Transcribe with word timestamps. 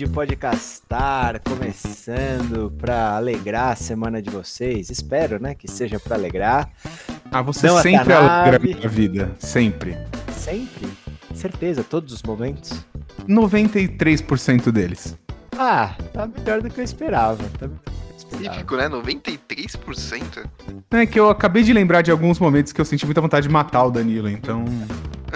de 0.00 0.08
Podcastar 0.08 1.42
começando 1.42 2.72
para 2.78 3.16
alegrar 3.16 3.72
a 3.72 3.76
semana 3.76 4.22
de 4.22 4.30
vocês. 4.30 4.88
Espero, 4.88 5.38
né, 5.38 5.54
que 5.54 5.68
seja 5.68 6.00
para 6.00 6.16
alegrar. 6.16 6.70
Ah, 7.30 7.42
você 7.42 7.66
Não, 7.66 7.82
sempre 7.82 8.14
a 8.14 8.40
alegra 8.40 8.56
a 8.82 8.88
vida. 8.88 9.30
Sempre. 9.38 9.98
Sempre, 10.32 10.88
certeza, 11.34 11.84
todos 11.84 12.14
os 12.14 12.22
momentos. 12.22 12.82
93% 13.28 14.72
deles. 14.72 15.18
Ah, 15.58 15.94
tá 16.14 16.26
melhor 16.26 16.62
do 16.62 16.70
que 16.70 16.80
eu 16.80 16.84
esperava. 16.84 17.44
Tá 17.58 17.68
melhor 17.68 17.74
do 17.74 17.90
que 17.90 17.90
eu 17.90 18.16
esperava. 18.16 18.56
Específico, 18.56 18.76
né? 18.76 18.88
93%. 18.88 20.50
É 20.92 21.04
que 21.04 21.20
eu 21.20 21.28
acabei 21.28 21.62
de 21.62 21.74
lembrar 21.74 22.00
de 22.00 22.10
alguns 22.10 22.38
momentos 22.38 22.72
que 22.72 22.80
eu 22.80 22.86
senti 22.86 23.04
muita 23.04 23.20
vontade 23.20 23.46
de 23.46 23.52
matar 23.52 23.84
o 23.84 23.90
Danilo, 23.90 24.30
então. 24.30 24.64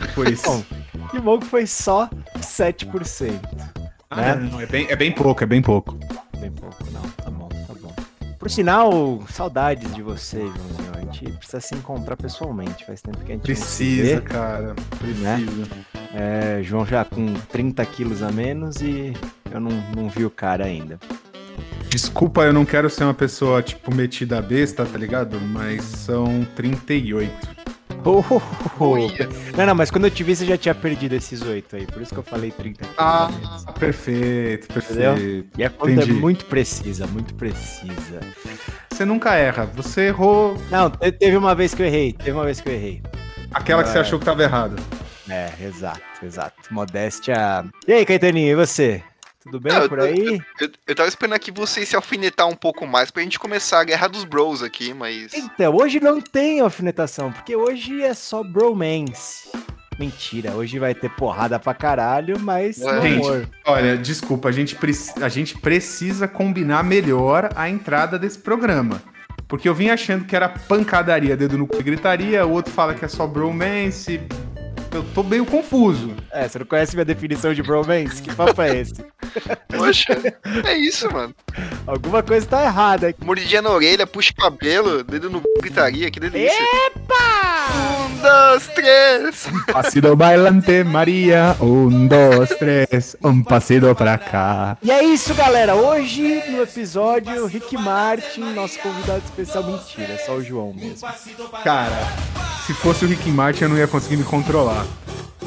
Depois. 0.01 0.41
Bom, 0.43 0.65
que 1.11 1.21
bom 1.21 1.39
que 1.39 1.47
foi 1.47 1.67
só 1.67 2.09
7%. 2.39 3.84
Ah, 4.11 4.37
né? 4.37 4.49
não, 4.51 4.61
é, 4.61 4.67
bem, 4.67 4.87
é 4.89 4.97
bem 4.97 5.13
pouco, 5.13 5.43
é 5.43 5.47
bem 5.47 5.63
pouco. 5.63 5.99
Bem 6.39 6.51
pouco, 6.53 6.77
não. 6.93 7.03
Tá 7.03 7.31
bom, 7.31 7.49
tá 7.49 7.75
bom. 7.81 7.95
Por 8.39 8.51
sinal, 8.51 9.23
saudades 9.31 9.93
de 9.95 10.03
você, 10.03 10.39
Joãozinho. 10.39 10.93
A 10.95 11.01
gente 11.01 11.33
precisa 11.33 11.61
se 11.61 11.75
encontrar 11.75 12.17
pessoalmente. 12.17 12.85
Faz 12.85 13.01
tempo 13.01 13.19
que 13.19 13.33
a 13.33 13.35
gente 13.35 13.45
Precisa, 13.45 14.21
cara. 14.21 14.69
Né? 14.69 14.75
Precisa. 14.99 15.69
É, 16.15 16.63
João 16.63 16.87
já 16.87 17.05
com 17.05 17.35
30 17.35 17.85
quilos 17.87 18.23
a 18.23 18.31
menos 18.31 18.77
e 18.81 19.13
eu 19.51 19.61
não, 19.61 19.71
não 19.97 20.09
vi 20.09 20.25
o 20.25 20.31
cara 20.31 20.65
ainda. 20.65 20.99
Desculpa, 21.89 22.43
eu 22.43 22.53
não 22.53 22.65
quero 22.65 22.91
ser 22.91 23.05
uma 23.05 23.15
pessoa, 23.15 23.63
tipo, 23.63 23.95
metida 23.95 24.39
a 24.39 24.43
besta, 24.43 24.85
tá 24.85 24.99
ligado? 24.99 25.41
Mas 25.41 25.85
são 25.85 26.45
38. 26.57 27.64
Não, 29.57 29.67
não, 29.67 29.75
mas 29.75 29.91
quando 29.91 30.05
eu 30.05 30.11
te 30.11 30.23
vi, 30.23 30.35
você 30.37 30.45
já 30.45 30.57
tinha 30.57 30.75
perdido 30.75 31.15
esses 31.15 31.41
8 31.43 31.77
aí. 31.77 31.87
Por 31.87 32.03
isso 32.03 32.13
que 32.13 32.19
eu 32.19 32.25
falei 32.25 32.51
30 32.51 32.81
quilos 32.81 32.95
Ah, 32.99 33.31
menos. 33.33 33.65
perfeito, 33.79 34.67
Entendeu? 34.79 35.15
perfeito. 35.15 35.49
E 35.59 35.65
a 35.65 35.71
conta 35.71 35.93
entendi. 35.93 36.11
é 36.11 36.15
muito 36.15 36.45
precisa, 36.47 37.07
muito 37.07 37.35
precisa. 37.35 38.21
Você 38.91 39.05
nunca 39.05 39.35
erra. 39.35 39.67
Você 39.75 40.09
errou 40.09 40.57
Não, 40.71 40.91
te- 40.91 41.13
teve 41.13 41.37
uma 41.37 41.55
vez 41.55 41.75
que 41.75 41.83
eu 41.83 41.87
errei. 41.87 42.13
Teve 42.13 42.33
uma 42.33 42.45
vez 42.45 42.61
que 42.61 42.69
eu 42.69 42.73
errei. 42.75 43.03
aquela 43.53 43.83
que 43.83 43.89
você 43.91 43.99
É. 43.99 44.01
achou 44.01 44.19
que 44.19 44.25
tava 44.25 44.43
errada. 44.43 44.77
É, 45.29 45.51
exato, 45.63 46.01
exato. 46.23 46.55
Modéstia. 46.71 47.65
E 47.89 47.93
aí, 47.93 48.05
Caetaninho, 48.05 48.49
e 48.53 48.55
você? 48.55 49.03
Tudo 49.45 49.61
bem 49.61 49.73
Não, 49.73 49.83
eu 49.83 49.89
por 49.89 50.01
aí? 50.01 50.41
Eu, 50.59 50.71
eu 50.87 50.95
tava 50.95 51.09
esperando 51.09 51.35
aqui 51.35 51.51
vocês 51.51 51.89
se 51.89 51.95
alfinetar 51.95 52.49
um 52.49 52.55
pouco 52.55 52.87
mais 52.87 53.11
pra 53.11 53.23
gente 53.23 53.39
começar 53.39 53.81
a 53.81 53.85
guerra 53.85 54.09
dos 54.09 54.25
bros 54.25 54.63
aqui, 54.63 54.95
mas. 54.95 55.35
Então, 55.35 55.77
hoje 55.77 56.01
não 56.01 56.21
tem 56.21 56.61
alfinetação, 56.61 57.31
porque 57.31 57.55
hoje 57.55 58.03
é 58.03 58.15
só 58.15 58.43
bromance. 58.43 59.51
Mentira, 59.99 60.53
hoje 60.53 60.79
vai 60.79 60.95
ter 60.95 61.11
porrada 61.11 61.59
pra 61.59 61.75
caralho, 61.75 62.41
mas 62.41 62.81
É. 62.81 63.03
Gente, 63.03 63.27
amor. 63.27 63.49
Olha, 63.67 63.97
desculpa, 63.97 64.49
a 64.49 64.53
gente, 64.53 64.77
a 65.21 65.29
gente 65.29 65.59
precisa 65.59 66.27
combinar 66.27 66.83
melhor 66.83 67.51
a 67.55 67.69
entrada 67.69 68.19
desse 68.19 68.39
programa. 68.39 69.01
Porque 69.47 69.69
eu 69.69 69.75
vim 69.75 69.91
achando 69.91 70.25
que 70.25 70.35
era 70.35 70.49
pancadaria, 70.49 71.37
dedo 71.37 71.59
no 71.59 71.67
cu 71.67 71.79
e 71.79 71.83
gritaria, 71.83 72.47
o 72.47 72.51
outro 72.51 72.73
fala 72.73 72.95
que 72.95 73.05
é 73.05 73.09
só 73.09 73.27
bromance. 73.27 74.21
Eu 74.91 75.05
tô 75.13 75.23
meio 75.23 75.45
confuso. 75.45 76.15
É, 76.31 76.49
você 76.49 76.59
não 76.59 76.67
conhece 76.67 76.95
minha 76.95 77.05
definição 77.05 77.53
de 77.53 77.63
bromance? 77.63 78.23
Que 78.23 78.35
papo 78.35 78.63
é 78.63 78.77
esse? 78.79 79.05
Poxa, 79.69 80.17
é 80.65 80.77
isso, 80.77 81.11
mano. 81.13 81.35
Alguma 81.87 82.23
coisa 82.23 82.47
tá 82.47 82.65
errada 82.65 83.09
aqui. 83.09 83.25
Mordidinha 83.25 83.63
na 83.63 83.71
orelha, 83.71 84.07
puxa 84.07 84.33
o 84.33 84.41
cabelo, 84.41 85.03
dedo 85.05 85.31
no 85.31 85.43
gritaria, 85.61 86.11
que 86.11 86.21
delícia. 86.21 86.59
Epa! 86.87 87.94
Um, 88.25 88.49
dois, 88.49 88.67
três. 88.69 89.47
Pasito 89.73 90.17
bailante, 90.17 90.83
Maria. 90.83 91.55
Um, 91.61 92.07
dois, 92.07 92.49
três. 92.59 93.15
Um 93.23 93.43
pasito 93.43 93.95
pra 93.95 94.17
cá. 94.17 94.79
E 94.83 94.91
é 94.91 95.05
isso, 95.05 95.35
galera. 95.35 95.75
Hoje, 95.75 96.43
no 96.51 96.63
episódio, 96.63 97.45
Rick 97.47 97.77
Martin, 97.77 98.41
nosso 98.55 98.79
convidado 98.79 99.23
especial. 99.25 99.65
Mentira, 99.65 100.15
é 100.15 100.19
só 100.19 100.33
o 100.37 100.43
João 100.43 100.73
mesmo. 100.73 101.07
Cara, 101.63 101.99
se 102.67 102.73
fosse 102.73 103.05
o 103.05 103.09
Rick 103.09 103.29
Martin, 103.31 103.65
eu 103.65 103.69
não 103.69 103.77
ia 103.77 103.87
conseguir 103.87 104.17
me 104.17 104.25
controlar. 104.25 104.87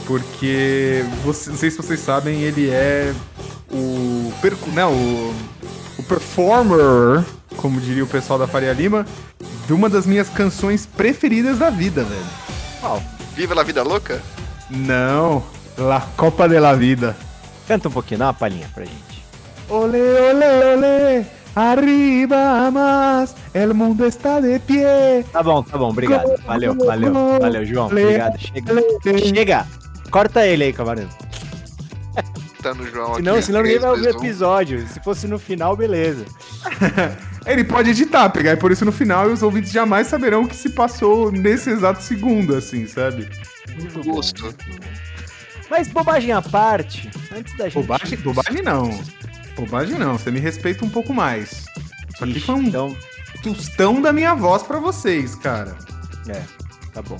Porque, 0.05 1.03
você- 1.23 1.49
não 1.49 1.57
sei 1.57 1.71
se 1.71 1.77
vocês 1.77 1.99
sabem, 1.99 2.41
ele 2.41 2.69
é 2.69 3.11
o, 3.71 4.31
percu- 4.41 4.69
né, 4.71 4.85
o, 4.85 5.33
o 5.97 6.03
performer, 6.03 7.23
como 7.57 7.81
diria 7.81 8.03
o 8.03 8.07
pessoal 8.07 8.37
da 8.39 8.47
Faria 8.47 8.71
Lima, 8.71 9.05
de 9.65 9.73
uma 9.73 9.89
das 9.89 10.05
minhas 10.05 10.29
canções 10.29 10.85
preferidas 10.85 11.57
da 11.59 11.69
vida, 11.69 12.03
velho. 12.03 12.47
Qual? 12.79 13.01
Viva 13.35 13.55
la 13.55 13.63
vida 13.63 13.83
louca? 13.83 14.21
Não, 14.69 15.43
La 15.77 16.01
Copa 16.15 16.47
de 16.47 16.59
la 16.59 16.73
Vida. 16.73 17.15
Canta 17.67 17.87
um 17.89 17.91
pouquinho, 17.91 18.19
dá 18.19 18.25
uma 18.27 18.33
palhinha 18.33 18.69
pra 18.73 18.85
gente. 18.85 19.23
Ole, 19.69 19.99
ole, 19.99 20.45
ole, 20.75 21.25
arriba 21.55 22.71
más, 22.71 23.35
el 23.53 23.73
mundo 23.73 24.05
está 24.05 24.39
de 24.39 24.59
pie. 24.59 25.25
Tá 25.31 25.43
bom, 25.43 25.61
tá 25.61 25.77
bom, 25.77 25.89
obrigado. 25.89 26.29
Valeu, 26.45 26.75
valeu, 26.75 27.13
valeu, 27.39 27.65
João. 27.65 27.87
Obrigado. 27.87 28.37
Chega. 28.39 28.73
Chega! 29.19 29.67
Corta 30.09 30.45
ele 30.45 30.65
aí, 30.65 30.73
camarada. 30.73 31.09
Tá 32.67 32.73
no 32.73 32.85
João 32.89 33.13
aqui. 33.13 33.15
Senão, 33.17 33.41
senão 33.41 33.61
ninguém 33.61 33.79
vai 33.79 33.89
ouvir 33.91 34.07
o 34.07 34.09
episódio. 34.17 34.87
Se 34.87 34.99
fosse 35.01 35.27
no 35.27 35.39
final, 35.39 35.75
beleza. 35.75 36.25
Ele 37.45 37.63
pode 37.63 37.91
editar, 37.91 38.29
pegar 38.29 38.57
por 38.57 38.71
isso 38.71 38.83
no 38.83 38.91
final 38.91 39.29
e 39.29 39.33
os 39.33 39.41
ouvintes 39.41 39.71
jamais 39.71 40.07
saberão 40.07 40.43
o 40.43 40.47
que 40.47 40.55
se 40.55 40.71
passou 40.71 41.31
nesse 41.31 41.69
exato 41.69 42.01
segundo, 42.03 42.55
assim, 42.55 42.85
sabe? 42.85 43.29
Muito 43.79 44.03
Gosto. 44.03 44.53
Mas 45.69 45.87
bobagem 45.87 46.31
à 46.33 46.41
parte, 46.41 47.09
antes 47.33 47.55
da 47.57 47.65
gente. 47.69 47.75
Bobagem, 47.75 48.17
bobagem 48.19 48.61
não. 48.61 49.01
Bobagem 49.55 49.97
não, 49.97 50.17
você 50.17 50.29
me 50.29 50.39
respeita 50.39 50.83
um 50.83 50.89
pouco 50.89 51.13
mais. 51.13 51.65
Isso 52.13 52.23
aqui 52.23 52.39
foi 52.39 52.55
um 52.55 52.63
Então, 52.63 52.97
tostão 53.41 54.01
da 54.01 54.11
minha 54.11 54.33
voz 54.33 54.63
pra 54.63 54.79
vocês, 54.79 55.35
cara. 55.35 55.75
é, 56.27 56.41
tá 56.93 57.01
bom. 57.01 57.17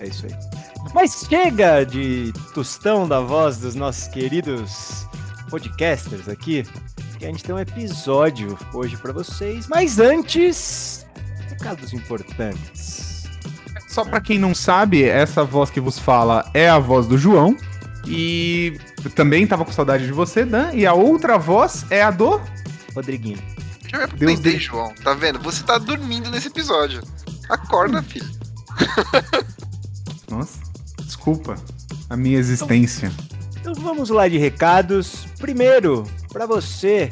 É 0.00 0.06
isso 0.06 0.26
aí. 0.26 0.57
Mas 0.94 1.26
chega 1.28 1.84
de 1.84 2.32
tostão 2.54 3.06
da 3.06 3.20
voz 3.20 3.58
dos 3.58 3.74
nossos 3.74 4.08
queridos 4.08 5.06
podcasters 5.50 6.28
aqui, 6.28 6.66
que 7.18 7.24
a 7.24 7.28
gente 7.28 7.44
tem 7.44 7.54
um 7.54 7.58
episódio 7.58 8.56
hoje 8.72 8.96
pra 8.96 9.12
vocês. 9.12 9.66
Mas 9.68 9.98
antes, 9.98 11.06
recados 11.48 11.92
importantes. 11.92 13.24
Só 13.88 14.04
pra 14.04 14.20
quem 14.20 14.38
não 14.38 14.54
sabe, 14.54 15.02
essa 15.02 15.42
voz 15.44 15.70
que 15.70 15.80
vos 15.80 15.98
fala 15.98 16.48
é 16.54 16.68
a 16.68 16.78
voz 16.78 17.06
do 17.06 17.18
João. 17.18 17.56
E 18.06 18.78
eu 19.04 19.10
também 19.10 19.46
tava 19.46 19.64
com 19.64 19.72
saudade 19.72 20.06
de 20.06 20.12
você, 20.12 20.44
Dan. 20.44 20.72
E 20.72 20.86
a 20.86 20.94
outra 20.94 21.36
voz 21.38 21.84
é 21.90 22.02
a 22.02 22.10
do. 22.10 22.40
Rodriguinho. 22.94 23.38
Já 23.88 23.98
me 23.98 24.06
Deus 24.06 24.12
aproveitei, 24.12 24.36
dele. 24.36 24.58
João. 24.58 24.94
Tá 25.02 25.14
vendo? 25.14 25.38
Você 25.40 25.62
tá 25.62 25.78
dormindo 25.78 26.30
nesse 26.30 26.48
episódio. 26.48 27.02
Acorda, 27.48 28.02
filho. 28.02 28.28
Nossa, 30.30 30.58
desculpa 31.18 31.56
a 32.08 32.16
minha 32.16 32.38
existência. 32.38 33.10
Então 33.60 33.74
vamos 33.74 34.08
lá 34.08 34.28
de 34.28 34.38
recados. 34.38 35.26
Primeiro, 35.38 36.04
pra 36.32 36.46
você 36.46 37.10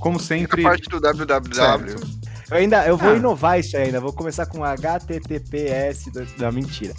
Como 0.00 0.16
A 0.18 0.20
sempre. 0.20 0.62
parte 0.62 0.88
do 0.88 1.00
www. 1.00 1.54
Certo. 1.54 2.06
Eu 2.50 2.56
ainda 2.58 2.86
eu 2.86 2.96
vou 2.96 3.10
Ah. 3.10 3.16
inovar 3.16 3.58
isso 3.58 3.76
ainda, 3.76 4.00
vou 4.00 4.12
começar 4.12 4.46
com 4.46 4.62
HTTPS, 4.64 6.10
do- 6.12 6.24
não, 6.38 6.52
mentira. 6.52 6.94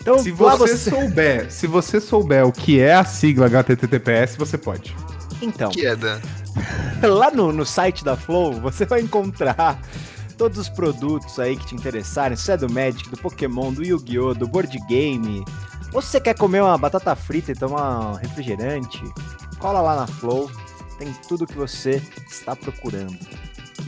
Então, 0.00 0.18
Se 0.22 0.30
lá 0.30 0.54
você 0.54 0.76
souber, 0.90 1.50
se 1.50 1.66
você 1.66 2.00
souber 2.00 2.46
o 2.46 2.52
que 2.52 2.80
é 2.80 2.94
a 2.94 3.04
sigla 3.04 3.46
HTTPS, 3.46 4.36
você 4.38 4.56
pode. 4.56 4.94
então, 5.42 5.70
Que 5.70 5.86
é, 5.86 5.96
Dan? 5.96 6.20
lá 7.02 7.30
no, 7.30 7.52
no 7.52 7.64
site 7.64 8.04
da 8.04 8.16
Flow, 8.16 8.52
você 8.60 8.84
vai 8.84 9.00
encontrar 9.00 9.80
todos 10.36 10.58
os 10.58 10.68
produtos 10.68 11.38
aí 11.38 11.56
que 11.56 11.66
te 11.66 11.74
interessarem, 11.74 12.36
se 12.36 12.50
é 12.50 12.56
do 12.56 12.72
Magic, 12.72 13.08
do 13.10 13.16
Pokémon, 13.16 13.72
do 13.72 13.84
Yu-Gi-Oh!, 13.84 14.34
do 14.34 14.48
board 14.48 14.78
game, 14.88 15.44
ou 15.92 16.00
se 16.00 16.08
você 16.08 16.20
quer 16.20 16.34
comer 16.34 16.62
uma 16.62 16.78
batata 16.78 17.14
frita 17.14 17.52
e 17.52 17.54
tomar 17.54 18.12
um 18.12 18.14
refrigerante, 18.14 19.02
cola 19.58 19.80
lá 19.80 19.96
na 19.96 20.06
Flow, 20.06 20.50
tem 20.98 21.12
tudo 21.28 21.46
que 21.46 21.56
você 21.56 22.02
está 22.28 22.54
procurando. 22.54 23.18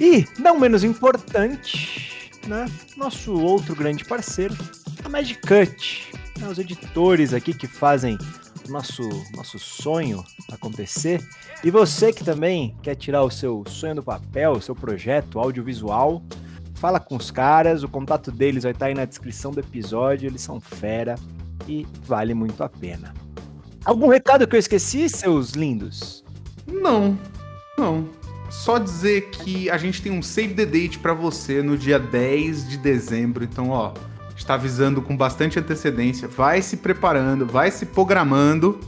E, 0.00 0.26
não 0.38 0.58
menos 0.58 0.84
importante, 0.84 2.30
né, 2.46 2.66
nosso 2.96 3.32
outro 3.32 3.74
grande 3.74 4.04
parceiro, 4.04 4.56
a 5.04 5.08
Magic 5.08 5.40
Cut, 5.40 6.12
né, 6.38 6.48
os 6.48 6.58
editores 6.58 7.32
aqui 7.32 7.54
que 7.54 7.66
fazem 7.66 8.18
nosso, 8.68 9.02
nosso 9.34 9.58
sonho 9.58 10.24
acontecer. 10.50 11.22
E 11.64 11.70
você 11.70 12.12
que 12.12 12.24
também 12.24 12.76
quer 12.82 12.94
tirar 12.94 13.22
o 13.22 13.30
seu 13.30 13.64
sonho 13.68 13.96
do 13.96 14.02
papel, 14.02 14.52
o 14.52 14.62
seu 14.62 14.74
projeto 14.74 15.38
audiovisual, 15.38 16.22
fala 16.74 16.98
com 16.98 17.16
os 17.16 17.30
caras, 17.30 17.82
o 17.82 17.88
contato 17.88 18.32
deles 18.32 18.64
vai 18.64 18.72
estar 18.72 18.86
aí 18.86 18.94
na 18.94 19.04
descrição 19.04 19.52
do 19.52 19.60
episódio, 19.60 20.28
eles 20.28 20.42
são 20.42 20.60
fera 20.60 21.14
e 21.68 21.86
vale 22.04 22.34
muito 22.34 22.62
a 22.62 22.68
pena. 22.68 23.14
Algum 23.84 24.08
recado 24.08 24.46
que 24.46 24.54
eu 24.54 24.60
esqueci, 24.60 25.08
seus 25.08 25.52
lindos? 25.52 26.24
Não, 26.66 27.18
não. 27.78 28.08
Só 28.50 28.78
dizer 28.78 29.30
que 29.30 29.70
a 29.70 29.78
gente 29.78 30.02
tem 30.02 30.12
um 30.12 30.22
save 30.22 30.54
the 30.54 30.66
date 30.66 30.98
para 30.98 31.14
você 31.14 31.62
no 31.62 31.76
dia 31.76 31.98
10 31.98 32.68
de 32.68 32.76
dezembro, 32.76 33.44
então 33.44 33.70
ó, 33.70 33.94
está 34.52 34.54
avisando 34.54 35.00
com 35.00 35.16
bastante 35.16 35.58
antecedência, 35.58 36.28
vai 36.28 36.60
se 36.60 36.76
preparando, 36.76 37.46
vai 37.46 37.70
se 37.70 37.86
programando 37.86 38.78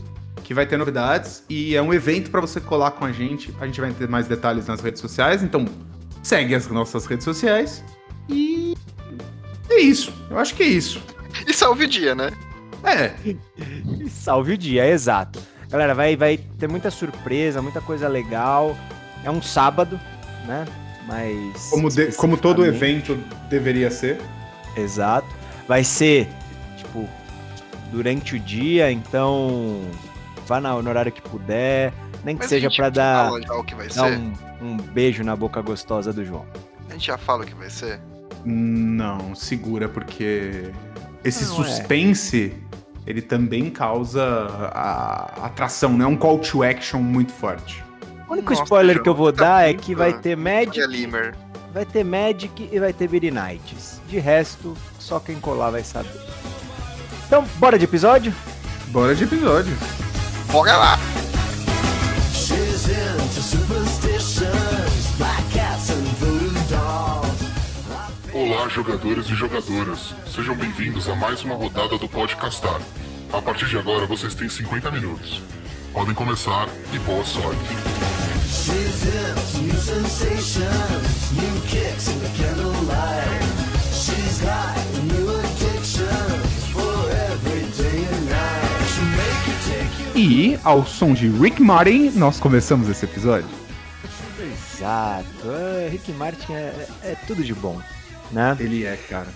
que 0.43 0.53
vai 0.53 0.67
ter 0.67 0.77
novidades 0.77 1.43
e 1.49 1.75
é 1.75 1.81
um 1.81 1.95
evento 1.95 2.31
para 2.31 2.41
você 2.41 2.61
colar 2.61 2.91
com 2.91 3.05
a 3.05 3.13
gente. 3.13 3.55
A 3.59 3.67
gente 3.67 3.81
vai 3.81 3.91
ter 3.93 4.09
mais 4.09 4.27
detalhes 4.27 4.67
nas 4.67 4.81
redes 4.81 5.01
sociais, 5.01 5.43
então 5.43 5.65
segue 6.23 6.55
as 6.55 6.69
nossas 6.69 7.07
redes 7.07 7.25
sociais 7.25 7.83
e 8.29 8.75
é 9.71 9.81
isso. 9.81 10.13
Eu 10.31 10.39
acho 10.39 10.55
que 10.55 10.63
é 10.63 10.67
isso. 10.67 11.03
E 11.47 11.55
salve 11.55 11.85
o 11.85 11.89
dia, 11.89 12.15
né? 12.15 12.31
É. 12.83 13.15
E 13.25 14.11
salve 14.11 14.53
o 14.53 14.59
dia, 14.59 14.87
exato. 14.87 15.41
Galera, 15.71 15.95
vai, 15.95 16.15
vai 16.15 16.37
ter 16.37 16.69
muita 16.69 16.91
surpresa, 16.91 17.63
muita 17.63 17.81
coisa 17.81 18.07
legal. 18.07 18.77
É 19.25 19.31
um 19.31 19.41
sábado, 19.41 19.99
né? 20.47 20.67
Mas. 21.07 21.71
Como, 21.71 21.89
de, 21.89 22.13
como 22.13 22.37
todo 22.37 22.65
evento 22.67 23.19
deveria 23.49 23.91
ser. 23.91 24.21
Exato. 24.77 25.44
Vai 25.69 25.83
ser, 25.85 26.29
tipo, 26.77 27.09
durante 27.91 28.37
o 28.37 28.39
dia, 28.41 28.91
então. 28.91 29.81
Vá 30.47 30.61
na- 30.61 30.81
no 30.83 30.89
horário 30.91 31.11
que 31.11 31.23
puder. 31.23 31.93
Nem 32.23 32.37
que 32.37 32.43
Mas 32.43 32.51
seja 32.51 32.67
a 32.67 32.71
gente 32.71 32.77
pra 32.79 32.91
dar, 32.91 33.27
fala 33.29 33.43
já 33.43 33.55
o 33.55 33.65
que 33.65 33.75
vai 33.75 33.87
dar 33.87 33.93
ser. 33.93 34.19
um, 34.19 34.33
um 34.63 34.77
beijo 34.77 35.23
na 35.25 35.35
boca 35.37 35.61
gostosa 35.63 36.13
do 36.13 36.25
João. 36.25 36.45
A 36.89 36.93
gente 36.93 37.07
já 37.07 37.17
fala 37.19 37.45
o 37.45 37.47
que 37.47 37.55
vai 37.55 37.71
ser. 37.71 38.01
Não, 38.45 39.35
segura, 39.35 39.89
porque 39.89 40.71
esse 41.23 41.45
Não, 41.45 41.53
é. 41.53 41.57
suspense 41.57 42.55
ele 43.07 43.21
também 43.23 43.71
causa 43.71 44.23
a 44.75 45.47
atração, 45.47 45.97
né? 45.97 46.05
Um 46.07 46.17
call 46.17 46.39
to 46.39 46.63
action 46.63 47.01
muito 47.01 47.33
forte. 47.33 47.83
O 48.29 48.33
único 48.33 48.51
Nossa, 48.51 48.63
spoiler 48.65 49.03
que 49.03 49.09
eu 49.09 49.15
vou 49.15 49.33
tá 49.33 49.45
dar 49.45 49.69
é 49.69 49.75
que 49.75 49.95
vai 49.95 50.13
ter 50.19 50.37
Magic, 50.37 50.79
vai 51.73 51.85
ter 51.85 52.05
Magic 52.05 52.69
e 52.73 52.79
vai 52.79 52.93
ter 52.93 53.09
Beery 53.09 53.31
Nights. 53.31 54.01
De 54.09 54.19
resto, 54.19 54.75
só 55.05 55.21
quem 55.21 55.39
colar 55.39 55.71
vai 55.71 55.85
saber. 55.85 56.19
Então, 57.27 57.45
bora 57.59 57.79
de 57.79 57.85
episódio? 57.85 58.35
Bora 58.89 59.15
de 59.15 59.25
episódio. 59.25 59.77
Bora 60.51 60.77
lá! 60.77 60.99
Olá, 68.33 68.69
jogadores 68.69 69.27
e 69.27 69.35
jogadoras. 69.35 70.15
Sejam 70.35 70.57
bem-vindos 70.57 71.09
a 71.09 71.15
mais 71.15 71.45
uma 71.45 71.55
rodada 71.55 71.99
do 71.99 72.09
Podcastar. 72.09 72.81
A 73.33 73.43
partir 73.43 73.67
de 73.67 73.79
agora, 73.79 74.07
vocês 74.07 74.35
têm 74.35 74.49
50 74.49 74.91
minutos. 74.91 75.43
Podem 75.93 76.15
começar 76.15 76.67
e 76.93 76.99
boa 77.01 77.25
sorte. 77.25 77.61
She's 78.49 79.05
new 79.61 79.75
sensations, 79.75 81.33
new 81.33 81.61
kicks 81.69 82.09
in 82.09 82.19
the 82.21 82.29
candlelight. 82.37 83.75
She's 84.05 84.41
got 84.43 84.94
E, 90.17 90.57
ao 90.63 90.87
som 90.87 91.13
de 91.13 91.29
Rick 91.29 91.61
Martin, 91.61 92.11
nós 92.15 92.39
começamos 92.39 92.89
esse 92.89 93.05
episódio. 93.05 93.49
Exato. 94.39 95.51
É, 95.51 95.89
Rick 95.89 96.13
Martin 96.13 96.53
é, 96.53 96.87
é 97.03 97.17
tudo 97.27 97.43
de 97.43 97.53
bom, 97.53 97.81
né? 98.31 98.57
Ele 98.61 98.85
é, 98.85 98.97
cara. 98.97 99.27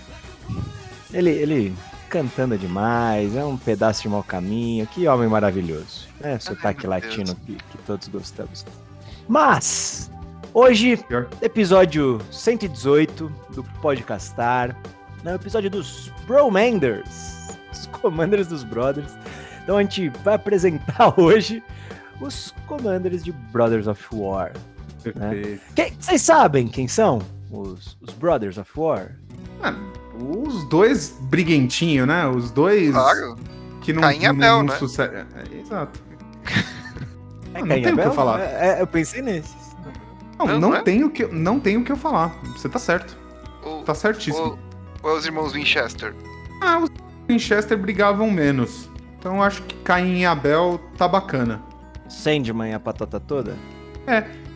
Ele, 1.13 1.31
ele 1.31 1.75
cantando 2.07 2.57
demais, 2.57 3.35
é 3.35 3.43
um 3.43 3.57
pedaço 3.57 4.03
de 4.03 4.07
mau 4.07 4.23
caminho. 4.23 4.87
Que 4.87 5.05
homem 5.05 5.27
maravilhoso. 5.27 6.07
É, 6.21 6.39
sotaque 6.39 6.83
meu 6.83 6.91
latino 6.91 7.35
que, 7.45 7.55
que 7.55 7.77
todos 7.85 8.07
gostamos. 8.07 8.65
Mas, 9.27 10.09
hoje, 10.53 10.97
episódio 11.41 12.21
118 12.31 13.29
do 13.53 13.65
Podcastar. 13.81 14.73
É 15.25 15.31
o 15.33 15.35
episódio 15.35 15.69
dos 15.69 16.09
Bromanders. 16.25 17.49
Os 17.69 17.85
Commanders 17.87 18.47
dos 18.47 18.63
Brothers. 18.63 19.11
Então 19.63 19.77
a 19.77 19.81
gente 19.81 20.09
vai 20.23 20.35
apresentar 20.35 21.13
hoje 21.19 21.63
os 22.21 22.53
Commanders 22.67 23.23
de 23.23 23.31
Brothers 23.31 23.87
of 23.87 24.03
War. 24.13 24.51
Quem- 25.75 25.93
Vocês 25.99 26.21
sabem 26.21 26.67
quem 26.67 26.87
são 26.87 27.21
os, 27.51 27.97
os 28.01 28.13
Brothers 28.15 28.57
of 28.57 28.69
War? 28.75 29.11
Ah, 29.63 29.73
os 30.21 30.63
dois 30.67 31.17
briguentinhos, 31.21 32.07
né? 32.07 32.27
Os 32.27 32.51
dois 32.51 32.91
Claro. 32.91 33.35
que 33.81 33.93
não, 33.93 34.01
Caim 34.01 34.17
e 34.17 34.23
não, 34.23 34.29
Abel, 34.31 34.57
não 34.57 34.63
né? 34.65 34.75
suce- 34.77 35.01
é, 35.01 35.25
é, 35.35 35.57
exato. 35.59 35.99
É 37.53 37.59
não 37.61 37.67
Caim 37.69 37.79
e 37.79 37.83
tem 37.83 37.93
o 37.93 37.97
que 37.97 38.01
eu 38.07 38.13
falar. 38.13 38.39
É, 38.41 38.77
é, 38.77 38.81
eu 38.81 38.87
pensei 38.87 39.21
nesses. 39.21 39.55
Não, 40.37 40.45
Não, 40.45 40.53
não, 40.59 40.69
não 40.71 40.75
é? 40.77 40.81
tem 40.83 41.03
o 41.03 41.09
que, 41.09 41.25
não 41.27 41.59
tem 41.59 41.77
o 41.77 41.83
que 41.83 41.91
eu 41.91 41.97
falar. 41.97 42.29
Você 42.55 42.67
tá 42.69 42.79
certo. 42.79 43.17
Ou, 43.63 43.83
Tá 43.83 43.93
certíssimo. 43.95 44.37
ou, 44.45 44.59
ou 45.03 45.09
é 45.11 45.17
os 45.17 45.25
irmãos 45.25 45.53
Winchester? 45.53 46.13
Ah, 46.61 46.79
os 46.79 46.89
Winchester 47.27 47.77
brigavam 47.77 48.29
menos. 48.31 48.89
Então 49.19 49.35
eu 49.35 49.43
acho 49.43 49.61
que 49.63 49.75
Caim 49.77 50.19
e 50.21 50.25
Abel 50.25 50.79
tá 50.97 51.07
bacana. 51.07 51.61
Sandman 52.07 52.71
e 52.71 52.73
a 52.73 52.79
patata 52.79 53.19
toda? 53.19 53.55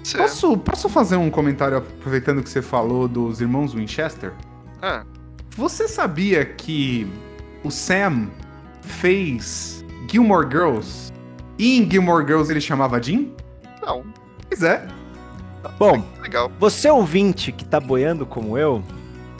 Cê- 0.04 0.18
Posso, 0.18 0.57
posso 0.57 0.89
fazer 0.89 1.15
um 1.18 1.30
comentário 1.30 1.77
aproveitando 1.77 2.42
que 2.42 2.50
você 2.50 2.62
falou 2.62 3.07
dos 3.07 3.39
irmãos 3.42 3.74
Winchester? 3.74 4.33
Ah, 4.81 5.04
Você 5.56 5.88
sabia 5.88 6.44
que 6.44 7.07
o 7.64 7.69
Sam 7.69 8.30
fez 8.81 9.85
Gilmore 10.09 10.47
Girls 10.49 11.11
e 11.57 11.78
em 11.78 11.90
Gilmore 11.90 12.26
Girls 12.26 12.52
ele 12.52 12.59
chamava 12.61 13.02
Jim? 13.02 13.33
não. 13.85 14.04
Pois 14.49 14.61
é. 14.64 14.85
Bom, 15.80 16.04
Legal. 16.21 16.52
você 16.59 16.90
ouvinte 16.90 17.52
que 17.52 17.64
tá 17.64 17.80
boiando 17.80 18.26
como 18.26 18.57
eu, 18.57 18.83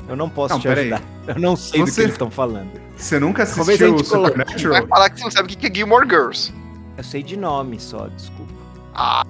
eu 0.08 0.16
não 0.16 0.30
posso 0.30 0.54
Não, 0.56 0.62
te 0.62 0.68
ajudar. 0.70 1.02
Eu 1.28 1.40
não 1.40 1.56
sei 1.56 1.80
do 1.80 1.86
que 1.86 1.92
Você- 1.92 2.02
eles 2.02 2.14
estão 2.14 2.30
falando. 2.32 2.72
Você 2.98 3.20
nunca 3.20 3.44
assistiu 3.44 3.66
gente 3.66 4.10
coloque- 4.10 4.38
Vai 4.38 4.46
Supernatural? 4.48 4.88
falar 4.88 5.10
que 5.10 5.18
você 5.20 5.24
não 5.24 5.32
sabe 5.32 5.54
o 5.54 5.58
que 5.58 5.68
é 5.68 5.74
Gilmore 5.74 6.08
Girls. 6.08 6.54
Eu 6.98 7.04
sei 7.04 7.24
de 7.24 7.36
nome 7.38 7.80
só, 7.80 8.08
desculpa. 8.08 8.54
Ah, 8.94 9.26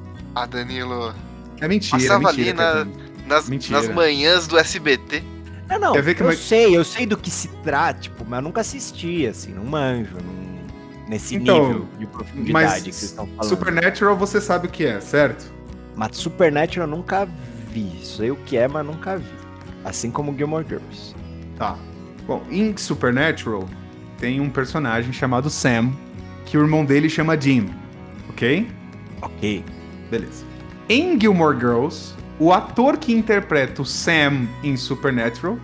Danilo. 0.50 1.14
É 1.62 1.68
mentira, 1.68 1.98
é 1.98 2.08
Passava 2.08 2.34
mentira. 2.34 2.80
ali 2.82 2.90
na-. 2.92 3.04
Nas, 3.26 3.48
Mentira. 3.48 3.80
nas 3.80 3.90
manhãs 3.90 4.48
do 4.48 4.58
SBT. 4.58 5.24
Não, 5.70 5.80
não, 5.80 5.94
que 5.94 6.22
eu 6.22 6.34
sei, 6.34 6.76
eu 6.78 6.84
sei 6.84 7.06
do 7.06 7.16
que 7.16 7.32
se 7.32 7.48
trata, 7.64 8.02
tipo, 8.02 8.26
mas 8.28 8.38
eu 8.40 8.44
nunca 8.44 8.60
assisti, 8.60 9.26
assim, 9.26 9.54
não 9.54 9.64
manjo, 9.64 10.16
não- 10.16 11.08
nesse 11.08 11.36
Então, 11.36 11.68
nível 11.68 11.88
de 11.98 12.06
profundidade 12.06 12.52
Mas 12.52 12.74
que 12.84 12.92
vocês 12.92 13.04
estão 13.04 13.26
falando. 13.28 13.46
Supernatural 13.50 14.18
você 14.18 14.42
sabe 14.42 14.68
o 14.68 14.70
que 14.70 14.86
é, 14.86 15.00
certo? 15.00 15.46
Mas 15.96 16.18
Supernatural 16.18 16.86
eu 16.90 16.96
nunca 16.96 17.26
vi, 17.72 17.92
sei 18.04 18.30
o 18.30 18.36
que 18.36 18.58
é, 18.58 18.68
mas 18.68 18.86
nunca 18.86 19.18
vi. 19.18 19.26
Assim 19.86 20.12
como 20.12 20.36
Gilmore 20.36 20.66
Girls. 20.68 21.16
Tá. 21.58 21.78
Bom, 22.26 22.44
em 22.50 22.76
Supernatural 22.78 23.68
tem 24.18 24.40
um 24.40 24.50
personagem 24.50 25.12
chamado 25.12 25.50
Sam, 25.50 25.92
que 26.46 26.58
o 26.58 26.62
irmão 26.62 26.86
dele 26.86 27.10
chama 27.10 27.40
Jim, 27.40 27.70
ok? 28.30 28.68
Ok. 29.22 29.64
Beleza. 30.10 30.46
Em 30.88 31.20
Gilmore 31.20 31.58
Girls, 31.58 32.14
o 32.40 32.52
ator 32.52 32.98
que 32.98 33.14
interpreta 33.14 33.82
o 33.82 33.86
Sam 33.86 34.48
em 34.64 34.78
Supernatural 34.78 35.58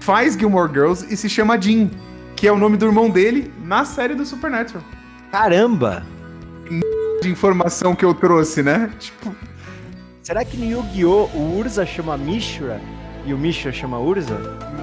faz 0.00 0.34
Gilmore 0.34 0.72
Girls 0.72 1.06
e 1.12 1.16
se 1.16 1.28
chama 1.28 1.60
Jim, 1.60 1.90
que 2.34 2.46
é 2.46 2.52
o 2.52 2.58
nome 2.58 2.76
do 2.76 2.86
irmão 2.86 3.08
dele 3.10 3.52
na 3.64 3.84
série 3.84 4.14
do 4.14 4.24
Supernatural. 4.24 4.82
Caramba! 5.30 6.04
De 7.22 7.30
informação 7.30 7.94
que 7.94 8.04
eu 8.04 8.14
trouxe, 8.14 8.62
né? 8.62 8.90
Tipo, 8.98 9.34
Será 10.22 10.44
que 10.44 10.56
no 10.56 10.64
Yu-Gi-Oh! 10.64 11.30
o 11.34 11.58
Urza 11.58 11.86
chama 11.86 12.16
Mishra 12.16 12.80
e 13.24 13.32
o 13.32 13.38
Mishra 13.38 13.72
chama 13.72 13.98
Urza? 13.98 14.36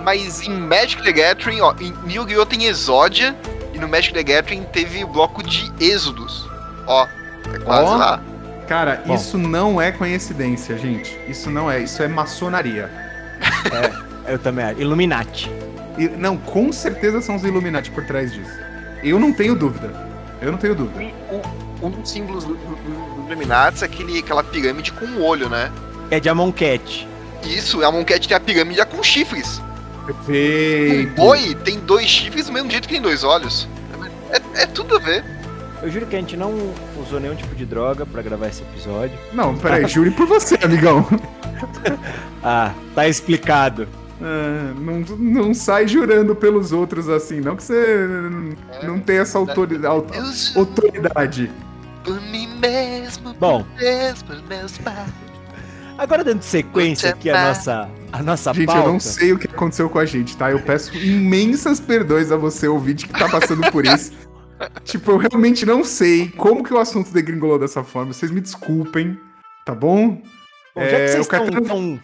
Mas 0.04 0.42
em 0.42 0.52
Magic 0.52 1.02
the 1.02 1.12
Gathering, 1.12 1.62
ó, 1.62 1.74
em 1.80 1.94
Yu-Gi-Oh! 2.12 2.46
tem 2.46 2.66
Exódia 2.66 3.36
e 3.74 3.80
no 3.80 3.88
Magic 3.88 4.14
the 4.14 4.24
Gathering 4.24 4.64
teve 4.64 5.04
o 5.04 5.08
bloco 5.08 5.42
de 5.42 5.72
Êxodos. 5.80 6.46
Ó, 6.86 7.08
é 7.54 7.60
quase 7.60 7.90
Ó. 7.92 7.96
lá. 7.96 8.22
cara, 8.68 9.02
Bom. 9.06 9.16
isso 9.16 9.38
não 9.38 9.82
é 9.82 9.92
coincidência, 9.92 10.78
gente. 10.78 11.18
Isso 11.28 11.50
não 11.50 11.72
é, 11.72 11.80
isso 11.82 12.04
é 12.04 12.08
maçonaria. 12.08 12.90
Eu 14.28 14.40
também 14.40 14.66
acho. 14.66 14.80
Illuminati. 14.82 15.52
E, 15.98 16.08
não, 16.08 16.38
com 16.38 16.72
certeza 16.72 17.22
são 17.22 17.36
os 17.36 17.44
Illuminati 17.44 17.92
por 17.92 18.06
trás 18.06 18.32
disso. 18.32 18.52
Eu 19.04 19.20
não 19.20 19.32
tenho 19.34 19.56
dúvida. 19.56 19.94
Eu 20.42 20.52
não 20.52 20.58
tenho 20.58 20.76
dúvida. 20.76 21.14
O- 21.30 21.86
um 21.88 21.90
dos 21.90 22.10
símbolos 22.10 22.46
do- 22.46 22.56
do- 22.56 22.76
do- 22.76 23.16
dos 23.22 23.26
Illuminati 23.28 23.84
é 23.84 23.86
aquele, 23.86 24.20
aquela 24.20 24.44
pirâmide 24.44 24.92
com 24.94 25.06
um 25.06 25.24
olho, 25.24 25.50
né? 25.50 25.72
É 26.10 26.20
de 26.20 26.30
Amonkhet. 26.30 27.08
Isso, 27.44 27.84
a 27.84 27.92
Moncat 27.92 28.26
tem 28.28 28.38
a 28.38 28.40
pirâmide 28.40 28.86
com 28.86 29.04
chifres. 29.04 29.62
O 30.04 30.14
Perfeito. 30.14 31.16
boi 31.16 31.56
tem 31.56 31.80
dois 31.80 32.08
chifres 32.08 32.46
do 32.48 32.54
mesmo 32.54 32.70
jeito 32.70 32.88
que 32.88 32.94
tem 32.94 33.02
dois 33.02 33.24
olhos. 33.24 33.68
É, 34.56 34.64
é 34.64 34.66
tudo 34.66 34.96
a 34.98 35.00
ver. 35.00 35.24
Eu 35.82 35.90
juro 35.90 36.06
que 36.06 36.16
a 36.16 36.20
gente 36.20 36.36
não 36.38 36.54
usou 37.02 37.20
nenhum 37.20 37.36
tipo 37.36 37.54
de 37.56 37.66
droga 37.66 38.06
pra 38.06 38.22
gravar 38.22 38.48
esse 38.48 38.62
episódio. 38.64 39.18
Não, 39.34 39.58
peraí, 39.58 39.88
jure 39.88 40.12
por 40.12 40.26
você, 40.28 40.58
amigão. 40.64 41.06
Ah, 42.46 42.74
tá 42.94 43.08
explicado. 43.08 43.88
Ah, 44.22 44.74
não, 44.78 45.00
não 45.18 45.54
sai 45.54 45.88
jurando 45.88 46.36
pelos 46.36 46.74
outros 46.74 47.08
assim, 47.08 47.40
não 47.40 47.56
que 47.56 47.64
você 47.64 48.08
não 48.84 49.00
tem 49.00 49.20
essa 49.20 49.38
autoridade. 49.38 50.06
Autoridade. 50.56 51.52
por 52.04 52.20
mim 52.22 52.48
mesmo, 52.60 53.34
Bom. 53.40 53.64
por 53.64 53.80
Deus, 53.80 54.22
por 54.24 54.44
meus 54.44 54.78
pais. 54.80 55.08
Agora 55.98 56.24
dando 56.24 56.42
sequência 56.42 57.12
aqui 57.12 57.30
a 57.30 57.48
nossa, 57.48 57.90
a 58.12 58.24
nossa 58.24 58.54
Gente, 58.54 58.66
pauta. 58.66 58.82
eu 58.88 58.94
não 58.94 59.00
sei 59.00 59.32
o 59.32 59.38
que 59.40 59.48
aconteceu 59.48 59.90
com 59.90 60.00
a 60.00 60.06
gente, 60.06 60.36
tá? 60.36 60.52
Eu 60.52 60.60
peço 60.62 60.96
imensas 60.98 61.80
perdões 61.80 62.32
a 62.32 62.38
você, 62.38 62.68
ouvinte, 62.68 63.08
que 63.08 63.14
tá 63.14 63.30
passando 63.30 63.70
por 63.72 63.86
isso. 63.86 64.12
tipo, 64.84 65.12
eu 65.12 65.18
realmente 65.18 65.66
não 65.66 65.84
sei 65.84 66.30
como 66.30 66.64
que 66.64 66.74
o 66.74 66.78
assunto 66.80 67.12
degringolou 67.12 67.60
dessa 67.60 67.84
forma. 67.84 68.12
Vocês 68.12 68.32
me 68.32 68.42
desculpem, 68.42 69.18
tá 69.66 69.74
bom? 69.76 70.22
Bom, 70.76 70.82
já 70.82 70.88
que 70.88 70.96
É, 70.96 71.08
vocês 71.08 71.20
estão 71.26 71.48
tão- 71.64 72.00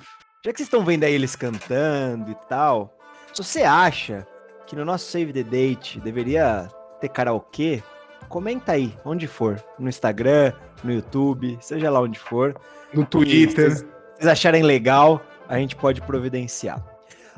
já 0.45 0.51
que 0.51 0.57
vocês 0.57 0.67
estão 0.67 0.85
vendo 0.85 1.03
aí 1.03 1.13
eles 1.13 1.35
cantando 1.35 2.31
e 2.31 2.35
tal, 2.47 2.95
se 3.33 3.43
você 3.43 3.63
acha 3.63 4.25
que 4.67 4.75
no 4.75 4.85
nosso 4.85 5.11
Save 5.11 5.33
the 5.33 5.43
Date 5.43 5.99
deveria 5.99 6.69
ter 7.01 7.09
karaokê, 7.09 7.83
comenta 8.29 8.73
aí, 8.73 8.95
onde 9.03 9.25
for, 9.27 9.61
no 9.79 9.89
Instagram, 9.89 10.53
no 10.83 10.93
YouTube, 10.93 11.57
seja 11.59 11.89
lá 11.89 11.99
onde 11.99 12.19
for. 12.19 12.55
No 12.93 13.05
Twitter. 13.05 13.75
Se 13.77 13.85
vocês 14.15 14.27
acharem 14.27 14.63
legal, 14.63 15.21
a 15.47 15.57
gente 15.57 15.75
pode 15.75 16.01
providenciar. 16.01 16.83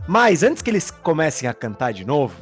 Mas 0.08 0.44
antes 0.44 0.62
que 0.62 0.70
eles 0.70 0.90
comecem 0.92 1.48
a 1.48 1.54
cantar 1.54 1.92
de 1.94 2.06
novo, 2.06 2.34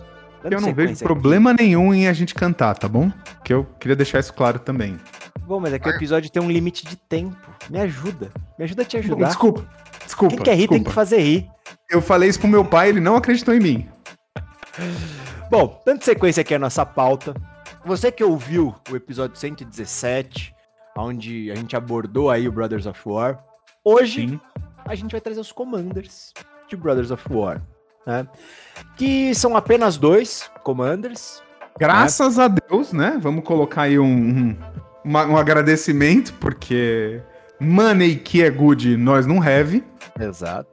Eu 0.43 0.61
não 0.61 0.73
vejo 0.73 0.95
problema 1.03 1.53
nenhum 1.53 1.93
em 1.93 2.07
a 2.07 2.13
gente 2.13 2.33
cantar, 2.33 2.73
tá 2.77 2.87
bom? 2.87 3.11
Que 3.43 3.53
eu 3.53 3.65
queria 3.79 3.95
deixar 3.95 4.19
isso 4.19 4.33
claro 4.33 4.57
também. 4.59 4.93
aqui- 4.95 5.39
Bom, 5.41 5.59
mas 5.59 5.73
é 5.73 5.79
que 5.79 5.89
o 5.89 5.91
episódio 5.91 6.29
tem 6.31 6.41
um 6.41 6.49
limite 6.49 6.85
de 6.85 6.95
tempo. 6.95 7.35
Me 7.69 7.79
ajuda. 7.79 8.31
Me 8.57 8.63
ajuda 8.63 8.83
a 8.83 8.85
te 8.85 8.95
Bom, 8.97 9.03
ajudar. 9.03 9.27
desculpa. 9.27 9.65
Desculpa. 10.05 10.35
Quem 10.35 10.43
quer 10.45 10.51
rir 10.55 10.67
tem 10.67 10.77
desculpa. 10.77 10.89
que 10.89 10.95
fazer 10.95 11.19
rir. 11.19 11.49
Eu 11.89 12.01
falei 12.01 12.29
isso 12.29 12.39
pro 12.39 12.47
meu 12.47 12.63
pai, 12.63 12.89
ele 12.89 12.99
não 13.01 13.15
acreditou 13.17 13.53
em 13.53 13.59
mim. 13.59 13.89
Bom, 15.49 15.81
dando 15.85 16.03
sequência 16.03 16.41
aqui 16.41 16.53
a 16.53 16.59
nossa 16.59 16.85
pauta. 16.85 17.33
Você 17.83 18.11
que 18.11 18.23
ouviu 18.23 18.73
o 18.91 18.95
episódio 18.95 19.35
117, 19.37 20.53
onde 21.01 21.51
a 21.51 21.55
gente 21.55 21.75
abordou 21.75 22.29
aí 22.29 22.47
o 22.47 22.51
Brothers 22.51 22.85
of 22.85 22.99
War, 23.05 23.43
hoje 23.83 24.27
Sim. 24.27 24.39
a 24.85 24.95
gente 24.95 25.11
vai 25.11 25.21
trazer 25.21 25.39
os 25.39 25.51
Commanders 25.51 26.33
de 26.67 26.75
Brothers 26.75 27.11
of 27.11 27.23
War, 27.31 27.61
né? 28.05 28.27
Que 28.95 29.33
são 29.33 29.55
apenas 29.55 29.97
dois 29.97 30.49
Commanders. 30.63 31.41
Graças 31.79 32.37
a 32.37 32.47
Deus, 32.47 32.91
né? 32.91 33.17
Vamos 33.21 33.43
colocar 33.43 33.83
aí 33.83 33.97
um, 33.97 34.05
um, 34.05 34.57
um 35.05 35.37
agradecimento, 35.37 36.33
porque 36.33 37.21
money 37.59 38.15
que 38.17 38.43
é 38.43 38.49
good, 38.49 38.97
nós 38.97 39.25
não 39.25 39.41
have. 39.41 39.83
Exato. 40.19 40.69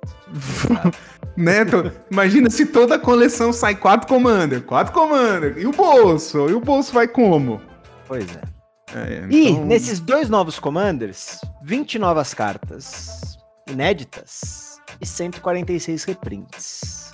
né? 1.37 1.65
Tô- 1.65 1.91
Imagina 2.11 2.51
se 2.51 2.67
toda 2.67 2.97
a 2.97 2.99
coleção 2.99 3.53
sai 3.53 3.77
quatro 3.77 4.09
Commander, 4.09 4.63
quatro 4.63 4.93
Commander. 4.93 5.57
E 5.59 5.67
o 5.67 5.73
bolso? 5.73 6.49
E 6.49 6.55
o 6.55 6.61
bolso 6.61 6.93
vai 6.93 7.07
como? 7.07 7.61
Pois 8.07 8.25
é. 8.37 8.56
É, 8.95 9.27
E 9.31 9.49
então- 9.49 9.67
nesses 9.67 9.99
dois 10.01 10.29
novos 10.31 10.59
Commanders, 10.59 11.41
20 11.63 11.99
novas 11.99 12.33
cartas 12.33 13.37
inéditas 13.69 14.81
e 15.01 15.07
146 15.07 16.05
reprints. 16.05 17.13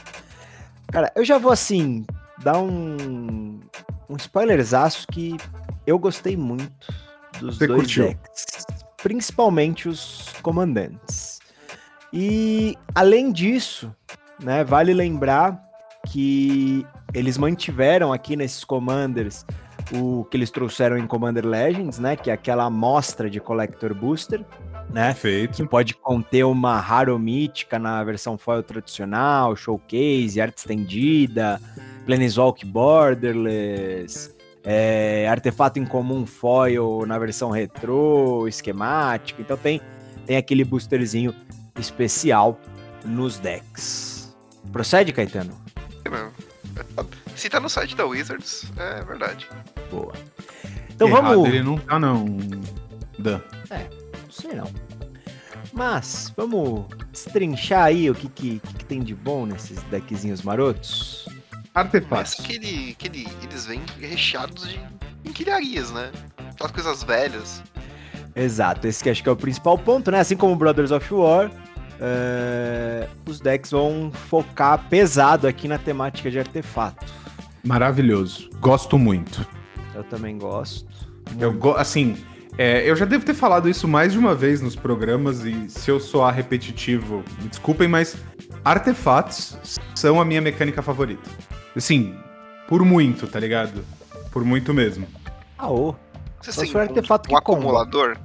Cara, 0.92 1.10
eu 1.16 1.24
já 1.24 1.38
vou 1.38 1.50
assim 1.52 2.04
dar 2.42 2.58
um 2.60 3.60
um 4.08 4.16
spoilerzaço 4.16 5.06
que 5.10 5.36
eu 5.86 5.98
gostei 5.98 6.36
muito 6.36 6.92
dos 7.40 7.56
Você 7.56 7.66
dois 7.66 7.80
curtiu? 7.80 8.08
decks, 8.08 8.44
principalmente 9.02 9.88
os 9.88 10.28
comandantes. 10.42 11.38
E 12.12 12.76
além 12.94 13.32
disso, 13.32 13.90
né, 14.42 14.62
vale 14.64 14.92
lembrar 14.92 15.58
que 16.08 16.86
eles 17.14 17.38
mantiveram 17.38 18.12
aqui 18.12 18.36
nesses 18.36 18.64
commanders 18.64 19.46
o 19.94 20.24
que 20.24 20.36
eles 20.36 20.50
trouxeram 20.50 20.96
em 20.96 21.06
Commander 21.06 21.46
Legends, 21.46 21.98
né, 21.98 22.16
que 22.16 22.30
é 22.30 22.32
aquela 22.32 22.64
amostra 22.64 23.28
de 23.28 23.40
Collector 23.40 23.94
Booster, 23.94 24.44
né? 24.92 25.14
que 25.14 25.20
Perfeito. 25.20 25.66
pode 25.66 25.94
conter 25.94 26.44
uma 26.44 26.78
raro 26.78 27.18
mítica 27.18 27.78
na 27.78 28.02
versão 28.04 28.36
foil 28.36 28.62
tradicional, 28.62 29.56
showcase, 29.56 30.40
arte 30.40 30.58
estendida, 30.58 31.60
Planeswalk 32.04 32.64
Borderless, 32.66 34.34
é, 34.64 35.26
artefato 35.28 35.78
em 35.78 35.84
comum 35.84 36.26
foil 36.26 37.04
na 37.06 37.18
versão 37.18 37.50
retrô, 37.50 38.46
esquemática. 38.46 39.40
Então 39.40 39.56
tem, 39.56 39.80
tem 40.26 40.36
aquele 40.36 40.64
boosterzinho 40.64 41.34
especial 41.78 42.60
nos 43.04 43.38
decks. 43.38 44.36
Procede, 44.70 45.12
Caetano? 45.12 45.60
Se 47.42 47.50
tá 47.50 47.58
no 47.58 47.68
site 47.68 47.96
da 47.96 48.06
Wizards, 48.06 48.70
é 48.76 49.02
verdade. 49.02 49.48
Boa. 49.90 50.12
Então 50.88 51.08
Errado, 51.08 51.24
vamos. 51.24 51.48
Ele 51.48 51.60
não 51.60 51.76
tá, 51.76 51.98
não. 51.98 52.24
Dan. 53.18 53.40
Não 53.68 54.30
sei 54.30 54.52
não. 54.52 54.70
Mas, 55.72 56.32
vamos 56.36 56.86
destrinchar 57.10 57.86
aí 57.86 58.08
o 58.08 58.14
que, 58.14 58.28
que, 58.28 58.60
que 58.60 58.84
tem 58.84 59.02
de 59.02 59.12
bom 59.12 59.44
nesses 59.44 59.82
deckzinhos 59.90 60.42
marotos. 60.42 61.28
Mas 61.74 61.86
Artefatos. 61.86 62.34
que, 62.34 62.54
ele, 62.54 62.94
que 62.94 63.08
ele, 63.08 63.28
eles 63.42 63.66
vêm 63.66 63.82
recheados 63.98 64.68
de 64.68 64.80
inquilharias, 65.24 65.90
né? 65.90 66.12
Aquelas 66.52 66.70
coisas 66.70 67.02
velhas. 67.02 67.60
Exato, 68.36 68.86
esse 68.86 69.02
que 69.02 69.10
acho 69.10 69.20
que 69.20 69.28
é 69.28 69.32
o 69.32 69.36
principal 69.36 69.76
ponto, 69.76 70.12
né? 70.12 70.20
Assim 70.20 70.36
como 70.36 70.54
Brothers 70.54 70.92
of 70.92 71.12
War, 71.12 71.50
é, 72.00 73.08
os 73.26 73.40
decks 73.40 73.72
vão 73.72 74.12
focar 74.12 74.88
pesado 74.88 75.48
aqui 75.48 75.66
na 75.66 75.76
temática 75.76 76.30
de 76.30 76.38
artefato. 76.38 77.21
Maravilhoso. 77.64 78.50
Gosto 78.60 78.98
muito. 78.98 79.46
Eu 79.94 80.04
também 80.04 80.38
gosto. 80.38 80.86
Eu 81.38 81.52
go 81.52 81.72
assim, 81.72 82.16
é, 82.58 82.88
eu 82.88 82.94
já 82.96 83.04
devo 83.04 83.24
ter 83.24 83.34
falado 83.34 83.68
isso 83.68 83.88
mais 83.88 84.12
de 84.12 84.18
uma 84.18 84.34
vez 84.34 84.60
nos 84.60 84.76
programas 84.76 85.44
e 85.44 85.68
se 85.70 85.90
eu 85.90 85.98
soar 86.00 86.34
repetitivo, 86.34 87.22
me 87.40 87.48
desculpem, 87.48 87.88
mas 87.88 88.16
artefatos 88.64 89.80
são 89.94 90.20
a 90.20 90.24
minha 90.24 90.40
mecânica 90.40 90.82
favorita. 90.82 91.30
Assim, 91.74 92.14
por 92.68 92.84
muito, 92.84 93.26
tá 93.26 93.40
ligado? 93.40 93.84
Por 94.30 94.44
muito 94.44 94.74
mesmo. 94.74 95.06
Ah, 95.56 95.70
ô. 95.70 95.94
Você 96.40 96.52
Só 96.52 96.60
tem 96.60 96.66
se 96.66 96.72
for 96.72 96.80
artefato 96.82 97.30
um 97.30 97.34
que 97.34 97.42
comba. 97.44 97.58
acumulador? 97.58 98.18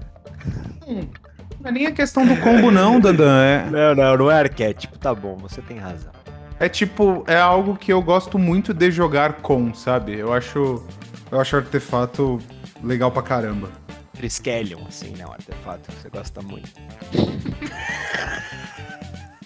Não 0.88 1.70
é 1.70 1.72
nem 1.72 1.86
a 1.86 1.91
questão 1.91 2.25
do 2.25 2.36
combo 2.38 2.72
não, 2.72 3.00
Dandan, 3.00 3.44
é, 3.44 3.70
Não, 3.70 3.96
não, 3.96 4.17
não 4.17 4.32
é 4.32 4.39
arquétipo, 4.39 4.98
tá 4.98 5.13
bom, 5.13 5.38
você 5.38 5.62
tem 5.62 5.77
razão. 5.77 6.16
É 6.59 6.69
tipo, 6.69 7.23
é 7.27 7.37
algo 7.37 7.75
que 7.75 7.91
eu 7.91 8.01
gosto 8.01 8.37
muito 8.37 8.73
de 8.73 8.91
jogar 8.91 9.33
com, 9.41 9.73
sabe? 9.73 10.17
Eu 10.17 10.33
acho, 10.33 10.83
eu 11.31 11.39
acho 11.39 11.55
artefato 11.55 12.39
legal 12.83 13.11
pra 13.11 13.21
caramba. 13.21 13.69
Triskelion, 14.13 14.79
assim, 14.87 15.11
né? 15.11 15.25
Um 15.25 15.33
artefato 15.33 15.91
que 15.91 16.01
você 16.01 16.09
gosta 16.09 16.41
muito. 16.41 16.69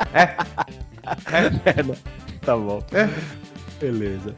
É, 1.66 1.84
né? 1.84 1.96
Tá 2.42 2.56
bom. 2.56 2.84
É. 2.92 3.10
Beleza. 3.80 4.36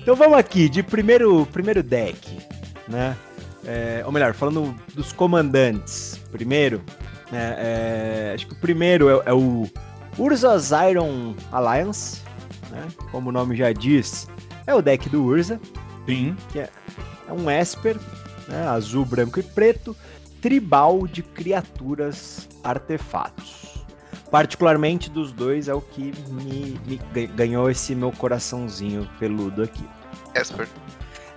Então 0.00 0.14
vamos 0.14 0.38
aqui, 0.38 0.68
de 0.68 0.82
primeiro, 0.82 1.46
primeiro 1.46 1.82
deck, 1.82 2.38
né? 2.86 3.16
É, 3.64 4.02
ou 4.04 4.12
melhor, 4.12 4.34
falando 4.34 4.74
dos 4.94 5.12
comandantes. 5.12 6.20
Primeiro, 6.30 6.82
né, 7.32 7.56
é, 7.58 8.32
acho 8.34 8.46
que 8.46 8.52
o 8.52 8.56
primeiro 8.56 9.08
é, 9.08 9.22
é 9.26 9.32
o 9.32 9.68
Urza's 10.18 10.70
Iron 10.88 11.34
Alliance, 11.52 12.22
né? 12.70 12.86
Como 13.10 13.28
o 13.28 13.32
nome 13.32 13.56
já 13.56 13.72
diz, 13.72 14.26
é 14.66 14.74
o 14.74 14.80
deck 14.82 15.08
do 15.08 15.22
Urza. 15.22 15.60
Sim. 16.06 16.36
É 16.54 17.32
um 17.32 17.50
Esper, 17.50 17.96
né, 18.48 18.66
azul, 18.68 19.04
branco 19.04 19.40
e 19.40 19.42
preto, 19.42 19.96
tribal 20.40 21.06
de 21.06 21.22
criaturas 21.22 22.48
artefatos. 22.62 23.84
Particularmente 24.30 25.10
dos 25.10 25.32
dois 25.32 25.68
é 25.68 25.74
o 25.74 25.80
que 25.80 26.12
me, 26.30 26.78
me 26.86 26.96
ga- 27.12 27.32
ganhou 27.34 27.70
esse 27.70 27.94
meu 27.94 28.12
coraçãozinho 28.12 29.08
peludo 29.18 29.62
aqui. 29.62 29.84
Esper. 30.34 30.68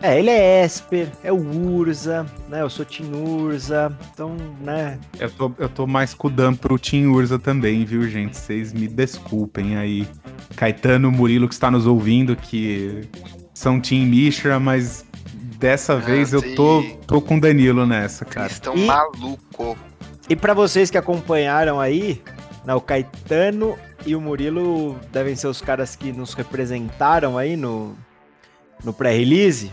É, 0.01 0.18
ele 0.18 0.29
é 0.29 0.63
Esper, 0.63 1.10
é 1.24 1.32
o 1.32 1.36
Urza, 1.75 2.25
né? 2.48 2.62
Eu 2.62 2.70
sou 2.70 2.86
Team 2.86 3.12
Urza, 3.12 3.91
então, 4.13 4.38
né? 4.62 4.98
Eu 5.20 5.29
tô, 5.29 5.51
eu 5.58 5.68
tô 5.68 5.86
mais 5.86 6.13
com 6.13 6.27
o 6.27 6.32
Dan 6.32 6.53
pro 6.53 6.79
Team 6.79 7.12
Urza 7.12 7.38
também, 7.38 7.84
viu, 7.84 8.08
gente? 8.08 8.38
Vocês 8.38 8.72
me 8.72 8.88
desculpem 8.88 9.75
aí. 9.75 10.08
Caetano, 10.56 11.12
Murilo 11.12 11.50
que 11.50 11.53
está 11.53 11.70
nos 11.70 11.86
ouvindo, 11.86 12.34
que 12.36 13.10
são 13.53 13.77
Team 13.79 14.06
Mishra, 14.06 14.58
mas 14.58 15.06
dessa 15.58 15.98
vez 15.98 16.32
eu 16.32 16.56
tô, 16.56 16.82
tô 17.06 17.22
com 17.22 17.36
o 17.38 17.41
Danilo 17.41 17.86
nessa, 17.86 18.24
Eles 18.24 18.34
cara. 18.34 18.51
estão 18.51 18.75
E- 18.77 18.86
maluco. 18.86 19.77
E 20.29 20.36
pra 20.36 20.53
vocês 20.53 20.89
que 20.89 20.98
acompanharam 20.98 21.77
aí, 21.79 22.22
né, 22.65 22.74
o 22.74 22.79
Caetano 22.79 23.77
e 24.06 24.15
o 24.15 24.22
Murilo 24.22 24.98
devem 25.12 25.36
ser 25.36 25.48
os 25.48 25.60
caras 25.60 25.96
que 25.98 26.13
nos 26.13 26.34
representaram 26.34 27.38
aí 27.38 27.58
no, 27.58 27.96
no 28.82 28.94
pré-release. 28.94 29.70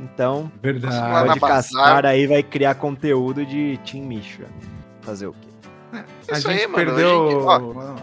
Então, 0.00 0.42
Lá 0.42 0.50
Verdade. 0.62 0.96
na 0.96 1.24
pode 1.36 1.40
castar 1.40 2.04
aí, 2.06 2.26
vai 2.26 2.42
criar 2.42 2.74
conteúdo 2.74 3.44
de 3.46 3.78
Team 3.90 4.04
Mishra. 4.04 4.46
Fazer 5.00 5.26
o 5.26 5.32
quê? 5.32 5.48
A 6.30 6.36
Isso 6.38 6.48
aí, 6.48 6.58
gente 6.58 6.66
mano, 6.68 6.74
a 6.74 6.94
perdeu. 6.94 7.30
gente- 7.30 7.44
ó, 7.44 7.96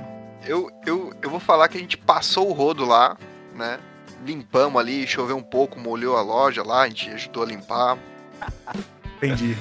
Eu, 0.46 0.70
eu, 0.86 1.14
eu 1.22 1.30
vou 1.30 1.40
falar 1.40 1.68
que 1.68 1.78
a 1.78 1.80
gente 1.80 1.98
passou 1.98 2.50
o 2.50 2.54
rodo 2.54 2.84
lá, 2.86 3.16
né? 3.56 3.78
Limpamos 4.26 4.82
ali, 4.82 5.06
choveu 5.06 5.38
um 5.38 5.44
pouco, 5.44 5.80
molhou 5.80 6.18
a 6.18 6.22
loja 6.22 6.64
lá, 6.64 6.82
a 6.84 6.88
gente 6.88 7.10
ajudou 7.12 7.44
a 7.44 7.46
limpar. 7.46 7.98
Entendi. 9.18 9.58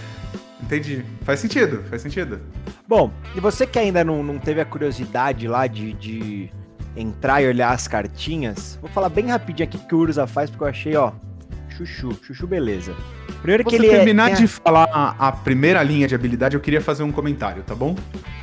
Entendi. 0.63 1.05
Faz 1.23 1.41
sentido, 1.41 1.85
faz 1.91 2.03
sentido. 2.03 2.41
Bom, 2.87 3.11
e 3.35 3.41
você 3.41 3.67
que 3.67 3.79
ainda 3.79 4.03
não, 4.05 4.23
não 4.23 4.39
teve 4.39 4.61
a 4.61 4.65
curiosidade 4.65 5.47
lá 5.47 5.67
de, 5.67 5.93
de 5.95 6.51
entrar 6.97 7.43
e 7.43 7.49
olhar 7.49 7.73
as 7.73 7.87
cartinhas, 7.89 8.79
vou 8.81 8.91
falar 8.91 9.09
bem 9.09 9.27
rapidinho 9.27 9.69
aqui 9.69 9.77
o 9.77 9.81
que 9.81 9.95
o 9.95 9.99
Urza 9.99 10.27
faz, 10.27 10.49
porque 10.51 10.65
eu 10.65 10.69
achei, 10.69 10.97
ó, 10.97 11.13
chuchu, 11.87 12.19
chuchu 12.25 12.47
beleza. 12.47 12.95
Primeiro 13.41 13.65
que 13.65 13.71
Você 13.71 13.77
ele 13.77 13.87
é- 13.89 13.97
terminar 13.97 14.27
a- 14.27 14.35
de 14.35 14.47
falar 14.47 14.89
a, 14.93 15.29
a 15.29 15.33
primeira 15.33 15.83
linha 15.83 16.07
de 16.09 16.15
habilidade, 16.15 16.55
eu 16.55 16.61
queria 16.61 16.81
fazer 16.81 17.03
um 17.03 17.13
comentário, 17.13 17.63
tá 17.63 17.75
bom? 17.75 17.97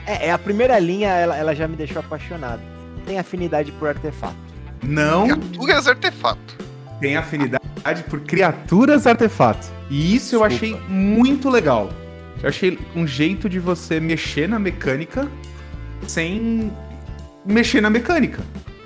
É, 0.06 0.28
é 0.28 0.32
a 0.32 0.38
primeira 0.38 0.78
linha, 0.80 1.10
ela, 1.10 1.36
ela 1.38 1.56
já 1.56 1.68
me 1.68 1.76
deixou 1.76 2.00
apaixonado. 2.00 2.62
Tem 3.06 3.18
afinidade 3.20 3.72
por 3.74 3.88
artefato. 3.88 4.36
Não 4.84 5.28
Criaturas 5.28 5.88
artefato. 5.88 6.56
tem 7.00 7.16
afinidade 7.18 8.04
por 8.10 8.20
criaturas 8.22 9.08
artefatos. 9.08 9.70
E 9.90 10.16
isso 10.16 10.36
eu 10.36 10.44
achei 10.44 10.70
Desculpa. 10.74 10.94
muito 10.94 11.50
legal. 11.50 11.90
Eu 12.42 12.50
achei 12.50 12.78
um 12.96 13.06
jeito 13.08 13.50
de 13.50 13.60
você 13.60 14.00
mexer 14.00 14.48
na 14.48 14.60
mecânica 14.60 15.28
sem 16.08 16.72
mexer 17.46 17.82
na 17.82 17.90
mecânica. 17.90 18.42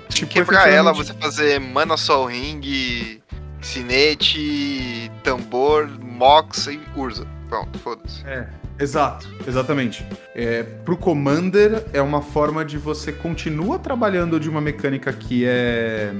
Tipo, 0.08 0.32
Quebrar 0.32 0.68
ela, 0.68 0.92
você 0.92 1.12
fazer 1.14 1.58
Mana 1.60 1.96
Sol 1.96 2.26
Ring, 2.26 3.20
Cinete, 3.64 5.10
Tambor, 5.22 5.88
Mox 6.00 6.66
e 6.66 6.78
Urza. 6.96 7.26
Pronto, 7.48 7.78
foda-se. 7.78 8.24
É, 8.26 8.46
exato, 8.78 9.28
exatamente. 9.46 10.04
É, 10.34 10.62
pro 10.62 10.96
Commander 10.96 11.84
é 11.92 12.00
uma 12.02 12.20
forma 12.22 12.64
de 12.64 12.76
você 12.78 13.12
continua 13.12 13.78
trabalhando 13.78 14.38
de 14.38 14.48
uma 14.48 14.60
mecânica 14.60 15.12
que 15.12 15.44
é 15.46 16.12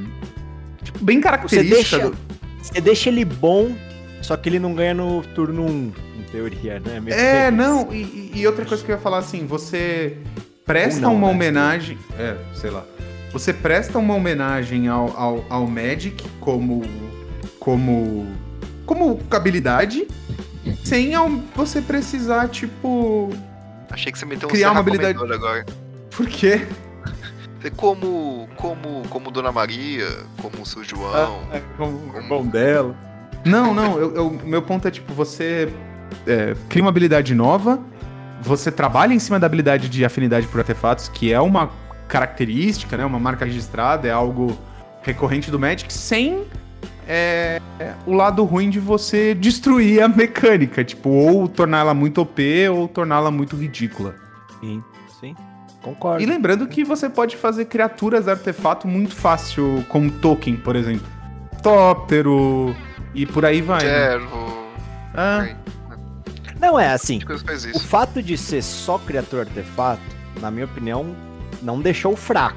tipo, 0.83 1.05
bem 1.05 1.19
Você 1.19 1.23
característica. 1.23 1.75
deixa, 1.75 1.99
do- 2.11 2.17
você 2.63 2.81
deixa 2.81 3.09
ele 3.11 3.25
bom, 3.25 3.75
só 4.23 4.37
que 4.37 4.49
ele 4.49 4.59
não 4.59 4.75
ganha 4.75 4.95
no 4.95 5.23
turno 5.35 5.65
1, 5.67 5.93
em 6.19 6.23
teoria, 6.33 6.81
né? 6.81 7.01
Meio 7.01 7.15
É, 7.17 7.47
que- 7.47 7.51
não, 7.57 7.93
e, 7.93 8.33
e 8.35 8.47
outra 8.47 8.65
coisa 8.65 8.83
que 8.83 8.91
eu 8.91 8.97
ia 8.97 9.01
falar 9.03 9.19
assim, 9.19 9.47
você 9.47 10.17
presta 10.65 11.01
não, 11.03 11.15
uma 11.15 11.27
né? 11.29 11.33
homenagem. 11.35 11.99
É, 12.19 12.37
sei 12.55 12.71
lá. 12.71 12.85
Você 13.33 13.53
presta 13.53 13.99
uma 13.99 14.15
homenagem 14.15 14.87
ao, 14.89 15.15
ao, 15.17 15.45
ao 15.51 15.67
Magic 15.67 16.25
como. 16.41 16.83
Como. 17.65 18.27
como 18.85 19.19
habilidade, 19.31 20.07
sem 20.85 21.13
você 21.57 21.81
precisar, 21.81 22.49
tipo. 22.49 23.31
Achei 23.91 24.13
que 24.13 24.19
você 24.19 24.27
meteu 24.27 24.49
um 24.49 24.53
Criar 24.53 24.73
uma 24.73 24.81
habilidade- 24.81 25.19
agora. 25.19 25.65
Por 26.11 26.27
quê? 26.27 26.67
Como, 27.77 28.47
como, 28.57 29.03
como 29.09 29.31
Dona 29.31 29.51
Maria, 29.51 30.07
como 30.43 30.63
o 30.63 30.67
seu 30.67 30.85
João. 30.85 31.41
É, 31.51 31.63
como, 31.79 31.99
como- 32.13 32.29
bom 32.29 32.47
dela. 32.47 32.95
Não, 33.45 33.73
não, 33.73 33.99
eu, 33.99 34.15
eu- 34.15 34.31
meu 34.45 34.61
ponto 34.61 34.87
é 34.87 34.91
tipo, 34.91 35.15
você 35.15 35.73
é, 36.27 36.55
cria 36.69 36.83
uma 36.85 36.91
habilidade 36.91 37.35
nova, 37.35 37.81
você 38.43 38.71
trabalha 38.71 39.15
em 39.15 39.19
cima 39.19 39.39
da 39.41 39.47
habilidade 39.47 39.89
de 39.89 40.05
afinidade 40.05 40.47
por 40.47 40.61
artefatos, 40.61 41.09
que 41.09 41.33
é 41.33 41.41
uma 41.41 41.71
característica, 42.07 42.97
né? 42.99 43.05
Uma 43.05 43.19
marca 43.19 43.47
registrada, 43.47 44.07
é 44.07 44.11
algo 44.11 44.59
recorrente 45.03 45.51
do 45.51 45.59
Magic, 45.59 45.91
sem 45.93 46.45
é, 47.07 47.61
o 48.07 48.13
lado 48.13 48.45
ruim 48.45 48.71
de 48.71 48.81
você 48.81 49.35
destruir 49.35 50.03
a 50.03 50.09
mecânica, 50.09 50.85
tipo, 50.85 51.09
ou 51.11 51.47
torná-la 51.49 51.93
muito 51.95 52.21
OP 52.21 52.41
ou 52.71 52.89
torná-la 52.89 53.31
muito 53.31 53.57
ridícula. 53.57 54.15
Sim, 54.61 54.83
sim. 55.21 55.35
Concordo. 55.83 56.23
E 56.23 56.27
lembrando 56.27 56.67
que 56.67 56.83
você 56.83 57.11
pode 57.11 57.37
fazer 57.37 57.67
criaturas 57.67 58.27
artefato 58.27 58.89
muito 58.89 59.15
fácil, 59.15 59.85
como 59.89 60.11
token, 60.11 60.57
por 60.57 60.77
exemplo. 60.77 61.07
Tóptero 61.63 62.75
e 63.15 63.27
por 63.27 63.45
aí 63.45 63.61
vai. 63.61 63.83
né? 63.83 63.91
Servo. 64.11 64.65
Ah, 65.15 65.41
Aí, 65.41 65.57
Não 66.61 66.79
é 66.79 66.89
assim. 66.93 67.21
O 67.75 67.79
fato 67.81 68.23
de 68.23 68.39
ser 68.39 68.63
só 68.63 68.99
criatura 68.99 69.43
artefato, 69.43 70.01
na 70.41 70.51
minha 70.51 70.65
opinião, 70.65 71.15
não 71.63 71.81
deixou 71.81 72.17
fraco. 72.17 72.57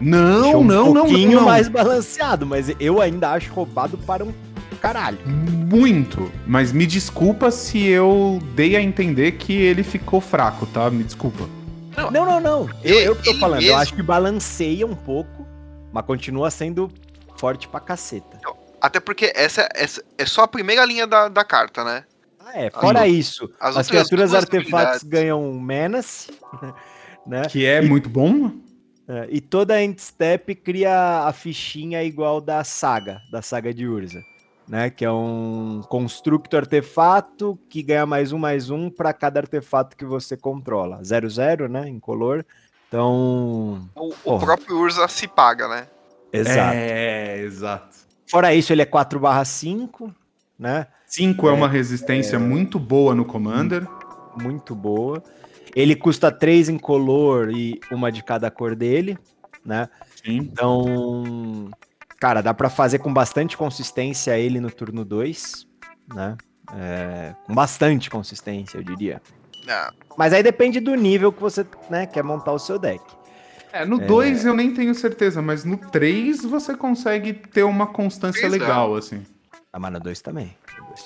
Não, 0.00 0.42
deixou 0.42 0.64
não, 0.64 0.90
um 0.90 0.94
não, 0.94 1.04
pouquinho 1.04 1.40
não. 1.40 1.44
mais 1.46 1.68
balanceado, 1.68 2.46
mas 2.46 2.72
eu 2.80 3.00
ainda 3.00 3.30
acho 3.30 3.52
roubado 3.52 3.98
para 3.98 4.24
um 4.24 4.32
caralho. 4.80 5.18
Muito. 5.26 6.30
Mas 6.46 6.72
me 6.72 6.86
desculpa 6.86 7.50
se 7.50 7.86
eu 7.86 8.40
dei 8.54 8.76
a 8.76 8.80
entender 8.80 9.32
que 9.32 9.52
ele 9.52 9.82
ficou 9.82 10.20
fraco, 10.20 10.66
tá? 10.66 10.90
Me 10.90 11.04
desculpa. 11.04 11.48
Não, 11.96 12.24
não, 12.24 12.40
não. 12.40 12.70
Eu, 12.82 12.98
eu 13.00 13.16
que 13.16 13.24
tô 13.24 13.38
falando, 13.38 13.60
eu 13.60 13.68
mesmo- 13.68 13.78
acho 13.80 13.94
que 13.94 14.02
balanceia 14.02 14.86
um 14.86 14.94
pouco, 14.94 15.46
mas 15.92 16.04
continua 16.04 16.50
sendo 16.50 16.90
forte 17.36 17.68
pra 17.68 17.80
caceta. 17.80 18.38
Até 18.80 18.98
porque 18.98 19.30
essa, 19.34 19.68
essa 19.74 20.02
é 20.16 20.24
só 20.24 20.42
a 20.42 20.48
primeira 20.48 20.84
linha 20.84 21.06
da, 21.06 21.28
da 21.28 21.44
carta, 21.44 21.84
né? 21.84 22.04
Ah, 22.38 22.58
é. 22.58 22.70
Fora 22.70 23.06
isso, 23.06 23.50
as 23.60 23.76
as, 23.76 23.88
criaturas 23.88 24.34
artefatos 24.34 25.02
ganham 25.02 25.52
menace, 25.60 26.30
né? 27.26 27.42
Que 27.42 27.66
é 27.66 27.82
muito 27.82 28.08
bom. 28.08 28.50
É, 29.10 29.26
e 29.28 29.40
toda 29.40 29.82
end 29.82 30.00
step 30.00 30.54
cria 30.54 31.24
a 31.26 31.32
fichinha 31.32 32.00
igual 32.04 32.40
da 32.40 32.62
saga, 32.62 33.20
da 33.28 33.42
saga 33.42 33.74
de 33.74 33.84
Urza, 33.84 34.22
né? 34.68 34.88
Que 34.88 35.04
é 35.04 35.10
um 35.10 35.82
constructo 35.88 36.56
artefato 36.56 37.58
que 37.68 37.82
ganha 37.82 38.06
mais 38.06 38.30
um, 38.30 38.38
mais 38.38 38.70
um 38.70 38.88
para 38.88 39.12
cada 39.12 39.40
artefato 39.40 39.96
que 39.96 40.04
você 40.04 40.36
controla. 40.36 41.00
0-0, 41.00 41.66
né? 41.66 41.88
Incolor. 41.88 42.44
Então. 42.86 43.90
O, 43.96 44.14
o 44.24 44.38
próprio 44.38 44.76
Urza 44.78 45.08
se 45.08 45.26
paga, 45.26 45.66
né? 45.66 45.88
Exato. 46.32 46.76
É, 46.76 47.38
exato. 47.38 47.96
Fora 48.28 48.54
isso, 48.54 48.72
ele 48.72 48.82
é 48.82 48.86
4/5, 48.86 50.14
né? 50.56 50.86
5 51.08 51.48
é, 51.48 51.52
uma 51.52 51.66
resistência 51.66 52.38
muito 52.38 52.78
boa 52.78 53.12
no 53.12 53.24
Commander. 53.24 53.84
Muito 54.40 54.72
boa. 54.72 55.20
Ele 55.74 55.94
custa 55.94 56.30
3 56.30 56.68
em 56.68 56.78
color 56.78 57.50
e 57.50 57.80
uma 57.90 58.10
de 58.10 58.22
cada 58.22 58.50
cor 58.50 58.74
dele, 58.74 59.18
né? 59.64 59.88
Sim. 60.24 60.36
Então, 60.36 61.70
cara, 62.18 62.40
dá 62.42 62.52
pra 62.52 62.68
fazer 62.68 62.98
com 62.98 63.12
bastante 63.12 63.56
consistência 63.56 64.38
ele 64.38 64.60
no 64.60 64.70
turno 64.70 65.04
2, 65.04 65.66
né? 66.14 66.36
É, 66.76 67.34
com 67.46 67.54
bastante 67.54 68.08
consistência, 68.10 68.78
eu 68.78 68.82
diria. 68.84 69.20
Ah, 69.68 69.92
Mas 70.16 70.32
aí 70.32 70.42
depende 70.42 70.80
do 70.80 70.94
nível 70.94 71.32
que 71.32 71.40
você 71.40 71.66
né, 71.88 72.06
quer 72.06 72.22
montar 72.24 72.52
o 72.52 72.58
seu 72.58 72.78
deck. 72.78 73.02
É, 73.72 73.84
no 73.84 73.98
2 73.98 74.44
eu 74.44 74.54
nem 74.54 74.74
tenho 74.74 74.94
certeza, 74.94 75.40
mas 75.40 75.64
no 75.64 75.76
3 75.76 76.44
você 76.44 76.76
consegue 76.76 77.32
ter 77.32 77.62
uma 77.62 77.86
constância 77.86 78.40
Três 78.40 78.58
dá. 78.58 78.66
legal, 78.66 78.96
assim. 78.96 79.24
Ah, 79.72 79.78
mas 79.78 79.92
no 79.92 80.00
2 80.00 80.20
também. 80.20 80.56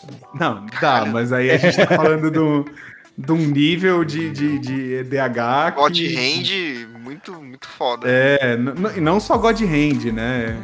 Também. 0.00 0.20
Não, 0.34 0.64
dá, 0.80 1.04
mas 1.04 1.32
aí 1.32 1.50
a 1.50 1.58
gente 1.58 1.76
tá 1.76 1.94
falando 1.94 2.30
do, 2.30 2.64
de 3.16 3.32
um 3.32 3.46
nível 3.46 4.04
de, 4.04 4.30
de, 4.30 4.58
de 4.58 4.94
EDH 4.94 5.74
God 5.76 5.92
que... 5.92 6.16
Hand, 6.16 6.98
muito, 7.00 7.32
muito 7.42 7.68
foda. 7.68 8.06
É, 8.08 8.56
e 8.96 9.00
não 9.00 9.20
só 9.20 9.38
God 9.38 9.60
Hand, 9.60 10.12
né? 10.12 10.56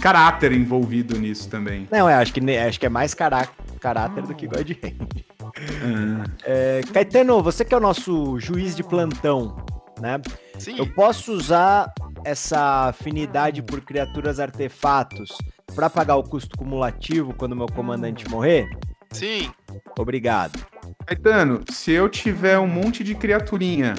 Caráter 0.00 0.52
envolvido 0.52 1.18
nisso 1.18 1.48
também. 1.48 1.88
Não, 1.90 2.08
é, 2.08 2.14
acho 2.14 2.32
que, 2.32 2.56
acho 2.56 2.78
que 2.78 2.86
é 2.86 2.88
mais 2.88 3.14
cará 3.14 3.48
caráter 3.80 4.22
do 4.22 4.34
que 4.34 4.46
God 4.46 4.70
Hand. 4.70 5.24
Ah, 5.42 6.24
É, 6.44 6.80
Caetano, 6.92 7.42
você 7.42 7.64
que 7.64 7.74
é 7.74 7.76
o 7.76 7.80
nosso 7.80 8.38
juiz 8.38 8.76
de 8.76 8.82
plantão, 8.82 9.56
né? 10.00 10.20
Sim, 10.58 10.78
Eu 10.78 10.92
posso 10.92 11.32
usar 11.32 11.92
essa 12.24 12.88
afinidade 12.88 13.62
por 13.62 13.80
criaturas 13.80 14.38
artefatos 14.38 15.36
para 15.74 15.88
pagar 15.88 16.16
o 16.16 16.22
custo 16.22 16.56
cumulativo 16.56 17.34
quando 17.34 17.56
meu 17.56 17.66
comandante 17.66 18.28
morrer? 18.28 18.68
Sim. 19.16 19.50
Obrigado. 19.98 20.58
Caetano, 21.06 21.62
se 21.70 21.92
eu 21.92 22.08
tiver 22.08 22.58
um 22.58 22.66
monte 22.66 23.02
de 23.02 23.14
criaturinha, 23.14 23.94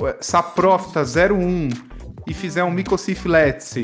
ué, 0.00 0.16
Saprofta 0.20 1.02
01 1.02 1.68
e 2.26 2.34
fizer 2.34 2.62
um 2.64 2.70
Micosif 2.70 3.26
Let's, 3.26 3.74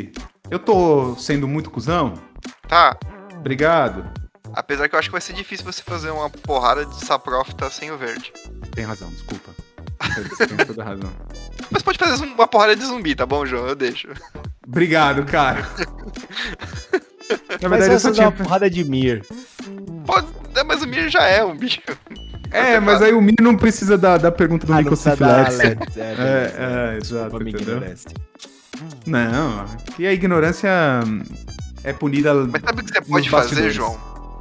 eu 0.50 0.58
tô 0.58 1.14
sendo 1.16 1.46
muito 1.48 1.70
cuzão? 1.70 2.14
Tá. 2.68 2.96
Obrigado. 3.36 4.10
Apesar 4.54 4.88
que 4.88 4.94
eu 4.94 4.98
acho 4.98 5.08
que 5.08 5.12
vai 5.12 5.20
ser 5.20 5.34
difícil 5.34 5.64
você 5.64 5.82
fazer 5.82 6.10
uma 6.10 6.30
porrada 6.30 6.84
de 6.86 7.04
Saprofita 7.04 7.70
sem 7.70 7.90
o 7.90 7.98
verde. 7.98 8.32
Tem 8.74 8.84
razão, 8.84 9.08
desculpa. 9.10 9.50
Tem 10.38 10.66
toda 10.66 10.82
a 10.82 10.86
razão. 10.86 11.10
Mas 11.70 11.82
pode 11.82 11.98
fazer 11.98 12.24
uma 12.24 12.46
porrada 12.48 12.74
de 12.74 12.84
zumbi, 12.84 13.14
tá 13.14 13.26
bom, 13.26 13.44
João? 13.44 13.66
Eu 13.66 13.74
deixo. 13.74 14.08
Obrigado, 14.66 15.24
cara. 15.26 15.68
Na 17.60 17.68
Mas 17.68 17.80
verdade, 17.80 17.92
eu 17.92 18.00
só 18.00 18.10
tinha. 18.12 18.26
uma 18.26 18.32
porrada 18.32 18.70
de 18.70 18.84
Mir. 18.84 19.24
Pode, 20.06 20.26
mas 20.68 20.82
o 20.82 20.86
Mir 20.86 21.08
já 21.08 21.26
é 21.26 21.42
um 21.42 21.56
bicho. 21.56 21.80
É, 22.50 22.78
mas 22.78 23.02
aí 23.02 23.12
o 23.12 23.20
Mini 23.20 23.36
não 23.40 23.56
precisa 23.56 23.98
da, 23.98 24.16
da 24.16 24.30
pergunta 24.30 24.66
do 24.66 24.72
Ah. 24.72 24.78
Let's, 24.78 25.16
é. 25.16 25.76
É, 25.96 26.94
é, 26.94 26.98
exato, 26.98 27.36
entendeu? 27.36 27.76
ignorância. 27.76 28.10
Não, 29.06 29.64
e 29.98 30.06
a 30.06 30.12
ignorância 30.12 30.70
é 31.82 31.92
punida. 31.92 32.34
Mas 32.34 32.62
sabe 32.62 32.82
o 32.82 32.84
que 32.84 32.92
você 32.92 33.02
pode 33.02 33.30
fazer. 33.30 33.70
João? 33.70 33.98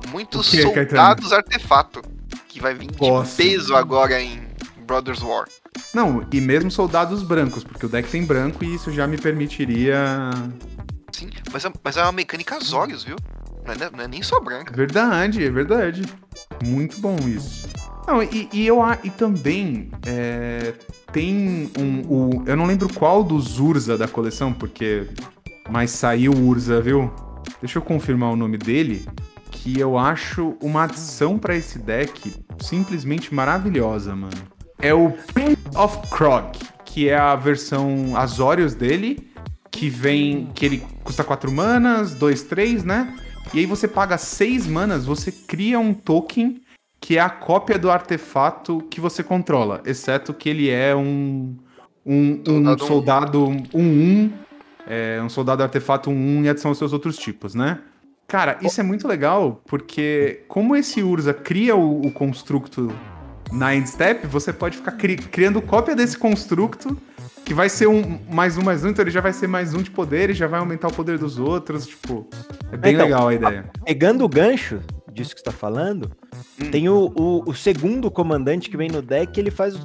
Muitos 0.10 0.48
O 0.48 0.52
quê, 0.52 0.62
soldados 0.62 1.34
artefato. 1.34 2.02
Que 2.48 2.62
vai 2.62 2.74
vir 2.74 2.88
de 2.88 2.98
peso 3.36 3.76
agora 3.76 4.22
em 4.22 4.42
Brothers 4.86 5.22
War. 5.22 5.46
Não, 5.94 6.26
e 6.32 6.42
mesmo 6.42 6.72
soldados 6.72 7.24
brancos, 7.24 7.64
porque 7.64 7.86
o 7.86 7.90
deck 7.90 8.10
tem 8.10 8.24
branco 8.26 8.64
e 8.64 8.76
isso 8.76 8.92
já 8.92 9.06
me 9.06 9.18
permitiria. 9.18 9.98
Sim, 11.12 11.30
mas 11.52 11.66
é, 11.66 11.72
mas 11.84 11.98
é 11.98 12.04
uma 12.04 12.12
mecânica 12.12 12.56
Azorius, 12.56 13.04
viu? 13.04 13.18
Não 13.68 13.74
é, 13.74 13.92
não 13.92 14.04
é 14.06 14.08
nem 14.08 14.24
só 14.24 14.40
branca. 14.40 14.74
Verdade, 14.74 15.44
é 15.44 15.50
verdade. 15.50 16.04
Muito 16.64 17.00
bom 17.02 17.18
isso. 17.28 17.68
Não, 18.08 18.24
e, 18.24 18.48
e 18.54 18.66
eu 18.66 18.80
e 19.04 19.10
também 19.10 19.92
é, 20.06 20.74
tem 21.12 21.70
um. 21.78 22.02
O, 22.08 22.44
eu 22.46 22.56
não 22.56 22.66
lembro 22.66 22.88
qual 22.94 23.22
dos 23.22 23.60
Urza 23.60 23.98
da 23.98 24.08
coleção, 24.08 24.54
porque. 24.54 25.08
Mas 25.70 25.92
saiu 25.92 26.32
o 26.32 26.48
Urza, 26.48 26.80
viu? 26.80 27.14
Deixa 27.60 27.78
eu 27.78 27.82
confirmar 27.82 28.32
o 28.32 28.36
nome 28.38 28.58
dele. 28.58 29.06
Que 29.52 29.78
eu 29.78 29.98
acho 29.98 30.56
uma 30.62 30.84
adição 30.84 31.38
pra 31.38 31.54
esse 31.56 31.80
deck 31.80 32.34
simplesmente 32.60 33.34
maravilhosa, 33.34 34.16
mano. 34.16 34.38
É 34.80 34.94
o 34.94 35.12
Prince 35.34 35.58
of 35.76 36.08
Krog, 36.10 36.58
que 36.86 37.10
é 37.10 37.18
a 37.18 37.36
versão 37.36 38.16
Azorius 38.16 38.74
dele, 38.74 39.30
que 39.70 39.90
vem. 39.90 40.50
que 40.56 40.66
ele 40.66 40.84
custa 41.04 41.24
4 41.24 41.52
manas, 41.52 42.16
2, 42.16 42.44
3, 42.44 42.84
né? 42.86 43.14
E 43.54 43.60
aí 43.60 43.66
você 43.66 43.88
paga 43.88 44.18
6 44.18 44.68
manas, 44.68 45.06
você 45.06 45.32
cria 45.32 45.80
um 45.80 45.94
token 45.94 46.62
que 47.00 47.18
é 47.18 47.22
a 47.22 47.30
cópia 47.30 47.78
do 47.78 47.90
artefato 47.90 48.82
que 48.90 49.00
você 49.00 49.24
controla, 49.24 49.82
exceto 49.86 50.34
que 50.34 50.50
ele 50.50 50.70
é 50.70 50.96
um 50.96 51.56
um, 52.06 52.42
um 52.48 52.64
Soldado 52.78 52.86
soldado 52.86 53.46
1-1, 53.74 54.32
é, 54.88 55.22
um 55.22 55.28
soldado 55.30 55.62
artefato 55.62 56.10
1-1 56.10 56.14
em 56.14 56.50
adição 56.50 56.72
aos 56.72 56.78
seus 56.78 56.94
outros 56.94 57.18
tipos, 57.18 57.54
né? 57.54 57.80
Cara, 58.28 58.58
isso 58.62 58.80
é 58.80 58.84
muito 58.84 59.08
legal, 59.08 59.62
porque 59.66 60.44
como 60.48 60.76
esse 60.76 61.02
Urza 61.04 61.34
cria 61.34 61.76
o, 61.76 62.06
o 62.06 62.12
constructo 62.12 62.92
na 63.52 63.76
Endstep, 63.76 64.26
você 64.28 64.52
pode 64.54 64.78
ficar 64.78 64.94
cri- 64.94 65.18
criando 65.18 65.62
cópia 65.62 65.96
desse 65.96 66.18
constructo, 66.18 66.98
que 67.48 67.54
vai 67.54 67.70
ser 67.70 67.88
um 67.88 68.20
mais 68.30 68.58
um 68.58 68.62
mais 68.62 68.84
um, 68.84 68.90
então 68.90 69.04
ele 69.04 69.10
já 69.10 69.22
vai 69.22 69.32
ser 69.32 69.48
mais 69.48 69.74
um 69.74 69.82
de 69.82 69.90
poder 69.90 70.30
e 70.30 70.34
já 70.34 70.48
vai 70.48 70.60
aumentar 70.60 70.90
o 70.90 70.94
poder 70.94 71.18
dos 71.18 71.40
outros, 71.40 71.88
tipo, 71.88 72.28
é 72.74 72.76
bem 72.76 72.94
Então, 72.94 73.06
legal 73.06 73.28
a 73.30 73.34
ideia. 73.34 73.72
Pegando 73.86 74.26
o 74.26 74.28
gancho 74.28 74.82
disso 75.14 75.34
que 75.34 75.40
você 75.40 75.46
tá 75.46 75.52
falando, 75.52 76.12
Hum. 76.62 76.70
tem 76.70 76.90
o, 76.90 77.12
o, 77.16 77.50
o 77.50 77.56
segundo 77.56 78.12
comandante 78.12 78.70
que 78.70 78.76
vem 78.76 78.90
no 78.90 79.02
deck, 79.02 79.40
ele 79.40 79.50
faz 79.50 79.76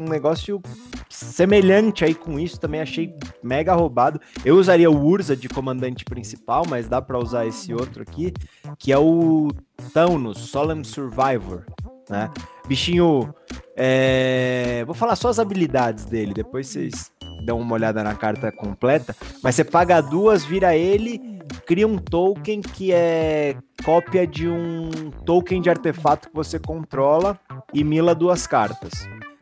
um 0.00 0.04
negócio 0.04 0.60
semelhante 1.08 2.04
aí 2.04 2.14
com 2.14 2.40
isso, 2.40 2.58
também 2.58 2.80
achei 2.80 3.14
mega 3.40 3.72
roubado. 3.72 4.20
Eu 4.44 4.56
usaria 4.56 4.90
o 4.90 5.04
Urza 5.06 5.36
de 5.36 5.48
comandante 5.48 6.04
principal, 6.04 6.64
mas 6.68 6.88
dá 6.88 7.00
pra 7.00 7.18
usar 7.18 7.46
esse 7.46 7.72
outro 7.72 8.02
aqui, 8.02 8.32
que 8.78 8.92
é 8.92 8.98
o 8.98 9.48
Thanos, 9.94 10.38
Solemn 10.38 10.82
Survivor, 10.82 11.64
né? 12.10 12.30
Bichinho, 12.66 13.32
é... 13.76 14.82
vou 14.86 14.94
falar 14.94 15.16
só 15.16 15.28
as 15.28 15.38
habilidades 15.38 16.04
dele, 16.04 16.32
depois 16.34 16.66
vocês 16.66 17.11
dão 17.44 17.60
uma 17.60 17.74
olhada 17.74 18.02
na 18.02 18.14
carta 18.14 18.50
completa, 18.50 19.14
mas 19.42 19.54
você 19.54 19.64
paga 19.64 20.00
duas, 20.00 20.44
vira 20.44 20.76
ele, 20.76 21.20
cria 21.66 21.86
um 21.86 21.98
token 21.98 22.60
que 22.60 22.92
é 22.92 23.56
cópia 23.84 24.26
de 24.26 24.48
um 24.48 25.10
token 25.24 25.60
de 25.60 25.68
artefato 25.68 26.28
que 26.28 26.34
você 26.34 26.58
controla 26.58 27.38
e 27.72 27.84
mila 27.84 28.14
duas 28.14 28.46
cartas. 28.46 28.92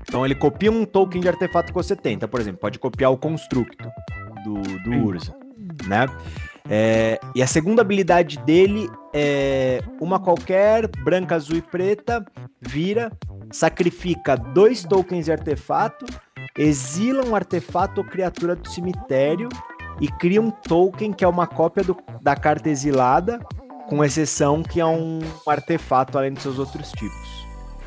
Então 0.03 0.25
ele 0.25 0.35
copia 0.35 0.73
um 0.73 0.85
token 0.85 1.21
de 1.21 1.29
artefato 1.29 1.69
que 1.73 1.75
você 1.75 1.95
tem. 1.95 2.15
Então, 2.15 2.29
por 2.29 2.41
exemplo, 2.41 2.61
pode 2.61 2.79
copiar 2.79 3.13
o 3.13 3.17
constructo 3.17 3.89
do, 4.45 4.55
do. 4.83 5.07
Urza, 5.07 5.35
né? 5.87 6.07
É, 6.69 7.19
e 7.35 7.43
a 7.43 7.47
segunda 7.47 7.83
habilidade 7.83 8.39
dele 8.39 8.89
é 9.13 9.81
uma 10.01 10.21
qualquer, 10.21 10.89
branca, 11.03 11.35
azul 11.35 11.57
e 11.57 11.63
preta, 11.63 12.25
vira, 12.61 13.11
sacrifica 13.51 14.37
dois 14.37 14.85
tokens 14.85 15.25
de 15.25 15.33
artefato, 15.33 16.07
exila 16.61 17.25
um 17.25 17.35
artefato 17.35 18.01
ou 18.01 18.07
criatura 18.07 18.55
do 18.55 18.69
cemitério 18.69 19.49
e 20.01 20.09
cria 20.09 20.41
um 20.41 20.51
token 20.51 21.13
que 21.13 21.25
é 21.25 21.29
uma 21.29 21.47
cópia 21.47 21.83
do- 21.85 21.97
da 22.21 22.35
carta 22.37 22.69
exilada, 22.69 23.39
com 23.89 24.05
exceção 24.05 24.63
que 24.63 24.81
é 24.81 24.87
um 24.87 25.21
artefato 25.47 26.17
além 26.19 26.33
dos 26.33 26.43
seus 26.43 26.59
outros 26.59 26.91
tipos. 26.93 27.47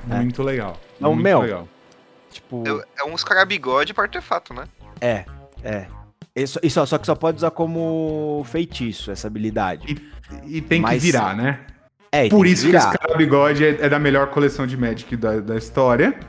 É. 0.09 0.15
Muito 0.17 0.43
legal. 0.43 0.77
Então, 0.97 1.11
muito 1.13 1.23
meu, 1.23 1.39
legal. 1.41 1.67
Tipo, 2.29 2.63
É, 2.67 3.01
é 3.01 3.03
um 3.05 3.13
escarabigode 3.15 3.93
para 3.93 4.03
artefato, 4.03 4.53
né? 4.53 4.65
é, 4.99 5.25
é. 5.63 5.87
Isso, 6.35 6.59
isso, 6.63 6.83
só 6.87 6.97
que 6.97 7.05
só 7.05 7.13
pode 7.13 7.37
usar 7.37 7.51
como 7.51 8.43
feitiço 8.45 9.11
essa 9.11 9.27
habilidade. 9.27 9.95
E 10.45 10.61
tem 10.61 10.81
Mas- 10.81 10.93
que 10.95 10.99
virar, 11.11 11.35
né? 11.35 11.59
É, 12.11 12.25
e 12.25 12.29
Por 12.29 12.43
tem 12.45 12.53
isso 12.53 12.63
que 12.65 12.71
virar, 12.71 12.89
esse 12.89 12.97
cara 12.97 13.15
bigode 13.15 13.63
é, 13.63 13.69
é 13.85 13.87
da 13.89 13.99
melhor 13.99 14.27
coleção 14.31 14.65
de 14.65 14.75
Magic 14.75 15.15
da, 15.15 15.39
da 15.39 15.55
história. 15.55 16.19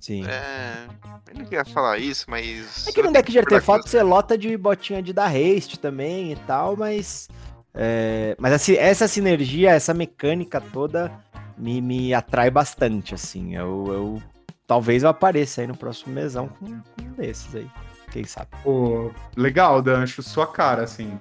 Sim. 0.00 0.24
É. 0.26 0.86
Eu 1.32 1.38
não 1.38 1.44
queria 1.44 1.64
falar 1.64 1.98
isso, 1.98 2.26
mas. 2.28 2.86
É 2.88 2.92
que 2.92 3.02
no 3.02 3.12
deck 3.12 3.30
de 3.30 3.38
artefato 3.38 3.84
com 3.84 3.88
você 3.88 4.02
lota 4.02 4.36
de 4.36 4.56
botinha 4.56 5.00
de 5.02 5.12
dar 5.12 5.26
haste 5.30 5.78
também 5.78 6.32
e 6.32 6.36
tal, 6.36 6.76
mas. 6.76 7.28
é, 7.72 8.34
mas 8.38 8.52
assim, 8.52 8.74
essa 8.74 9.06
sinergia, 9.06 9.70
essa 9.70 9.94
mecânica 9.94 10.60
toda 10.60 11.12
me, 11.56 11.80
me 11.80 12.12
atrai 12.12 12.50
bastante, 12.50 13.14
assim. 13.14 13.54
Eu, 13.54 13.84
eu- 13.88 14.22
talvez 14.66 15.02
eu 15.04 15.08
apareça 15.08 15.60
aí 15.60 15.66
no 15.68 15.76
próximo 15.76 16.12
mesão 16.12 16.48
com 16.48 16.66
um 16.66 17.12
desses 17.16 17.54
aí. 17.54 17.66
Quem 18.10 18.24
sabe? 18.24 18.48
Pô, 18.64 19.12
legal, 19.36 19.80
Dancho, 19.80 20.20
sua 20.22 20.46
cara, 20.48 20.82
assim. 20.82 21.16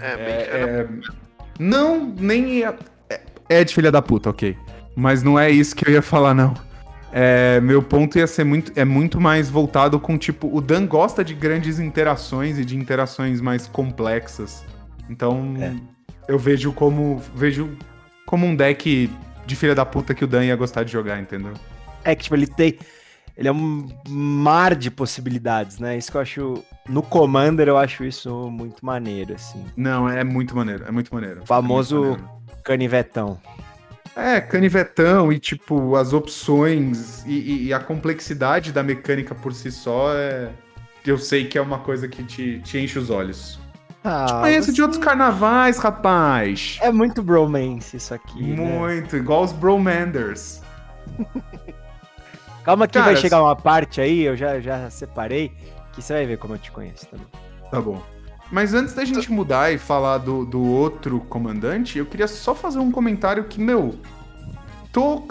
É, 0.00 0.16
bem 0.16 0.26
É, 0.26 0.80
é- 0.80 0.88
não, 1.60 2.04
nem. 2.04 2.64
É, 2.64 2.74
é 3.48 3.62
de 3.62 3.72
filha 3.72 3.92
da 3.92 4.02
puta, 4.02 4.30
ok. 4.30 4.56
Mas 4.96 5.22
não 5.22 5.38
é 5.38 5.48
isso 5.50 5.76
que 5.76 5.86
eu 5.88 5.92
ia 5.92 6.02
falar, 6.02 6.34
não. 6.34 6.52
É, 7.12 7.60
meu 7.60 7.82
ponto 7.82 8.16
ia 8.18 8.26
ser 8.26 8.42
muito, 8.44 8.72
é 8.74 8.84
muito 8.84 9.20
mais 9.20 9.50
voltado 9.50 10.00
com, 10.00 10.16
tipo, 10.16 10.48
o 10.54 10.60
Dan 10.62 10.86
gosta 10.86 11.22
de 11.22 11.34
grandes 11.34 11.78
interações 11.78 12.58
e 12.58 12.64
de 12.64 12.76
interações 12.76 13.40
mais 13.40 13.66
complexas. 13.66 14.64
Então, 15.10 15.54
É. 15.60 15.74
eu 16.26 16.38
vejo 16.38 16.72
como. 16.72 17.20
Vejo 17.34 17.76
como 18.26 18.46
um 18.46 18.56
deck 18.56 19.10
de 19.46 19.56
filha 19.56 19.74
da 19.74 19.84
puta 19.84 20.14
que 20.14 20.24
o 20.24 20.26
Dan 20.26 20.44
ia 20.46 20.56
gostar 20.56 20.84
de 20.84 20.92
jogar, 20.92 21.20
entendeu? 21.20 21.52
É 22.02 22.14
que, 22.14 22.22
tipo, 22.24 22.34
ele 22.34 22.46
tem. 22.46 22.78
Ele 23.36 23.48
é 23.48 23.52
um 23.52 23.88
mar 24.08 24.74
de 24.74 24.90
possibilidades, 24.90 25.78
né? 25.78 25.96
Isso 25.98 26.10
que 26.10 26.16
eu 26.16 26.20
acho. 26.20 26.64
No 26.88 27.02
Commander, 27.02 27.68
eu 27.68 27.76
acho 27.78 28.04
isso 28.04 28.50
muito 28.50 28.84
maneiro, 28.84 29.34
assim. 29.34 29.64
Não, 29.76 30.08
é 30.08 30.24
muito 30.24 30.54
maneiro, 30.56 30.84
é 30.86 30.90
muito 30.90 31.12
maneiro. 31.14 31.42
Famoso- 31.44 31.96
É 31.96 32.08
muito 32.08 32.20
maneiro. 32.22 32.42
Canivetão. 32.64 33.38
É, 34.14 34.40
canivetão 34.40 35.32
e, 35.32 35.38
tipo, 35.38 35.96
as 35.96 36.12
opções 36.12 37.24
e, 37.26 37.66
e- 37.68 37.72
a 37.72 37.80
complexidade 37.80 38.70
da 38.72 38.82
mecânica 38.82 39.34
por 39.34 39.54
si 39.54 39.70
só 39.72 40.12
é. 40.14 40.50
Eu 41.04 41.18
sei 41.18 41.46
que 41.46 41.56
é 41.58 41.60
uma 41.62 41.78
coisa 41.78 42.06
que 42.06 42.22
te, 42.22 42.60
te 42.60 42.78
enche 42.78 42.98
os 42.98 43.10
olhos. 43.10 43.58
Ah, 44.04 44.40
Conheço 44.42 44.70
de 44.70 44.76
você- 44.76 44.82
outros 44.82 45.02
carnavais, 45.02 45.78
rapaz. 45.78 46.78
É 46.82 46.92
muito 46.92 47.22
bromance 47.22 47.96
isso 47.96 48.12
aqui. 48.12 48.42
né? 48.42 48.56
Muito, 48.56 49.16
igual 49.16 49.42
os 49.44 49.52
Bromanders. 49.52 50.60
Calma 52.64 52.86
que 52.86 52.94
Cara, 52.94 53.06
vai 53.06 53.16
chegar 53.16 53.42
uma 53.42 53.56
parte 53.56 54.00
aí, 54.00 54.20
eu 54.22 54.36
já, 54.36 54.60
já 54.60 54.88
separei, 54.90 55.50
que 55.92 56.00
você 56.02 56.12
vai 56.12 56.26
ver 56.26 56.38
como 56.38 56.54
eu 56.54 56.58
te 56.58 56.70
conheço 56.70 57.06
também. 57.08 57.26
Tá 57.70 57.80
bom. 57.80 58.00
Mas 58.52 58.74
antes 58.74 58.92
da 58.92 59.02
gente 59.02 59.32
mudar 59.32 59.72
e 59.72 59.78
falar 59.78 60.18
do, 60.18 60.44
do 60.44 60.60
outro 60.62 61.20
comandante, 61.20 61.96
eu 61.96 62.04
queria 62.04 62.28
só 62.28 62.54
fazer 62.54 62.80
um 62.80 62.92
comentário 62.92 63.44
que, 63.44 63.58
meu, 63.58 63.98
tô 64.92 65.26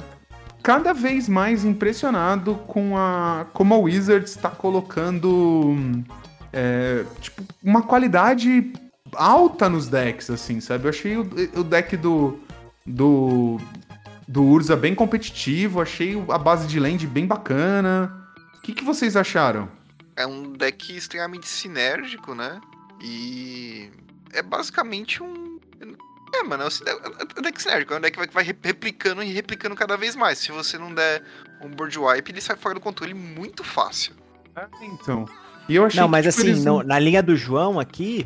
cada 0.63 0.91
vez 0.91 1.29
mais 1.29 1.63
impressionado 1.63 2.55
com 2.65 2.97
a 2.97 3.45
como 3.53 3.75
a 3.75 3.77
Wizards 3.77 4.31
está 4.31 4.49
colocando 4.49 6.03
é, 6.51 7.05
tipo, 7.19 7.43
uma 7.63 7.83
qualidade 7.83 8.73
alta 9.13 9.69
nos 9.69 9.87
decks, 9.87 10.31
assim, 10.31 10.59
sabe? 10.59 10.85
Eu 10.85 10.89
achei 10.89 11.15
o, 11.15 11.21
o 11.55 11.63
deck 11.63 11.95
do, 11.97 12.39
do, 12.83 13.59
do 14.27 14.43
Urza 14.43 14.75
bem 14.75 14.95
competitivo, 14.95 15.79
achei 15.79 16.19
a 16.27 16.39
base 16.39 16.67
de 16.67 16.79
land 16.79 17.05
bem 17.05 17.27
bacana. 17.27 18.11
O 18.57 18.61
que, 18.61 18.73
que 18.73 18.83
vocês 18.83 19.15
acharam? 19.15 19.69
É 20.15 20.25
um 20.25 20.53
deck 20.53 20.97
extremamente 20.97 21.47
sinérgico, 21.47 22.33
né? 22.33 22.59
E 23.03 23.89
é 24.33 24.41
basicamente 24.41 25.21
um. 25.21 25.59
É, 26.33 26.43
mano, 26.43 26.63
é 26.63 26.67
um 26.67 26.69
é 26.69 27.39
um 27.39 27.41
deck 27.41 27.61
sinérgico. 27.61 27.93
É 27.93 27.97
um 27.97 28.01
deck 28.01 28.11
que 28.13 28.17
vai, 28.19 28.27
que 28.27 28.33
vai 28.33 28.43
replicando 28.43 29.21
e 29.23 29.31
replicando 29.31 29.75
cada 29.75 29.97
vez 29.97 30.15
mais. 30.15 30.37
Se 30.37 30.51
você 30.51 30.77
não 30.77 30.93
der 30.93 31.23
um 31.61 31.69
board 31.69 31.97
wipe, 31.97 32.31
ele 32.31 32.41
sai 32.41 32.55
fora 32.55 32.75
do 32.75 32.81
controle 32.81 33.13
muito 33.13 33.63
fácil. 33.63 34.13
Então. 34.81 35.25
E 35.67 35.75
eu 35.75 35.85
achei 35.85 35.99
Não, 35.99 36.07
que, 36.07 36.11
mas 36.11 36.25
tipo, 36.25 36.39
assim, 36.39 36.49
eles- 36.51 36.85
na 36.85 36.99
linha 36.99 37.21
do 37.21 37.35
João 37.35 37.79
aqui, 37.79 38.25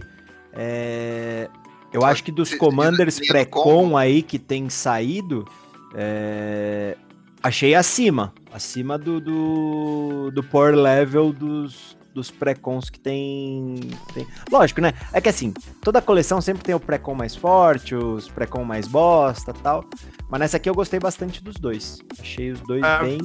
é, 0.54 1.50
eu 1.94 2.04
acho 2.04 2.24
que 2.24 2.32
dos 2.32 2.54
commanders 2.56 3.20
pré-com 3.20 3.98
aí 3.98 4.22
que 4.24 4.40
tem 4.40 4.70
saído, 4.70 5.48
é, 5.94 6.98
achei 7.44 7.76
acima. 7.76 8.34
Acima 8.52 8.98
do, 8.98 9.20
do, 9.20 10.32
do 10.32 10.44
power 10.44 10.76
level 10.76 11.34
dos, 11.34 11.95
dos 12.16 12.32
pré-cons 12.32 12.90
que 12.90 13.00
tem, 13.00 13.76
tem. 14.14 14.26
Lógico, 14.52 14.80
né? 14.82 14.94
É 15.14 15.20
que 15.22 15.28
assim, 15.30 15.54
toda 15.82 16.02
coleção 16.02 16.40
sempre 16.42 16.64
tem 16.64 16.74
o 16.74 16.80
pré-con 16.80 17.14
mais 17.14 17.36
forte, 17.36 17.94
os 17.94 18.30
pré-con 18.30 18.64
mais 18.64 18.88
bosta 18.88 19.54
tal. 19.54 19.84
Mas 20.30 20.40
nessa 20.40 20.58
aqui 20.58 20.70
eu 20.70 20.74
gostei 20.74 21.00
bastante 21.00 21.44
dos 21.44 21.56
dois. 21.56 22.00
Achei 22.20 22.52
os 22.52 22.60
dois 22.62 22.82
É, 22.84 23.00
bem. 23.00 23.18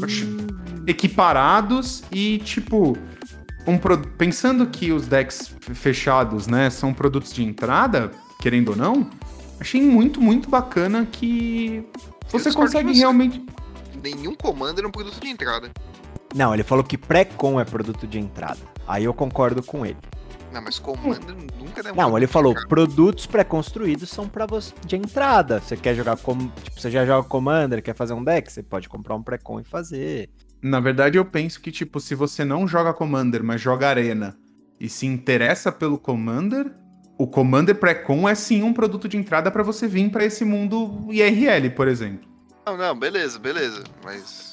equiparados 0.87 2.03
e, 2.11 2.39
tipo, 2.39 2.97
um 3.67 3.79
pro- 3.79 3.99
pensando 3.99 4.67
que 4.67 4.93
os 4.93 5.07
decks 5.07 5.55
fechados, 5.75 6.47
né, 6.47 6.69
são 6.69 6.93
produtos 6.93 7.33
de 7.33 7.45
entrada, 7.45 8.11
querendo 8.41 8.71
ou 8.71 8.77
não, 8.77 9.09
achei 9.61 9.81
muito, 9.81 10.21
muito 10.21 10.51
bacana 10.51 11.07
que 11.11 11.87
você 12.31 12.53
consegue 12.53 12.93
você. 12.93 12.99
realmente. 13.01 13.43
Nenhum 14.03 14.35
commander 14.35 14.85
é 14.85 14.89
um 14.89 14.91
produto 14.91 15.21
de 15.21 15.29
entrada. 15.29 15.71
Não, 16.35 16.55
ele 16.55 16.63
falou 16.63 16.83
que 16.85 16.97
pré-con 16.97 17.61
é 17.61 17.65
produto 17.65 18.07
de 18.07 18.19
entrada. 18.19 18.59
Aí 18.91 19.05
eu 19.05 19.15
concordo 19.15 19.63
com 19.63 19.87
ele. 19.87 19.97
Não, 20.53 20.61
mas 20.61 20.81
commander 20.81 21.37
nunca 21.59 21.81
é 21.81 21.93
um 21.93 21.95
Não, 21.95 21.95
produto 21.95 22.17
ele 22.17 22.27
de 22.27 22.33
falou, 22.33 22.51
entrada. 22.53 22.69
produtos 22.69 23.27
pré-construídos 23.27 24.11
são 24.11 24.29
pra 24.29 24.47
você 24.47 24.75
de 24.85 24.97
entrada. 24.97 25.61
Você 25.61 25.77
quer 25.77 25.95
jogar 25.95 26.17
como, 26.17 26.51
tipo, 26.65 26.81
você 26.81 26.91
já 26.91 27.07
joga 27.07 27.29
Commander, 27.29 27.81
quer 27.83 27.95
fazer 27.95 28.15
um 28.15 28.25
deck, 28.25 28.51
você 28.53 28.63
pode 28.63 28.89
comprar 28.89 29.15
um 29.15 29.23
pré-con 29.23 29.61
e 29.61 29.65
fazer. 29.65 30.29
Na 30.61 30.81
verdade, 30.81 31.17
eu 31.17 31.25
penso 31.25 31.61
que, 31.61 31.71
tipo, 31.71 32.01
se 32.01 32.15
você 32.17 32.45
não 32.45 32.67
joga 32.67 32.93
Commander, 32.93 33.45
mas 33.45 33.61
joga 33.61 33.89
Arena 33.89 34.37
e 34.81 34.89
se 34.89 35.07
interessa 35.07 35.71
pelo 35.71 35.97
Commander, 35.99 36.73
o 37.17 37.27
Commander 37.29 37.75
Pré-Con 37.75 38.27
é 38.29 38.35
sim 38.35 38.63
um 38.63 38.73
produto 38.73 39.07
de 39.07 39.17
entrada 39.17 39.51
pra 39.51 39.63
você 39.63 39.87
vir 39.87 40.11
pra 40.11 40.25
esse 40.25 40.43
mundo 40.45 41.07
IRL, 41.11 41.71
por 41.77 41.87
exemplo. 41.87 42.29
Não, 42.67 42.77
não, 42.77 42.99
beleza, 42.99 43.39
beleza. 43.39 43.85
Mas. 44.03 44.50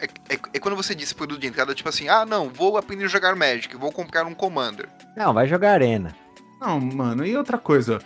É, 0.00 0.34
é- 0.34 0.38
é 0.54 0.58
quando 0.58 0.76
você 0.76 0.94
disse 0.94 1.14
produto 1.14 1.40
de 1.40 1.46
entrada, 1.46 1.74
tipo 1.74 1.88
assim, 1.88 2.08
ah, 2.08 2.24
não, 2.24 2.48
vou 2.48 2.76
aprender 2.76 3.04
a 3.04 3.08
jogar 3.08 3.36
Magic, 3.36 3.76
vou 3.76 3.92
comprar 3.92 4.24
um 4.26 4.34
Commander. 4.34 4.88
Não, 5.16 5.34
vai 5.34 5.46
jogar 5.46 5.72
Arena. 5.72 6.14
Não, 6.60 6.78
mano, 6.80 7.24
e 7.24 7.36
outra 7.36 7.56
coisa. 7.58 8.00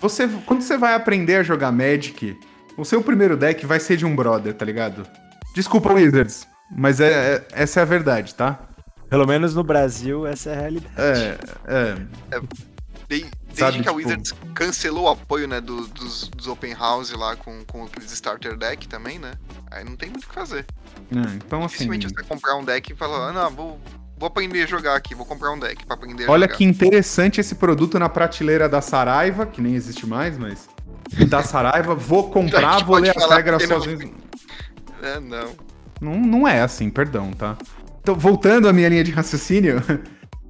Você, 0.00 0.28
quando 0.46 0.62
você 0.62 0.76
vai 0.76 0.94
aprender 0.94 1.36
a 1.36 1.42
jogar 1.42 1.70
Magic, 1.72 2.38
o 2.76 2.84
seu 2.84 3.02
primeiro 3.02 3.36
deck 3.36 3.64
vai 3.66 3.78
ser 3.80 3.96
de 3.96 4.04
um 4.06 4.14
brother, 4.14 4.54
tá 4.54 4.64
ligado? 4.64 5.06
Desculpa, 5.54 5.92
Wizards, 5.92 6.46
mas 6.70 7.00
é, 7.00 7.34
é- 7.36 7.46
essa 7.52 7.80
é 7.80 7.82
a 7.82 7.86
verdade, 7.86 8.34
tá? 8.34 8.58
Pelo 9.08 9.26
menos 9.26 9.54
no 9.54 9.62
Brasil, 9.62 10.26
essa 10.26 10.50
é 10.50 10.56
a 10.56 10.60
realidade. 10.60 10.94
É, 10.96 11.38
é. 11.66 11.94
De- 12.40 12.71
desde 13.20 13.58
Sabe, 13.60 13.72
que 13.74 13.78
a 13.80 13.82
tipo- 13.84 13.94
Wizards 13.96 14.34
cancelou 14.54 15.04
o 15.04 15.08
apoio, 15.08 15.46
né, 15.46 15.60
do- 15.60 15.86
dos, 15.88 16.28
dos 16.28 16.46
Open 16.46 16.72
House 16.74 17.12
lá 17.12 17.36
com, 17.36 17.64
com 17.66 17.84
aqueles 17.84 18.10
Starter 18.12 18.56
Deck 18.56 18.88
também, 18.88 19.18
né? 19.18 19.32
Aí 19.70 19.84
não 19.84 19.96
tem 19.96 20.08
muito 20.10 20.24
o 20.24 20.28
que 20.28 20.34
fazer. 20.34 20.64
é, 21.10 21.34
então, 21.36 21.60
assim. 21.60 21.68
Dificilmente 21.74 22.08
você 22.08 22.14
vai 22.14 22.24
comprar 22.24 22.56
um 22.56 22.64
deck 22.64 22.92
e 22.92 22.96
falar, 22.96 23.28
ah, 23.28 23.32
não, 23.32 23.50
vou, 23.50 23.80
vou 24.18 24.26
aprender 24.26 24.62
a 24.62 24.66
jogar 24.66 24.94
aqui, 24.96 25.14
vou 25.14 25.26
comprar 25.26 25.50
um 25.52 25.58
deck 25.58 25.84
pra 25.86 25.94
aprender 25.94 26.26
a 26.26 26.30
Olha 26.30 26.46
jogar. 26.46 26.56
que 26.56 26.64
interessante 26.64 27.40
esse 27.40 27.54
produto 27.54 27.98
na 27.98 28.08
prateleira 28.08 28.68
da 28.68 28.80
Saraiva, 28.80 29.44
que 29.46 29.60
nem 29.60 29.74
existe 29.74 30.06
mais, 30.06 30.38
mas. 30.38 30.68
Da 31.28 31.42
Saraiva, 31.42 31.94
vou 31.94 32.30
comprar, 32.32 32.84
vou 32.84 32.96
ler 32.96 33.16
as 33.16 33.28
regras 33.30 33.62
sozinho. 33.64 34.14
É, 35.02 35.18
não. 35.18 35.50
Não, 36.00 36.14
não 36.20 36.48
é 36.48 36.60
assim, 36.62 36.88
perdão, 36.88 37.32
tá? 37.32 37.56
Então, 38.00 38.14
voltando 38.14 38.68
à 38.68 38.72
minha 38.72 38.88
linha 38.88 39.02
de 39.02 39.10
raciocínio, 39.10 39.82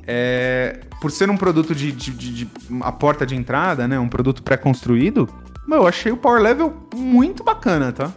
é, 0.07 0.81
por 1.01 1.11
ser 1.11 1.31
um 1.31 1.37
produto 1.37 1.75
de, 1.75 1.93
de- 1.93 2.11
de- 2.13 2.45
de- 2.45 2.51
a 2.83 2.93
porta 2.93 3.25
de 3.27 3.35
entrada, 3.37 3.87
né? 3.89 3.99
Um 3.99 4.09
produto 4.09 4.43
pré-construído, 4.43 5.29
eu 5.71 5.87
achei 5.87 6.13
o 6.13 6.17
power 6.17 6.41
level 6.43 6.75
muito 6.95 7.43
bacana, 7.45 7.93
tá? 7.93 8.13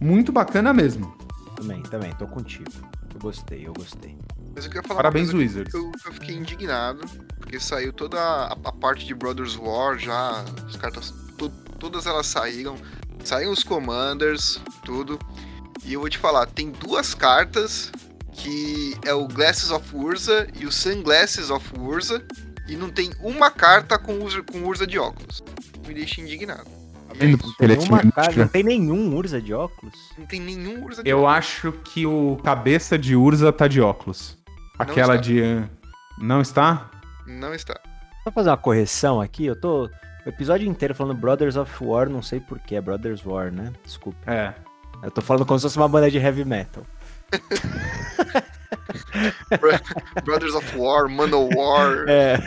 Muito 0.00 0.30
bacana 0.32 0.72
mesmo. 0.72 1.14
Também, 1.56 1.82
também, 1.82 2.12
tô 2.12 2.26
contigo. 2.26 2.70
Eu 3.14 3.20
gostei, 3.20 3.66
eu 3.66 3.72
gostei. 3.72 4.16
Mas 4.54 4.64
eu 4.64 4.70
queria 4.70 4.86
falar 4.86 4.98
Parabéns, 5.02 5.32
Wizards. 5.32 5.72
que 5.72 5.78
eu, 5.78 5.92
eu 6.06 6.12
fiquei 6.12 6.34
indignado, 6.36 7.00
porque 7.38 7.58
saiu 7.60 7.92
toda 7.92 8.18
a, 8.18 8.52
a 8.52 8.72
parte 8.72 9.06
de 9.06 9.14
Brothers 9.14 9.56
War 9.56 9.98
já, 9.98 10.44
as 10.66 10.76
cartas, 10.76 11.12
to- 11.36 11.50
todas 11.78 12.06
elas 12.06 12.26
saíram, 12.26 12.76
saíram 13.24 13.52
os 13.52 13.62
Commanders, 13.62 14.60
tudo. 14.84 15.18
E 15.84 15.92
eu 15.94 16.00
vou 16.00 16.08
te 16.08 16.18
falar, 16.18 16.46
tem 16.46 16.70
duas 16.70 17.14
cartas 17.14 17.90
que 18.42 18.96
é 19.04 19.12
o 19.12 19.26
Glasses 19.28 19.70
of 19.70 19.94
Urza 19.94 20.46
e 20.58 20.66
o 20.66 20.72
Sunglasses 20.72 21.50
of 21.50 21.66
Urza, 21.78 22.22
e 22.68 22.76
não 22.76 22.88
tem 22.90 23.10
uma 23.20 23.50
carta 23.50 23.98
com 23.98 24.14
Urza, 24.20 24.42
com 24.42 24.58
Urza 24.64 24.86
de 24.86 24.98
óculos. 24.98 25.42
Me 25.86 25.94
deixa 25.94 26.20
indignado. 26.20 26.64
Tá 26.64 27.14
é 27.18 27.26
Nenhuma 27.26 27.98
time 27.98 28.12
cara- 28.12 28.26
mística. 28.28 28.40
não 28.42 28.48
tem 28.48 28.62
nenhum 28.62 29.14
Urza 29.16 29.40
de 29.40 29.52
óculos. 29.52 29.94
Não 30.16 30.26
tem 30.26 30.40
nenhum 30.40 30.84
Urza 30.84 31.02
de 31.02 31.10
Eu 31.10 31.18
óculos. 31.22 31.36
acho 31.36 31.72
que 31.72 32.06
o 32.06 32.38
cabeça 32.44 32.96
de 32.96 33.16
Urza 33.16 33.52
tá 33.52 33.66
de 33.66 33.80
óculos. 33.80 34.38
Aquela 34.78 35.14
está. 35.16 35.26
de. 35.26 35.42
eh, 35.42 35.64
Não 36.18 36.40
está? 36.40 36.88
Não 37.26 37.52
está. 37.54 37.78
Só 38.24 38.30
fazer 38.30 38.50
uma 38.50 38.56
correção 38.56 39.20
aqui, 39.20 39.46
eu 39.46 39.56
tô 39.60 39.86
o 40.24 40.28
episódio 40.28 40.68
inteiro 40.68 40.94
falando 40.94 41.18
Brothers 41.18 41.56
of 41.56 41.72
War, 41.82 42.08
não 42.08 42.22
sei 42.22 42.38
porquê, 42.40 42.76
é 42.76 42.80
Brothers 42.80 43.24
War, 43.24 43.50
né? 43.50 43.72
Desculpa. 43.84 44.18
É. 44.30 44.54
Eu 45.02 45.10
tô 45.10 45.20
falando 45.22 45.46
como 45.46 45.58
se 45.58 45.62
fosse 45.64 45.76
uma 45.78 45.88
banda 45.88 46.10
de 46.10 46.18
heavy 46.18 46.44
metal. 46.44 46.84
Brothers 50.24 50.54
of 50.54 50.76
War, 50.76 51.08
Manowar. 51.08 52.04
É, 52.08 52.38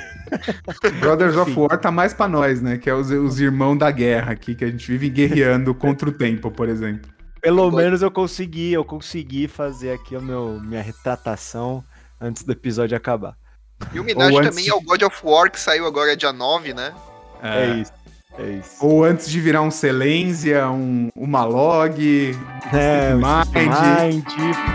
Brothers 0.99 1.35
of. 1.35 1.51
War 1.53 1.77
tá 1.79 1.91
mais 1.91 2.13
pra 2.13 2.27
nós, 2.27 2.61
né? 2.61 2.77
Que 2.77 2.89
é 2.89 2.93
os, 2.93 3.11
os 3.11 3.39
irmãos 3.39 3.77
da 3.77 3.91
guerra 3.91 4.31
aqui, 4.31 4.55
que 4.55 4.63
a 4.63 4.67
gente 4.69 4.85
vive 4.87 5.09
guerreando 5.09 5.73
contra 5.75 6.09
o 6.09 6.11
tempo, 6.11 6.49
por 6.51 6.69
exemplo. 6.69 7.11
pelo 7.41 7.71
menos 7.71 8.01
eu 8.01 8.11
consegui, 8.11 8.73
eu 8.73 8.85
consegui 8.85 9.47
fazer 9.47 9.91
aqui 9.91 10.15
o 10.15 10.21
meu, 10.21 10.59
minha 10.61 10.81
retratação 10.81 11.83
antes 12.19 12.43
do 12.43 12.51
episódio 12.51 12.95
acabar. 12.95 13.35
E 13.93 13.99
homenagem 13.99 14.33
Ou 14.33 14.39
antes 14.39 14.55
também 14.55 14.69
ao 14.69 14.81
God 14.81 15.01
of 15.03 15.19
War, 15.23 15.51
que 15.51 15.59
saiu 15.59 15.85
agora 15.85 16.15
dia 16.15 16.31
9, 16.31 16.73
né? 16.73 16.93
É, 17.41 17.67
isso, 17.75 17.91
é 18.37 18.49
isso. 18.59 18.77
Ou 18.85 19.03
antes 19.03 19.29
de 19.29 19.39
virar 19.39 19.61
um 19.61 19.71
Selenzia, 19.71 20.69
um, 20.69 21.09
uma 21.15 21.43
log. 21.45 22.37
É, 22.71 23.13
o 23.13 23.17
Mind. 23.17 24.25
Mind. 24.25 24.73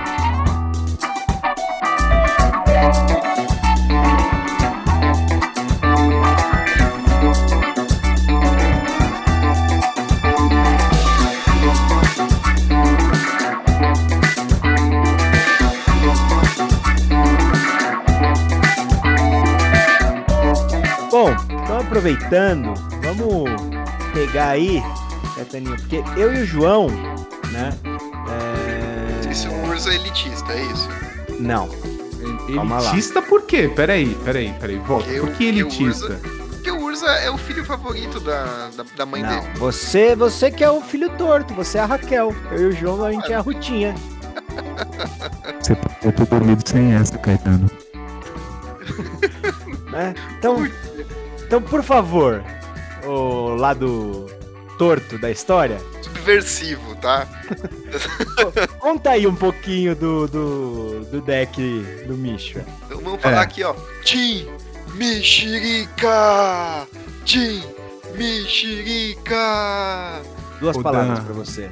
Bom, 21.10 21.34
então 21.50 21.80
aproveitando, 21.80 22.74
vamos 23.18 23.50
pegar 24.12 24.48
aí, 24.50 24.82
Cataninho, 25.36 25.76
porque 25.76 26.02
eu 26.16 26.32
e 26.34 26.42
o 26.42 26.46
João, 26.46 26.88
né? 27.52 27.70
é, 29.26 29.30
Esse 29.30 29.46
é 29.46 29.50
um 29.50 29.68
Urza 29.68 29.94
elitista, 29.94 30.52
é 30.52 30.62
isso. 30.62 30.88
Não, 31.40 31.68
Calma 32.54 32.80
lá. 32.80 32.88
Elitista 32.92 33.20
por 33.22 33.42
quê? 33.42 33.70
Peraí, 33.74 34.14
peraí, 34.24 34.54
peraí. 34.58 34.78
Volta. 34.78 35.08
Eu- 35.10 35.26
por 35.26 35.34
que 35.34 35.44
elitista? 35.48 36.18
Porque 36.50 36.70
o 36.70 36.82
Urza 36.82 37.06
é 37.06 37.30
o 37.30 37.38
filho 37.38 37.64
favorito 37.64 38.18
da, 38.20 38.70
da, 38.76 38.84
da 38.96 39.06
mãe 39.06 39.22
não. 39.22 39.28
dele. 39.40 39.46
Você, 39.58 40.16
você 40.16 40.50
que 40.50 40.64
é 40.64 40.70
o 40.70 40.80
filho 40.80 41.10
torto, 41.10 41.54
você 41.54 41.78
é 41.78 41.82
a 41.82 41.86
Raquel. 41.86 42.34
Eu 42.50 42.62
e 42.62 42.66
o 42.66 42.72
João, 42.72 43.04
a 43.04 43.12
gente 43.12 43.32
é 43.32 43.36
a 43.36 43.40
Rutinha. 43.40 43.94
Você 45.60 45.74
podia 45.74 46.12
ter 46.12 46.26
dormido 46.26 46.62
sem 46.68 46.94
essa, 46.94 47.18
Caetano. 47.18 47.68
né? 49.90 50.14
Então, 50.38 50.66
então, 51.44 51.60
por 51.62 51.82
favor, 51.82 52.42
o 53.08 53.54
lado 53.56 54.26
torto 54.78 55.18
da 55.18 55.30
história, 55.30 55.78
Subversivo, 56.02 56.94
tá? 56.96 57.26
conta 58.78 59.10
aí 59.10 59.26
um 59.26 59.34
pouquinho 59.34 59.96
do, 59.96 60.28
do, 60.28 61.00
do 61.06 61.20
deck 61.20 61.60
do 62.06 62.14
Misha. 62.14 62.64
Então 62.86 63.00
vamos 63.00 63.20
falar 63.20 63.38
É. 63.38 63.40
aqui, 63.40 63.64
ó. 63.64 63.74
Tim 64.04 64.46
Mexerica! 64.94 66.86
Tim 67.24 67.62
Mexerica! 68.14 70.22
Duas 70.60 70.76
Ô, 70.76 70.82
palavras 70.82 71.18
Dan. 71.18 71.24
pra 71.24 71.34
você. 71.34 71.70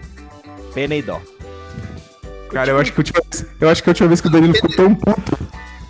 Pena 0.74 0.94
e 0.94 1.02
dó. 1.02 1.20
Cara, 2.50 2.70
eu 2.70 2.78
acho, 2.78 2.92
que 2.92 2.98
a 2.98 3.00
última 3.00 3.20
vez, 3.30 3.46
eu 3.60 3.68
acho 3.68 3.82
que 3.82 3.88
a 3.88 3.90
última 3.90 4.08
vez 4.08 4.20
que 4.20 4.28
o 4.28 4.30
Danilo 4.30 4.54
ficou 4.54 4.70
tão 4.76 4.94
puto 4.94 5.36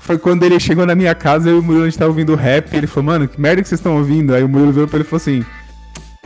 foi 0.06 0.18
quando 0.18 0.44
ele 0.44 0.60
chegou 0.60 0.86
na 0.86 0.94
minha 0.94 1.14
casa 1.16 1.50
e 1.50 1.52
o 1.52 1.60
Murilo 1.60 1.82
a 1.82 1.86
gente 1.88 1.98
tava 1.98 2.10
ouvindo 2.10 2.34
rap. 2.36 2.72
Ele 2.74 2.86
falou, 2.86 3.06
mano, 3.06 3.26
que 3.28 3.40
merda 3.40 3.60
que 3.60 3.68
vocês 3.68 3.80
estão 3.80 3.96
ouvindo? 3.96 4.34
Aí 4.34 4.42
o 4.42 4.48
Murilo 4.48 4.72
veio 4.72 4.86
pra 4.86 4.98
ele 4.98 5.04
e 5.04 5.08
falou 5.08 5.20
assim: 5.20 5.44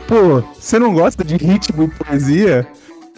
Pô, 0.07 0.41
você 0.53 0.77
não 0.77 0.93
gosta 0.93 1.23
de 1.23 1.35
ritmo 1.35 1.83
e 1.83 1.87
poesia? 1.87 2.67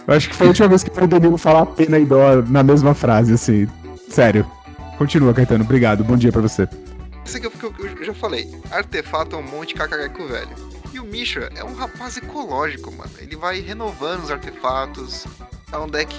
Eu 0.07 0.13
acho 0.13 0.29
que 0.29 0.35
foi 0.35 0.47
a 0.47 0.49
última 0.49 0.67
vez 0.69 0.83
que 0.83 1.03
o 1.03 1.07
Danilo 1.07 1.37
falar 1.37 1.65
pena 1.65 1.99
e 1.99 2.05
dó 2.05 2.41
na 2.47 2.63
mesma 2.63 2.93
frase, 2.93 3.33
assim. 3.33 3.67
Sério. 4.09 4.49
Continua, 4.97 5.33
Caetano. 5.33 5.65
Obrigado. 5.65 6.03
Bom 6.03 6.15
dia 6.15 6.31
pra 6.31 6.41
você. 6.41 6.67
Isso 7.25 7.37
aqui 7.37 7.45
é 7.45 7.49
o 7.49 7.51
que 7.51 7.63
eu, 7.65 7.73
que 7.73 8.01
eu 8.01 8.05
já 8.05 8.13
falei. 8.13 8.49
Artefato 8.71 9.35
é 9.35 9.39
um 9.39 9.43
monte 9.43 9.69
de 9.69 9.75
cacareco 9.75 10.25
velho. 10.27 10.49
E 10.93 10.99
o 10.99 11.03
Misha 11.03 11.49
é 11.55 11.63
um 11.63 11.73
rapaz 11.73 12.15
ecológico, 12.15 12.91
mano. 12.91 13.11
Ele 13.19 13.35
vai 13.35 13.59
renovando 13.59 14.23
os 14.23 14.31
artefatos. 14.31 15.25
É 15.71 15.77
um 15.77 15.87
deck 15.87 16.15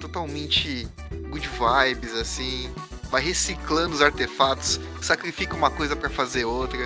totalmente 0.00 0.86
good 1.30 1.48
vibes, 1.48 2.14
assim. 2.14 2.68
Vai 3.14 3.22
reciclando 3.22 3.94
os 3.94 4.02
artefatos, 4.02 4.80
sacrifica 5.00 5.54
uma 5.54 5.70
coisa 5.70 5.94
pra 5.94 6.10
fazer 6.10 6.44
outra. 6.44 6.76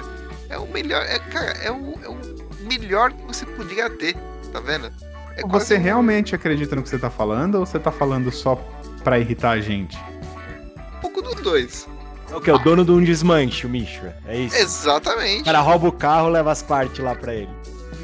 É 0.51 0.59
o 0.59 0.67
melhor, 0.67 1.03
é, 1.07 1.19
cara, 1.19 1.53
é 1.63 1.71
o, 1.71 1.99
é 2.05 2.09
o 2.09 2.19
melhor 2.67 3.13
que 3.15 3.23
você 3.27 3.47
poderia 3.47 3.89
ter, 3.89 4.15
tá 4.53 4.61
vendo? 4.61 4.93
É 5.37 5.41
quase 5.43 5.65
Você 5.67 5.77
um- 5.77 5.81
realmente 5.81 6.35
acredita 6.35 6.77
no 6.77 6.83
que 6.83 6.89
você 6.91 6.99
tá 6.99 7.09
falando 7.09 7.55
ou 7.55 7.65
você 7.65 7.79
tá 7.79 7.91
falando 7.91 8.31
só 8.31 8.57
pra 9.03 9.19
irritar 9.19 9.53
a 9.53 9.61
gente? 9.61 9.97
um 9.97 11.01
pouco 11.01 11.23
dos 11.23 11.37
dois. 11.37 11.89
É 12.31 12.37
o 12.37 12.41
que? 12.43 12.51
O 12.51 12.59
dono 12.59 12.85
de 12.85 12.91
um 12.93 13.03
desmanche, 13.03 13.67
o 13.67 13.71
Mishra. 13.71 14.15
É 14.27 14.37
isso. 14.39 14.55
O 14.55 14.59
Exatamente. 14.59 15.45
cara 15.45 15.61
rouba 15.61 15.89
o 15.89 15.93
carro, 15.93 16.29
leva 16.29 16.53
as 16.53 16.63
partes 16.63 16.99
lá 17.03 17.15
pra 17.15 17.33
ele. 17.35 17.49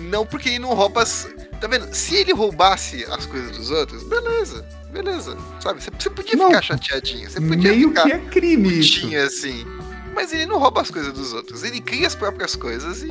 Não 0.08 0.24
porque 0.24 0.48
ele 0.50 0.60
não 0.60 0.72
rouba 0.72 1.02
as. 1.02 1.28
Tá 1.60 1.66
vendo? 1.66 1.92
Se 1.94 2.14
ele 2.14 2.32
roubasse 2.32 3.04
as 3.04 3.26
coisas 3.26 3.54
dos 3.56 3.70
outros, 3.70 4.02
beleza, 4.04 4.64
beleza. 4.94 5.36
Sabe? 5.60 5.82
Você, 5.82 5.90
podia 6.10 6.36
Não. 6.36 6.46
ficar 6.48 6.62
chateadinho. 6.62 7.28
Você 7.30 7.40
podia 7.40 7.70
Meio 7.72 7.88
ficar 7.88 8.02
que 8.04 8.12
é 8.12 8.18
crime 8.18 8.78
isso. 8.78 9.00
putinho 9.02 9.22
assim. 9.24 9.66
Mas 10.14 10.32
ele 10.32 10.46
não 10.46 10.58
rouba 10.58 10.80
as 10.80 10.90
coisas 10.90 11.12
dos 11.12 11.32
outros. 11.32 11.62
Ele 11.64 11.80
cria 11.80 12.06
as 12.06 12.14
próprias 12.14 12.54
coisas 12.54 13.02
e 13.02 13.10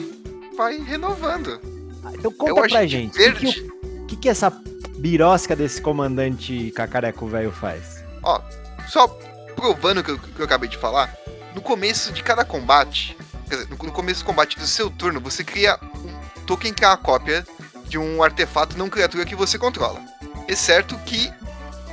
vai 0.56 0.78
renovando. 0.78 1.60
Ah, 2.04 2.12
Então 2.14 2.32
É 2.32 2.34
conta 2.34 2.54
o 2.54 2.70
pra 2.70 2.88
gente. 2.88 3.12
O 3.12 3.18
verde. 3.18 3.46
que, 3.46 3.62
que, 3.62 4.06
que, 4.08 4.16
que 4.16 4.30
essa 4.30 4.50
birosca 4.98 5.56
desse 5.56 5.82
comandante 5.82 6.72
cacareco 6.72 7.28
velho 7.28 7.52
faz? 7.52 8.04
Ó, 8.24 8.42
só 8.88 9.08
provando 9.56 10.00
o 10.00 10.04
que 10.04 10.12
eu, 10.12 10.18
que 10.20 10.40
eu 10.40 10.46
acabei 10.46 10.70
de 10.70 10.78
falar, 10.78 11.14
no 11.54 11.62
começo 11.62 12.12
de 12.14 12.24
cada 12.24 12.46
combate, 12.46 13.18
quer 13.50 13.56
dizer, 13.58 13.70
no, 13.70 13.78
no 13.78 13.92
começo 13.92 14.24
do 14.24 14.26
combate 14.26 14.58
do 14.58 14.66
seu 14.66 14.90
turno, 14.90 15.20
você 15.20 15.44
cria 15.44 15.78
um 15.96 16.46
token 16.46 16.74
que 16.74 16.84
é 16.86 16.88
a 16.88 16.96
cópia 16.98 17.46
de 17.88 17.98
um 17.98 18.24
artefato 18.24 18.78
não 18.78 18.90
criatura 18.90 19.26
que 19.26 19.36
você 19.36 19.58
controla. 19.60 20.02
Exceto 20.48 20.98
que 21.00 21.30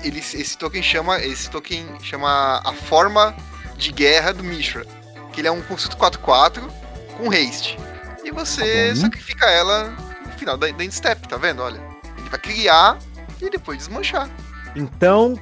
ele, 0.02 0.18
esse 0.18 0.56
token 0.56 0.82
chama. 0.82 1.20
Esse 1.20 1.50
token 1.50 1.86
chama 2.02 2.60
a 2.64 2.72
forma 2.72 3.34
de 3.76 3.92
guerra 3.92 4.32
do 4.32 4.42
Mishra. 4.42 4.84
Que 5.32 5.40
ele 5.40 5.48
é 5.48 5.52
um 5.52 5.62
construto 5.62 5.96
4-4 5.96 6.62
com 7.16 7.30
haste. 7.30 7.78
E 8.24 8.30
você 8.30 8.90
Tá 8.90 8.96
sacrifica 8.96 9.46
ela 9.46 9.90
no 10.26 10.32
final 10.32 10.56
da, 10.56 10.66
da 10.66 11.16
tá 11.16 11.36
vendo? 11.36 11.62
Olha. 11.62 11.80
Ele 12.18 12.28
vai 12.28 12.38
criar 12.38 12.98
e 13.40 13.48
depois 13.48 13.78
desmanchar. 13.78 14.28
Então, 14.76 15.38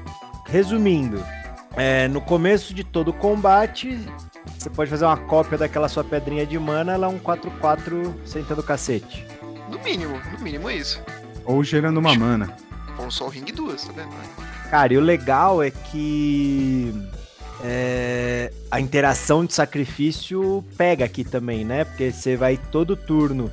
resumindo, 0.46 1.24
é, 1.76 2.08
no 2.08 2.20
começo 2.20 2.72
de 2.72 2.84
todo 2.84 3.12
combate, 3.12 3.98
você 4.56 4.70
pode 4.70 4.90
fazer 4.90 5.04
uma 5.04 5.16
cópia 5.16 5.58
daquela 5.58 5.88
sua 5.88 6.04
pedrinha 6.04 6.46
de 6.46 6.58
mana, 6.58 6.92
ela 6.92 7.06
é 7.06 7.10
um 7.10 7.18
4-4 7.18 8.14
sentando 8.24 8.60
o 8.60 8.64
cacete. 8.64 9.26
No 9.70 9.78
mínimo, 9.80 10.20
no 10.32 10.38
mínimo 10.38 10.70
é 10.70 10.76
isso. 10.76 11.02
Ou 11.44 11.62
gerando 11.62 11.98
uma 11.98 12.14
mana. 12.14 12.56
Foram 12.96 13.10
só 13.10 13.26
o 13.26 13.28
ring 13.28 13.44
duas, 13.44 13.84
tá 13.84 13.92
vendo? 13.92 14.10
Cara, 14.70 14.92
e 14.92 14.98
o 14.98 15.00
legal 15.00 15.62
é 15.62 15.70
que 15.70 16.92
é, 17.64 18.52
a 18.70 18.80
interação 18.80 19.44
de 19.44 19.54
sacrifício 19.54 20.64
pega 20.76 21.04
aqui 21.04 21.24
também, 21.24 21.64
né? 21.64 21.84
Porque 21.84 22.12
você 22.12 22.36
vai 22.36 22.56
todo 22.56 22.96
turno 22.96 23.50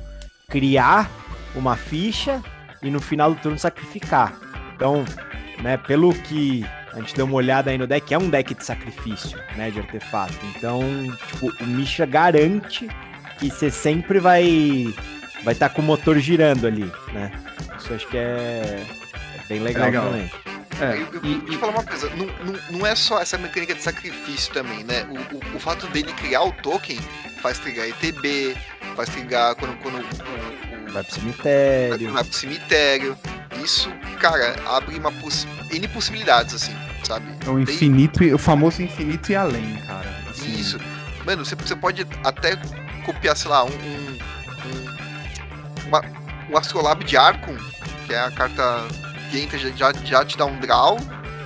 criar 0.48 1.10
uma 1.54 1.76
ficha 1.76 2.42
e 2.82 2.90
no 2.90 3.00
final 3.00 3.32
do 3.32 3.40
turno 3.40 3.58
sacrificar. 3.58 4.38
Então, 4.74 5.04
né, 5.62 5.76
pelo 5.76 6.12
que 6.12 6.64
a 6.92 7.00
gente 7.00 7.14
deu 7.14 7.24
uma 7.24 7.34
olhada 7.34 7.70
aí 7.70 7.78
no 7.78 7.86
deck, 7.86 8.12
é 8.12 8.18
um 8.18 8.28
deck 8.28 8.54
de 8.54 8.64
sacrifício, 8.64 9.38
né, 9.56 9.70
de 9.70 9.80
artefato. 9.80 10.34
Então, 10.54 10.80
tipo, 11.28 11.52
o 11.62 11.66
Misha 11.66 12.06
garante 12.06 12.88
que 13.38 13.50
você 13.50 13.70
sempre 13.70 14.18
vai 14.18 14.94
vai 15.42 15.52
estar 15.54 15.68
com 15.68 15.80
o 15.80 15.84
motor 15.84 16.18
girando 16.18 16.66
ali, 16.66 16.90
né? 17.12 17.30
Isso 17.78 17.94
acho 17.94 18.06
que 18.08 18.16
é, 18.16 18.82
é 19.34 19.48
bem 19.48 19.60
legal, 19.60 19.86
legal. 19.86 20.04
também. 20.06 20.45
É, 20.80 20.96
eu, 20.96 21.08
eu, 21.14 21.24
e- 21.24 21.38
deixa 21.40 21.54
eu 21.54 21.58
falar 21.58 21.72
uma 21.72 21.82
coisa, 21.84 22.10
não, 22.10 22.26
não, 22.26 22.60
não 22.78 22.86
é 22.86 22.94
só 22.94 23.20
essa 23.20 23.38
mecânica 23.38 23.74
de 23.74 23.82
sacrifício 23.82 24.52
também, 24.52 24.84
né? 24.84 25.06
O, 25.10 25.36
o, 25.36 25.56
o 25.56 25.60
fato 25.60 25.86
dele 25.88 26.12
criar 26.12 26.42
o 26.42 26.52
token 26.52 26.98
faz 27.40 27.58
trigar 27.58 27.88
ETB, 27.88 28.56
faz 28.94 29.08
trigar 29.08 29.54
quando, 29.54 29.76
quando 29.78 29.96
o, 29.96 30.88
o, 30.88 30.92
Vai 30.92 31.02
pro 31.02 31.14
cemitério. 31.14 32.12
vai 32.12 32.24
pro 32.24 32.32
cemitério. 32.32 33.18
Isso, 33.64 33.90
cara, 34.20 34.54
abre 34.66 34.98
uma 34.98 35.10
poss 35.12 35.46
N 35.70 35.88
possibilidades, 35.88 36.54
assim, 36.54 36.74
sabe? 37.04 37.26
É 37.46 37.50
o 37.50 37.58
infinito, 37.58 38.22
e- 38.22 38.32
o 38.34 38.38
famoso 38.38 38.82
infinito 38.82 39.32
e 39.32 39.36
além, 39.36 39.76
cara. 39.86 40.08
Assim, 40.30 40.52
Isso. 40.58 40.78
Mano, 41.24 41.44
você, 41.44 41.54
você 41.56 41.74
pode 41.74 42.06
até 42.22 42.56
copiar, 43.04 43.36
sei 43.36 43.50
lá, 43.50 43.64
um. 43.64 43.68
um, 43.68 44.18
um, 44.68 45.86
uma- 45.88 46.02
um 46.50 46.56
Astrolabe 46.56 47.04
de 47.04 47.16
Arcon, 47.16 47.56
que 48.06 48.12
é 48.14 48.20
a 48.20 48.30
carta 48.30 48.84
que 49.30 49.38
entra 49.40 49.58
já, 49.58 49.92
já, 50.04 50.24
te 50.24 50.36
dá 50.36 50.44
um 50.46 50.58
draw. 50.58 50.98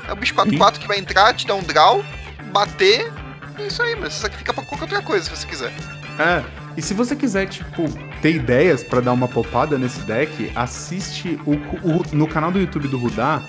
É 0.09 0.13
o 0.13 0.17
bicho 0.17 0.35
4-4 0.35 0.79
que 0.79 0.89
vai 0.89 0.99
entrar, 0.99 1.33
te 1.35 1.47
dá 1.47 1.55
um 1.55 1.63
draw, 1.63 2.05
bater. 2.53 3.13
É 3.59 3.67
isso 3.67 3.83
aí, 3.83 3.95
mano. 3.95 4.11
Você 4.11 4.21
sacrifica 4.21 4.53
pra 4.53 4.65
qualquer 4.65 4.85
outra 4.85 5.03
coisa 5.03 5.25
se 5.25 5.31
você 5.37 5.47
quiser. 5.47 5.73
É, 6.19 6.43
e 6.77 6.83
se 6.83 6.93
você 6.95 7.15
quiser, 7.17 7.47
tipo, 7.47 7.85
ter 8.21 8.35
ideias 8.35 8.83
pra 8.83 9.01
dar 9.01 9.13
uma 9.13 9.29
popada 9.29 9.79
nesse 9.79 10.01
deck, 10.01 10.51
assiste 10.55 11.39
o, 11.47 11.53
o- 11.53 12.03
no 12.13 12.27
canal 12.27 12.51
do 12.51 12.59
YouTube 12.59 12.89
do 12.89 12.99
Rudá. 12.99 13.43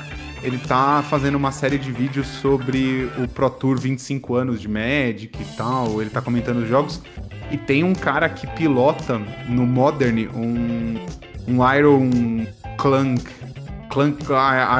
Ele 0.43 0.57
tá 0.57 1.03
fazendo 1.07 1.35
uma 1.35 1.51
série 1.51 1.77
de 1.77 1.91
vídeos 1.91 2.25
sobre 2.27 3.07
o 3.19 3.27
Pro 3.27 3.47
Tour 3.49 3.77
25 3.79 4.33
anos 4.35 4.59
de 4.59 4.67
Magic 4.67 5.31
e 5.39 5.45
tal. 5.55 6.01
Ele 6.01 6.09
tá 6.09 6.19
comentando 6.19 6.63
os 6.63 6.67
jogos. 6.69 6.99
E 7.51 7.57
tem 7.57 7.83
um 7.83 7.93
cara 7.93 8.27
que 8.27 8.47
pilota 8.47 9.19
no 9.47 9.67
Modern 9.67 10.27
um, 10.33 11.05
um 11.47 11.73
Iron 11.75 12.09
Clank. 12.77 13.23
Clank 13.91 14.25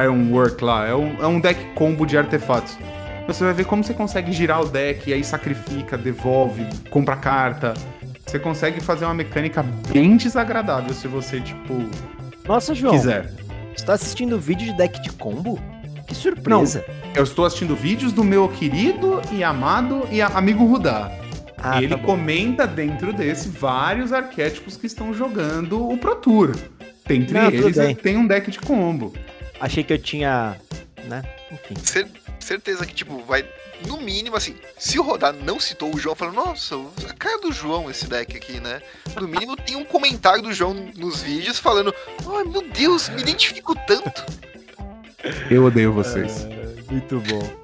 Ironwork 0.03 0.63
lá. 0.63 0.87
É 0.87 0.95
um, 0.95 1.21
é 1.21 1.27
um 1.27 1.39
deck 1.39 1.63
combo 1.75 2.05
de 2.05 2.17
artefatos. 2.17 2.77
Você 3.27 3.43
vai 3.43 3.53
ver 3.53 3.65
como 3.65 3.83
você 3.83 3.93
consegue 3.93 4.31
girar 4.31 4.61
o 4.61 4.65
deck, 4.65 5.09
e 5.09 5.13
aí 5.13 5.23
sacrifica, 5.23 5.97
devolve, 5.97 6.65
compra 6.89 7.15
carta. 7.15 7.73
Você 8.25 8.39
consegue 8.39 8.81
fazer 8.81 9.05
uma 9.05 9.13
mecânica 9.13 9.63
bem 9.91 10.17
desagradável 10.17 10.93
se 10.93 11.07
você, 11.07 11.39
tipo, 11.39 11.83
Nossa, 12.47 12.73
João, 12.73 12.93
quiser. 12.93 13.31
você 13.75 13.85
tá 13.85 13.93
assistindo 13.93 14.39
vídeo 14.39 14.67
de 14.67 14.77
deck 14.77 15.01
de 15.01 15.11
combo? 15.11 15.59
Que 16.07 16.15
surpresa. 16.15 16.83
Eu 17.13 17.23
estou 17.23 17.45
assistindo 17.45 17.75
vídeos 17.75 18.11
do 18.11 18.23
meu 18.23 18.47
querido 18.49 19.21
e 19.31 19.43
amado 19.43 20.07
e 20.09 20.21
amigo 20.21 20.65
Rudá. 20.65 21.11
Ah, 21.57 21.77
ele 21.77 21.95
tá 21.95 22.01
comenta 22.01 22.65
dentro 22.65 23.13
desse 23.13 23.49
vários 23.49 24.11
arquétipos 24.11 24.77
que 24.77 24.87
estão 24.87 25.13
jogando 25.13 25.87
o 25.89 25.97
Pro 25.97 26.15
Tour. 26.15 26.55
Dentre 27.05 27.33
Não, 27.33 27.49
eles 27.49 27.97
tem 28.01 28.17
um 28.17 28.27
deck 28.27 28.49
de 28.51 28.59
combo. 28.59 29.13
Achei 29.59 29.83
que 29.83 29.93
eu 29.93 29.99
tinha, 29.99 30.55
né? 31.05 31.23
Enfim. 31.51 31.75
Cer- 31.83 32.07
certeza 32.39 32.85
que, 32.85 32.93
tipo, 32.93 33.19
vai. 33.23 33.45
No 33.87 33.99
mínimo, 33.99 34.35
assim, 34.35 34.55
se 34.77 34.99
o 34.99 35.01
Rodar 35.01 35.33
não 35.33 35.59
citou 35.59 35.93
o 35.93 35.97
João, 35.99 36.15
falando, 36.15 36.35
nossa, 36.35 36.75
a 37.09 37.13
cara 37.13 37.39
do 37.39 37.51
João 37.51 37.89
esse 37.89 38.05
deck 38.05 38.37
aqui, 38.37 38.59
né? 38.59 38.79
No 39.19 39.27
mínimo 39.27 39.55
tem 39.57 39.75
um 39.75 39.83
comentário 39.83 40.43
do 40.43 40.53
João 40.53 40.73
nos 40.95 41.23
vídeos 41.23 41.57
falando, 41.57 41.91
ai 42.19 42.43
meu 42.43 42.61
Deus, 42.61 43.09
me 43.09 43.21
identifico 43.21 43.75
tanto. 43.87 44.23
Eu 45.49 45.65
odeio 45.65 45.91
vocês. 45.91 46.47
Muito 46.91 47.19
bom. 47.21 47.61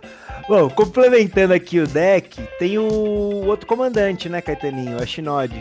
Bom, 0.49 0.69
complementando 0.71 1.53
aqui 1.53 1.79
o 1.79 1.85
deck, 1.87 2.41
tem 2.57 2.79
o 2.79 3.45
outro 3.45 3.67
comandante, 3.67 4.27
né, 4.27 4.41
Caetaninho? 4.41 4.97
O 4.97 5.03
Ashinod. 5.03 5.53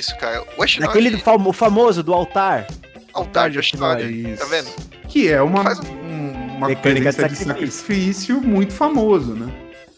Isso, 0.00 0.16
cara. 0.16 0.42
O 0.56 0.62
Ashnod, 0.62 0.88
Aquele 0.90 1.18
famo- 1.18 1.52
famoso 1.52 2.02
do 2.02 2.12
altar. 2.14 2.66
altar 3.12 3.50
de. 3.50 3.58
Ashnod, 3.58 4.36
tá 4.38 4.44
vendo? 4.46 4.68
Que 5.08 5.28
é 5.30 5.42
uma, 5.42 5.62
Faz 5.62 5.78
um- 5.80 6.56
uma 6.56 6.68
Mecânica 6.68 7.12
de 7.12 7.36
sacrifício. 7.36 8.40
muito 8.40 8.72
famoso, 8.72 9.34
né? 9.34 9.52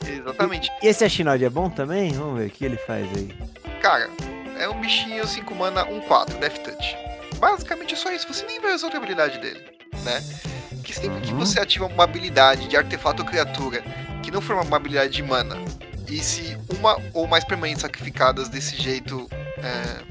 Exatamente. 0.07 0.69
E 0.83 0.87
esse 0.88 1.05
Ashinod 1.05 1.44
é 1.44 1.48
bom 1.48 1.71
também? 1.71 2.13
Vamos 2.13 2.38
ver 2.40 2.46
o 2.46 2.50
que 2.50 2.65
ele 2.65 2.77
faz 2.79 3.07
aí. 3.17 3.29
Cara, 3.81 4.11
é 4.59 4.69
um 4.69 4.81
bichinho 4.81 5.25
5 5.27 5.55
mana 5.55 5.85
1-4, 5.87 6.37
Death 6.38 6.59
Touch. 6.59 6.96
Basicamente 7.38 7.94
é 7.94 7.96
só 7.96 8.11
isso, 8.13 8.27
você 8.33 8.44
nem 8.46 8.61
vai 8.61 8.75
usar 8.75 8.87
outra 8.87 8.98
habilidade 8.98 9.38
dele, 9.38 9.61
né? 10.05 10.23
Que 10.83 10.92
sempre 10.94 11.21
que 11.21 11.33
Uhum. 11.33 11.38
você 11.38 11.61
ativa 11.61 11.87
uma 11.87 12.05
habilidade 12.05 12.67
de 12.69 12.77
artefato 12.77 13.23
ou 13.23 13.29
criatura 13.29 13.83
que 14.23 14.31
não 14.31 14.40
for 14.40 14.57
uma 14.57 14.77
habilidade 14.77 15.13
de 15.13 15.23
mana, 15.23 15.57
e 16.09 16.19
se 16.19 16.57
uma 16.79 16.96
ou 17.13 17.27
mais 17.27 17.44
permanentes 17.44 17.83
sacrificadas 17.83 18.48
desse 18.48 18.77
jeito. 18.81 19.29
É, 19.63 20.02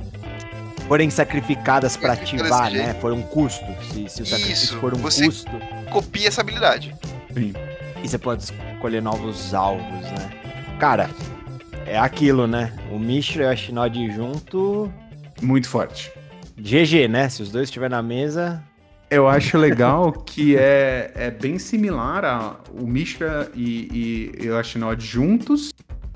Forem 0.88 1.10
sacrificadas 1.10 1.95
pra 1.95 2.16
Sacrificadas 2.16 2.52
ativar, 2.52 2.72
né? 2.72 2.93
For 2.99 3.14
um 3.14 3.22
custo. 3.22 3.66
Se, 3.93 4.10
se 4.10 4.22
o 4.24 4.26
sacrifício 4.26 4.66
Isso, 4.66 4.80
for 4.80 4.93
um 4.93 4.97
você- 4.97 5.26
custo. 5.26 5.52
copia 5.89 6.28
essa 6.28 6.41
habilidade. 6.41 6.93
Sim. 7.34 7.54
E 8.04 8.08
você 8.10 8.18
pode 8.18 8.43
escolher 8.43 9.02
novos 9.02 9.54
alvos, 9.54 9.86
né? 10.02 10.32
Cara, 10.80 11.10
é 11.86 11.97
aquilo, 11.97 12.45
né? 12.47 12.74
O 12.91 12.99
Mishra 12.99 13.43
e 13.43 13.45
o 13.47 13.49
Ashinod 13.49 14.12
junto. 14.12 14.91
Muito 15.41 15.70
forte. 15.70 16.12
GG, 16.58 17.08
né? 17.08 17.30
Se 17.30 17.41
os 17.41 17.52
dois 17.52 17.66
estiverem 17.70 17.95
na 17.95 18.02
mesa. 18.04 18.62
Eu 19.10 19.28
acho 19.28 19.58
legal 19.58 20.12
que 20.12 20.56
é, 20.58 21.12
é 21.16 21.32
bem 21.32 21.58
similar 21.60 22.24
a 22.26 22.56
o 22.74 22.86
Mishra 22.88 23.49
e, 23.54 24.32
e, 24.39 24.45
e 24.45 24.49
o 24.49 24.58
Ashnod 24.58 25.06
juntos. 25.06 25.72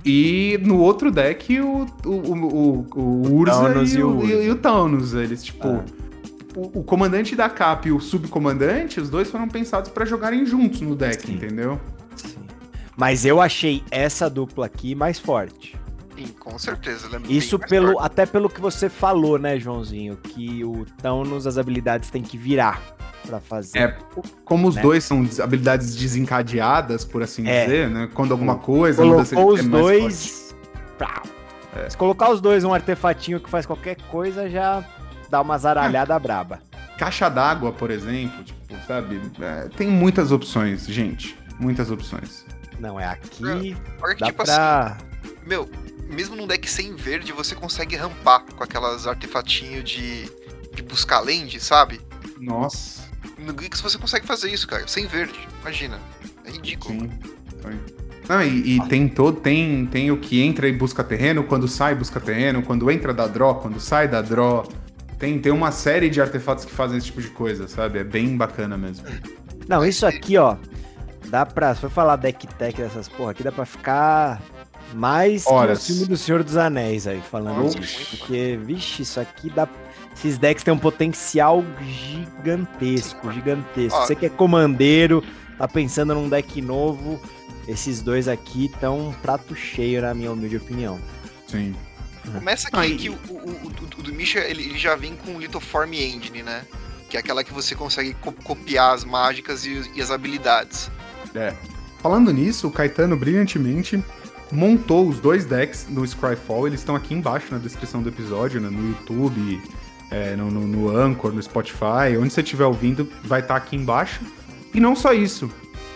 E 0.05 0.59
no 0.63 0.79
outro 0.79 1.09
deck, 1.11 1.59
o, 1.59 1.85
o, 2.05 2.09
o, 2.09 2.87
o, 2.95 3.33
Urza 3.35 3.73
e, 3.83 3.95
e 3.97 4.03
o 4.03 4.43
e 4.43 4.49
o 4.51 4.55
Taunus. 4.55 5.13
Eles, 5.13 5.43
tipo, 5.43 5.67
Ah. 5.67 5.83
o, 6.55 6.79
o 6.79 6.83
comandante 6.83 7.35
da 7.35 7.49
cap 7.49 7.87
e 7.87 7.91
o 7.91 7.99
subcomandante, 7.99 8.99
os 8.99 9.09
dois 9.09 9.29
foram 9.31 9.47
pensados 9.47 9.89
pra 9.89 10.05
jogarem 10.05 10.45
juntos 10.45 10.81
no 10.81 10.95
deck, 10.95 11.25
Sim. 11.25 11.33
entendeu? 11.33 11.79
Mas 12.95 13.25
eu 13.25 13.41
achei 13.41 13.83
essa 13.91 14.29
dupla 14.29 14.67
aqui 14.67 14.95
mais 14.95 15.19
forte. 15.19 15.75
Sim, 16.17 16.27
com 16.39 16.57
certeza. 16.57 17.07
ela 17.07 17.17
é 17.27 17.31
Isso 17.31 17.59
pelo, 17.59 17.93
forte. 17.93 18.05
até 18.05 18.25
pelo 18.25 18.47
que 18.49 18.61
você 18.61 18.87
falou, 18.87 19.37
né, 19.37 19.59
Joãozinho? 19.59 20.15
Que 20.15 20.63
o 20.63 20.85
Thanos, 21.01 21.45
as 21.45 21.57
habilidades 21.57 22.09
tem 22.09 22.21
que 22.21 22.37
virar 22.37 22.81
pra 23.25 23.39
fazer. 23.39 23.79
É, 23.79 23.97
como 24.43 24.67
os 24.67 24.75
Né? 24.75 24.81
dois 24.81 25.03
são 25.03 25.23
des- 25.23 25.39
habilidades 25.39 25.95
desencadeadas, 25.95 27.03
por 27.05 27.23
assim 27.23 27.47
É. 27.47 27.65
dizer, 27.65 27.89
né? 27.89 28.09
Quando 28.13 28.31
alguma 28.31 28.55
coisa 28.57 29.01
Colocou 29.03 29.51
é 29.51 29.53
os 29.61 29.61
mais 29.65 29.81
dois. 29.83 30.55
Pau. 30.97 31.23
Se 31.89 31.97
colocar 31.97 32.29
os 32.29 32.39
dois 32.39 32.63
um 32.63 32.73
artefatinho 32.73 33.39
que 33.39 33.49
faz 33.49 33.65
qualquer 33.65 33.97
coisa, 34.03 34.49
já 34.49 34.83
dá 35.29 35.41
uma 35.41 35.57
zaralhada 35.57 36.17
braba. 36.19 36.57
forte. 36.57 36.95
Caixa 36.97 37.27
d'água, 37.27 37.73
por 37.73 37.91
exemplo, 37.91 38.41
tipo, 38.43 38.73
sabe? 38.87 39.19
É, 39.41 39.67
tem 39.75 39.87
muitas 39.89 40.31
opções, 40.31 40.85
gente. 40.87 41.37
Muitas 41.59 41.91
opções. 41.91 42.45
Não, 42.79 42.97
é 42.99 43.05
aqui. 43.05 43.75
Olha 44.01 44.15
que, 44.15 44.21
Dá 44.21 44.27
tipo 44.27 44.43
pra. 44.45 44.85
assim, 44.97 45.35
meu, 45.45 45.69
mesmo 46.09 46.35
num 46.37 46.47
deck 46.47 46.69
sem 46.69 46.95
verde, 46.95 47.33
você 47.33 47.53
consegue 47.55 47.97
rampar 47.97 48.43
com 48.55 48.63
aquelas 48.63 49.05
artefatinhos 49.07 49.83
de, 49.83 50.31
de 50.73 50.81
buscar 50.83 51.19
land, 51.19 51.59
sabe? 51.59 51.99
Nossa. 52.39 53.04
No 53.37 53.53
Grix 53.53 53.81
você 53.81 53.97
consegue 53.97 54.25
fazer 54.25 54.51
isso, 54.51 54.67
cara, 54.67 54.87
sem 54.87 55.07
verde. 55.07 55.39
Imagina. 55.61 55.99
É 56.45 56.51
ridículo. 56.51 56.99
Sim. 56.99 57.09
Não, 58.27 58.41
e, 58.41 58.77
e 58.77 58.87
tem 58.87 59.07
todo, 59.07 59.39
tem, 59.39 59.85
tem 59.85 60.11
o 60.11 60.17
que 60.17 60.41
entra 60.41 60.67
e 60.67 60.71
busca 60.71 61.03
terreno, 61.03 61.43
quando 61.43 61.67
sai 61.67 61.93
busca 61.93 62.19
terreno, 62.19 62.63
quando 62.63 62.89
entra 62.89 63.13
da 63.13 63.27
draw, 63.27 63.55
quando 63.55 63.79
sai 63.79 64.07
da 64.07 64.21
draw. 64.21 64.67
Tem, 65.19 65.39
tem 65.39 65.51
uma 65.51 65.71
série 65.71 66.09
de 66.09 66.19
artefatos 66.19 66.65
que 66.65 66.71
fazem 66.71 66.97
esse 66.97 67.07
tipo 67.07 67.21
de 67.21 67.29
coisa, 67.29 67.67
sabe? 67.67 67.99
É 67.99 68.03
bem 68.03 68.35
bacana 68.35 68.77
mesmo. 68.77 69.05
Não, 69.67 69.85
isso 69.85 70.05
aqui, 70.05 70.37
ó. 70.37 70.57
Dá 71.27 71.45
pra. 71.45 71.73
Se 71.73 71.81
for 71.81 71.89
falar 71.89 72.15
deck 72.17 72.47
tech 72.47 72.77
dessas 72.79 73.07
porra 73.07 73.31
aqui, 73.31 73.43
dá 73.43 73.51
pra 73.51 73.65
ficar 73.65 74.41
mais 74.93 75.45
Horas. 75.47 75.85
que 75.85 75.91
o 75.91 75.95
filme 75.95 76.09
do 76.09 76.17
Senhor 76.17 76.43
dos 76.43 76.57
Anéis 76.57 77.07
aí, 77.07 77.21
falando 77.21 77.61
muito 77.61 77.81
Porque, 78.17 78.59
vixe, 78.63 79.01
isso 79.01 79.19
aqui 79.19 79.49
dá. 79.49 79.67
Esses 80.15 80.37
decks 80.37 80.63
têm 80.63 80.73
um 80.73 80.77
potencial 80.77 81.63
gigantesco, 81.83 83.31
gigantesco. 83.31 83.99
Você 83.99 84.15
que 84.15 84.25
é 84.25 84.29
comandeiro, 84.29 85.23
tá 85.57 85.67
pensando 85.67 86.13
num 86.15 86.29
deck 86.29 86.61
novo, 86.61 87.19
esses 87.67 88.01
dois 88.01 88.27
aqui 88.27 88.65
estão 88.65 89.09
um 89.09 89.13
prato 89.13 89.55
cheio, 89.55 90.01
na 90.01 90.13
minha 90.13 90.31
humilde 90.31 90.57
opinião. 90.57 90.99
Sim. 91.47 91.75
Começa 92.33 92.67
aqui 92.69 92.77
Aí- 92.77 92.95
que 92.97 93.09
o, 93.09 93.13
o, 93.29 93.33
o, 93.33 93.67
o- 93.67 94.03
do 94.03 94.13
Misha, 94.13 94.39
ele, 94.39 94.63
ele 94.63 94.77
já 94.77 94.95
vem 94.95 95.15
com 95.15 95.35
o 95.35 95.39
Lithoform 95.39 95.93
Engine, 95.93 96.43
né? 96.43 96.63
Que 97.09 97.17
é 97.17 97.19
aquela 97.19 97.43
que 97.43 97.53
você 97.53 97.75
consegue 97.75 98.13
co- 98.15 98.31
copiar 98.31 98.93
as 98.93 99.03
mágicas 99.03 99.65
e, 99.65 99.89
e 99.95 100.01
as 100.01 100.09
habilidades. 100.11 100.89
É. 101.35 101.53
Falando 102.01 102.31
nisso, 102.31 102.67
o 102.67 102.71
Caetano 102.71 103.15
brilhantemente 103.17 104.03
montou 104.51 105.07
os 105.07 105.19
dois 105.19 105.45
decks 105.45 105.87
no 105.89 106.05
Scryfall. 106.05 106.67
Eles 106.67 106.79
estão 106.79 106.95
aqui 106.95 107.13
embaixo 107.13 107.47
na 107.51 107.57
descrição 107.57 108.01
do 108.01 108.09
episódio, 108.09 108.59
né? 108.61 108.69
no 108.69 108.89
YouTube, 108.89 109.61
é, 110.11 110.35
no, 110.35 110.49
no, 110.51 110.61
no 110.61 110.97
Anchor, 110.97 111.31
no 111.31 111.41
Spotify. 111.41 112.17
Onde 112.19 112.31
você 112.31 112.41
estiver 112.41 112.65
ouvindo, 112.65 113.11
vai 113.23 113.41
estar 113.41 113.55
aqui 113.55 113.75
embaixo. 113.75 114.21
E 114.73 114.79
não 114.79 114.95
só 114.95 115.13
isso. 115.13 115.51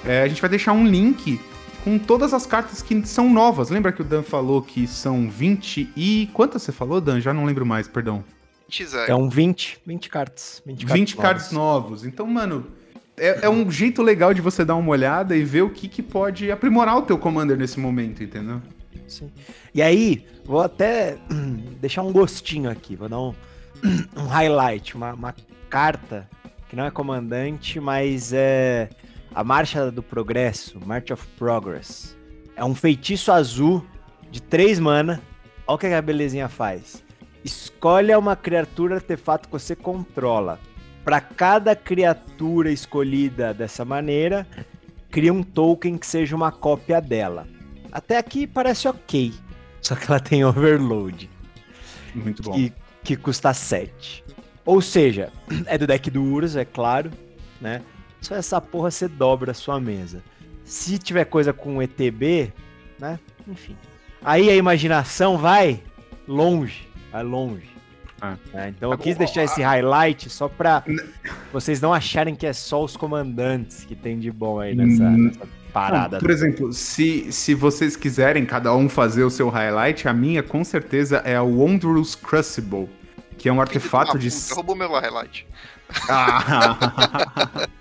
é, 0.05 0.21
a 0.21 0.27
gente 0.27 0.41
vai 0.41 0.49
deixar 0.49 0.73
um 0.73 0.87
link 0.87 1.39
com 1.83 1.97
todas 1.97 2.33
as 2.33 2.45
cartas 2.45 2.81
que 2.81 3.05
são 3.05 3.29
novas. 3.31 3.69
Lembra 3.69 3.91
que 3.91 4.01
o 4.01 4.05
Dan 4.05 4.23
falou 4.23 4.61
que 4.61 4.87
são 4.87 5.29
20 5.29 5.89
e... 5.95 6.29
Quantas 6.33 6.63
você 6.63 6.71
falou, 6.71 6.99
Dan? 6.99 7.19
Já 7.19 7.33
não 7.33 7.45
lembro 7.45 7.65
mais, 7.65 7.87
perdão. 7.87 8.23
É 9.07 9.15
um 9.15 9.29
20, 9.29 9.79
20 9.85 10.09
cartas. 10.09 10.61
20 10.65 10.79
cartas. 10.79 10.99
20 10.99 11.17
cards 11.17 11.51
novos. 11.51 12.05
Então, 12.05 12.27
mano, 12.27 12.67
é, 13.17 13.45
é 13.45 13.49
um 13.49 13.69
jeito 13.69 14.01
legal 14.01 14.33
de 14.33 14.41
você 14.41 14.63
dar 14.63 14.75
uma 14.75 14.91
olhada 14.91 15.35
e 15.35 15.43
ver 15.43 15.63
o 15.63 15.69
que, 15.69 15.87
que 15.87 16.01
pode 16.01 16.51
aprimorar 16.51 16.97
o 16.97 17.01
teu 17.01 17.17
commander 17.17 17.57
nesse 17.57 17.79
momento, 17.79 18.23
entendeu? 18.23 18.61
Sim. 19.07 19.31
E 19.73 19.81
aí, 19.81 20.25
vou 20.45 20.61
até 20.61 21.17
deixar 21.81 22.03
um 22.03 22.11
gostinho 22.11 22.69
aqui, 22.69 22.95
vou 22.95 23.09
dar 23.09 23.19
um, 23.19 23.33
um 24.15 24.25
highlight, 24.27 24.95
uma, 24.95 25.13
uma 25.13 25.35
carta 25.69 26.29
que 26.69 26.75
não 26.75 26.85
é 26.85 26.91
comandante, 26.91 27.79
mas 27.79 28.31
é 28.33 28.89
a 29.33 29.43
Marcha 29.43 29.91
do 29.91 30.03
Progresso, 30.03 30.79
March 30.85 31.11
of 31.11 31.25
Progress. 31.37 32.15
É 32.55 32.63
um 32.63 32.75
feitiço 32.75 33.31
azul 33.31 33.85
de 34.29 34.41
3 34.41 34.79
mana. 34.79 35.21
Olha 35.65 35.75
o 35.75 35.77
que 35.77 35.87
a 35.87 36.01
belezinha 36.01 36.47
faz. 36.49 37.03
Escolha 37.43 38.19
uma 38.19 38.35
criatura 38.35 38.95
artefato 38.95 39.47
que 39.47 39.51
você 39.51 39.75
controla. 39.75 40.59
Para 41.03 41.21
cada 41.21 41.75
criatura 41.75 42.71
escolhida 42.71 43.53
dessa 43.53 43.85
maneira, 43.85 44.45
cria 45.09 45.33
um 45.33 45.41
token 45.41 45.97
que 45.97 46.05
seja 46.05 46.35
uma 46.35 46.51
cópia 46.51 47.01
dela. 47.01 47.47
Até 47.91 48.17
aqui 48.17 48.45
parece 48.45 48.87
ok. 48.87 49.33
Só 49.81 49.95
que 49.95 50.05
ela 50.11 50.19
tem 50.19 50.43
overload, 50.43 51.29
Muito 52.13 52.43
bom. 52.43 52.51
que, 52.51 52.73
que 53.03 53.15
custa 53.15 53.53
7. 53.53 54.23
Ou 54.65 54.81
seja, 54.81 55.31
é 55.65 55.77
do 55.77 55.87
deck 55.87 56.09
do 56.09 56.23
Urus, 56.23 56.55
é 56.55 56.65
claro, 56.65 57.11
né? 57.59 57.81
Só 58.21 58.35
essa 58.35 58.59
porra 58.59 58.91
você 58.91 59.07
dobra 59.07 59.51
a 59.51 59.55
sua 59.55 59.79
mesa. 59.79 60.21
Se 60.63 60.97
tiver 60.97 61.25
coisa 61.25 61.51
com 61.53 61.81
ETB, 61.81 62.53
né? 62.99 63.19
Enfim. 63.47 63.75
Aí 64.21 64.49
a 64.49 64.55
imaginação 64.55 65.37
vai 65.37 65.81
longe, 66.27 66.87
vai 67.11 67.23
longe. 67.23 67.69
Ah. 68.21 68.37
né? 68.53 68.73
Então 68.75 68.91
eu 68.91 68.97
quis 68.97 69.15
deixar 69.15 69.43
esse 69.43 69.61
highlight 69.61 70.29
só 70.29 70.49
pra 70.49 70.83
vocês 71.53 71.79
não 71.79 71.93
acharem 71.93 72.35
que 72.35 72.45
é 72.45 72.51
só 72.51 72.83
os 72.83 72.97
comandantes 72.97 73.85
que 73.85 73.95
tem 73.95 74.19
de 74.19 74.29
bom 74.29 74.59
aí 74.59 74.75
nessa, 74.75 75.09
nessa 75.09 75.47
parada. 75.73 76.17
Não, 76.17 76.21
por 76.21 76.31
exemplo, 76.31 76.73
se, 76.73 77.31
se 77.31 77.53
vocês 77.53 77.95
quiserem 77.95 78.45
cada 78.45 78.73
um 78.75 78.89
fazer 78.89 79.23
o 79.23 79.29
seu 79.29 79.49
highlight, 79.49 80.07
a 80.07 80.13
minha 80.13 80.43
com 80.43 80.63
certeza 80.63 81.17
é 81.25 81.35
a 81.35 81.43
Wondrous 81.43 82.15
Crucible, 82.15 82.89
que 83.37 83.47
é 83.49 83.53
um 83.53 83.61
artefato 83.61 84.17
de. 84.17 84.29
puta, 84.29 84.55
roubou 84.55 84.75
meu 84.75 84.91
highlight. 84.91 85.47
Ah, 86.09 87.67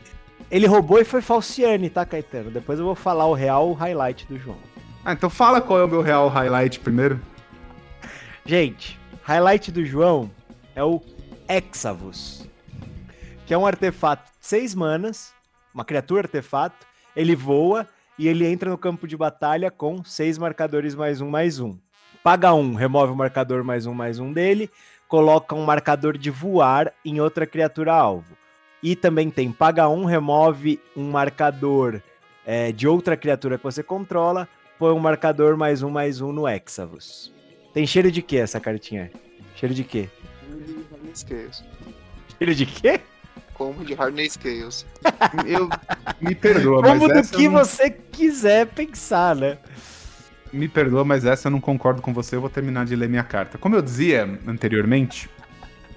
Ele 0.51 0.67
roubou 0.67 0.99
e 0.99 1.05
foi 1.05 1.21
falciane, 1.21 1.91
tá, 1.91 2.07
Caetano? 2.07 2.51
Depois 2.51 2.79
eu 2.79 2.85
vou 2.85 2.95
falar 2.95 3.27
o 3.27 3.35
real 3.35 3.73
highlight 3.75 4.27
do 4.27 4.39
João. 4.39 4.57
Ah, 5.05 5.13
então 5.13 5.29
fala 5.29 5.61
qual 5.61 5.79
é 5.79 5.85
o 5.85 5.89
meu 5.89 6.01
real 6.01 6.29
highlight 6.29 6.81
primeiro. 6.81 7.21
Gente, 8.47 8.99
highlight 9.23 9.71
do 9.71 9.85
João 9.85 10.31
é 10.75 10.83
o 10.83 11.03
Exavus, 11.47 12.49
que 13.47 13.53
é 13.53 13.59
um 13.59 13.67
artefato 13.67 14.25
de 14.41 14.47
6 14.47 14.75
manas, 14.75 15.35
uma 15.75 15.85
criatura 15.85 16.23
artefato, 16.23 16.87
ele 17.19 17.35
voa 17.35 17.85
e 18.17 18.29
ele 18.29 18.47
entra 18.47 18.71
no 18.71 18.79
campo 18.79 19.07
de 19.09 19.17
batalha 19.17 19.73
com 19.73 20.05
6 20.05 20.39
marcadores 20.39 20.95
mais 20.95 21.21
um, 21.21 21.29
mais 21.29 21.59
um. 21.59 21.77
Paga 22.23 22.55
um, 22.55 22.75
remove 22.75 23.13
o 23.13 23.17
marcador 23.17 23.65
mais 23.65 23.87
um, 23.87 23.93
mais 23.93 24.21
um 24.21 24.33
dele, 24.33 24.71
coloca 25.09 25.53
um 25.53 25.65
marcador 25.65 26.17
de 26.17 26.31
voar 26.31 26.93
em 27.05 27.21
outra 27.21 27.45
criatura 27.45 27.93
alvo. 27.93 28.37
E 28.81 28.95
também 28.95 29.31
tem 29.31 29.51
paga 29.51 29.89
um, 29.89 30.05
remove 30.05 30.81
um 30.97 31.11
marcador 31.11 32.01
é, 32.47 32.71
de 32.71 32.87
outra 32.87 33.17
criatura 33.17 33.59
que 33.59 33.65
você 33.65 33.83
controla, 33.83 34.49
põe 34.79 34.93
um 34.93 35.01
marcador 35.01 35.57
mais 35.57 35.83
um, 35.83 35.91
mais 35.91 36.21
um 36.21 36.33
no 36.33 36.49
Exavus. 36.49 37.35
Tem 37.75 37.85
cheiro 37.85 38.13
de 38.13 38.23
quê 38.23 38.37
essa 38.37 38.61
cartinha? 38.61 39.11
Cheiro 39.57 39.75
de 39.75 39.83
quê? 39.83 40.09
Cheiro 42.39 42.55
de 42.55 42.65
quê? 42.65 43.01
Como 43.59 43.85
de 43.85 43.93
Harney 43.95 44.31
Scales. 44.31 44.87
Eu 45.45 45.69
me 46.21 46.35
perdoa, 46.35 46.81
mas 46.81 46.93
Como 46.93 47.09
do 47.13 47.19
essa 47.19 47.37
que 47.37 47.49
não- 47.49 47.59
você 47.59 47.91
quiser 47.91 48.69
pensar, 48.69 49.35
né? 49.35 49.59
Me 50.53 50.69
perdoa, 50.69 51.05
mas 51.05 51.25
essa 51.25 51.49
eu 51.49 51.51
não 51.53 51.61
concordo 51.61 52.01
com 52.01 52.15
você. 52.15 52.37
Eu 52.37 52.41
vou 52.41 52.49
terminar 52.49 52.87
de 52.87 52.95
ler 52.97 53.09
minha 53.09 53.25
carta. 53.25 53.59
Como 53.59 53.75
eu 53.75 53.83
dizia 53.83 54.39
anteriormente, 54.47 55.29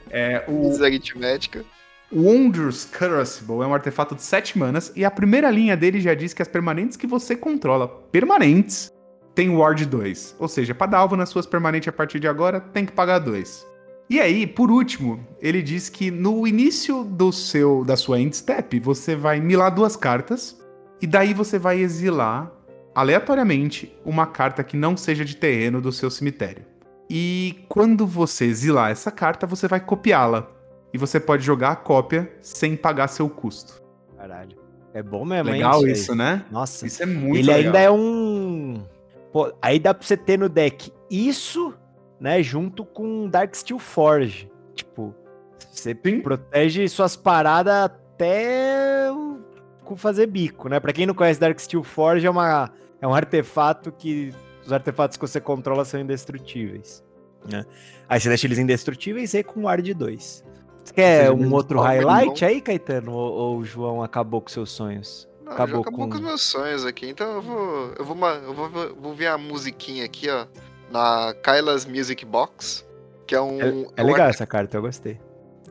é, 0.09 0.43
o, 0.47 0.83
aritmética. 0.83 1.63
O 2.11 2.23
Wondrous 2.23 2.83
Crucible 2.83 3.61
é 3.61 3.67
um 3.67 3.73
artefato 3.73 4.15
de 4.15 4.23
7 4.23 4.57
manas 4.59 4.91
e 4.95 5.05
a 5.05 5.11
primeira 5.11 5.49
linha 5.49 5.77
dele 5.77 6.01
já 6.01 6.13
diz 6.13 6.33
que 6.33 6.41
as 6.41 6.47
permanentes 6.49 6.97
que 6.97 7.07
você 7.07 7.37
controla, 7.37 7.87
permanentes, 7.87 8.91
tem 9.33 9.49
Ward 9.55 9.85
2. 9.85 10.35
Ou 10.37 10.47
seja, 10.49 10.75
para 10.75 10.87
dar 10.91 10.97
alvo 10.97 11.15
nas 11.15 11.29
suas 11.29 11.45
permanentes 11.45 11.87
a 11.87 11.91
partir 11.93 12.19
de 12.19 12.27
agora, 12.27 12.59
tem 12.59 12.85
que 12.85 12.91
pagar 12.91 13.19
2. 13.19 13.65
E 14.11 14.19
aí, 14.19 14.45
por 14.45 14.69
último, 14.69 15.21
ele 15.39 15.61
diz 15.61 15.87
que 15.87 16.11
no 16.11 16.45
início 16.45 17.05
do 17.05 17.31
seu 17.31 17.85
da 17.85 17.95
sua 17.95 18.19
end 18.19 18.35
step, 18.35 18.77
você 18.81 19.15
vai 19.15 19.39
milar 19.39 19.73
duas 19.73 19.95
cartas 19.95 20.61
e 21.01 21.07
daí 21.07 21.33
você 21.33 21.57
vai 21.57 21.79
exilar 21.79 22.51
aleatoriamente 22.93 23.97
uma 24.03 24.27
carta 24.27 24.65
que 24.65 24.75
não 24.75 24.97
seja 24.97 25.23
de 25.23 25.37
terreno 25.37 25.79
do 25.79 25.93
seu 25.93 26.11
cemitério. 26.11 26.65
E 27.09 27.63
quando 27.69 28.05
você 28.05 28.43
exilar 28.43 28.91
essa 28.91 29.11
carta, 29.11 29.47
você 29.47 29.65
vai 29.65 29.79
copiá-la 29.79 30.45
e 30.93 30.97
você 30.97 31.17
pode 31.17 31.45
jogar 31.45 31.71
a 31.71 31.75
cópia 31.77 32.29
sem 32.41 32.75
pagar 32.75 33.07
seu 33.07 33.29
custo. 33.29 33.81
Caralho. 34.17 34.57
É 34.93 35.01
bom 35.01 35.23
mesmo, 35.23 35.51
hein? 35.51 35.55
Legal 35.55 35.85
aí. 35.85 35.91
isso, 35.93 36.13
né? 36.13 36.43
Nossa. 36.51 36.85
Isso 36.85 37.01
é 37.01 37.05
muito 37.05 37.37
ele 37.37 37.47
legal. 37.47 37.63
ainda 37.63 37.79
é 37.79 37.89
um. 37.89 38.83
Pô, 39.31 39.53
aí 39.61 39.79
dá 39.79 39.93
pra 39.93 40.05
você 40.05 40.17
ter 40.17 40.37
no 40.37 40.49
deck 40.49 40.91
isso, 41.09 41.73
né? 42.21 42.41
Junto 42.41 42.85
com 42.85 43.27
Dark 43.27 43.53
Steel 43.55 43.79
Forge. 43.79 44.49
Tipo, 44.75 45.13
você 45.71 45.97
Sim. 46.05 46.21
protege 46.21 46.87
suas 46.87 47.17
paradas 47.17 47.73
até 47.73 49.09
fazer 49.95 50.27
bico, 50.27 50.69
né? 50.69 50.79
Pra 50.79 50.93
quem 50.93 51.05
não 51.05 51.13
conhece 51.13 51.37
Dark 51.37 51.59
Steel 51.59 51.83
Forge, 51.83 52.25
é, 52.25 52.29
uma, 52.29 52.71
é 53.01 53.05
um 53.05 53.13
artefato 53.13 53.91
que 53.91 54.33
os 54.65 54.71
artefatos 54.71 55.17
que 55.17 55.27
você 55.27 55.41
controla 55.41 55.83
são 55.83 55.99
indestrutíveis. 55.99 57.03
Né? 57.49 57.65
Aí 58.07 58.19
você 58.19 58.29
deixa 58.29 58.47
eles 58.47 58.57
indestrutíveis 58.57 59.33
e 59.33 59.43
com 59.43 59.67
ar 59.67 59.81
de 59.81 59.93
2. 59.93 60.45
Você 60.83 60.93
quer 60.93 61.19
seja, 61.25 61.33
um 61.33 61.53
outro 61.53 61.81
highlight 61.81 62.45
aí, 62.45 62.61
Caetano? 62.61 63.11
Ou, 63.11 63.33
ou 63.33 63.57
o 63.57 63.65
João 63.65 64.01
acabou 64.01 64.41
com 64.41 64.47
seus 64.49 64.71
sonhos? 64.71 65.27
Não, 65.43 65.51
Acabou 65.51 65.81
acabou 65.81 65.99
com- 66.05 66.09
com... 66.09 66.15
os 66.15 66.21
meus 66.21 66.41
sonhos 66.41 66.85
aqui, 66.85 67.09
então 67.09 67.35
eu 67.35 67.41
vou. 67.41 67.93
Eu 67.99 68.05
vou, 68.05 68.27
eu 68.27 68.53
vou, 68.53 68.95
vou 68.95 69.13
ver 69.13 69.27
a 69.27 69.37
musiquinha 69.37 70.05
aqui, 70.05 70.29
ó. 70.29 70.45
Na 70.91 71.33
Kyla's 71.43 71.85
Music 71.85 72.25
Box. 72.25 72.85
Que 73.27 73.35
é 73.35 73.41
um. 73.41 73.61
É, 73.61 73.67
é 73.97 74.03
um 74.03 74.07
legal 74.07 74.27
arte- 74.27 74.35
essa 74.35 74.45
carta, 74.45 74.77
eu 74.77 74.81
gostei. 74.81 75.19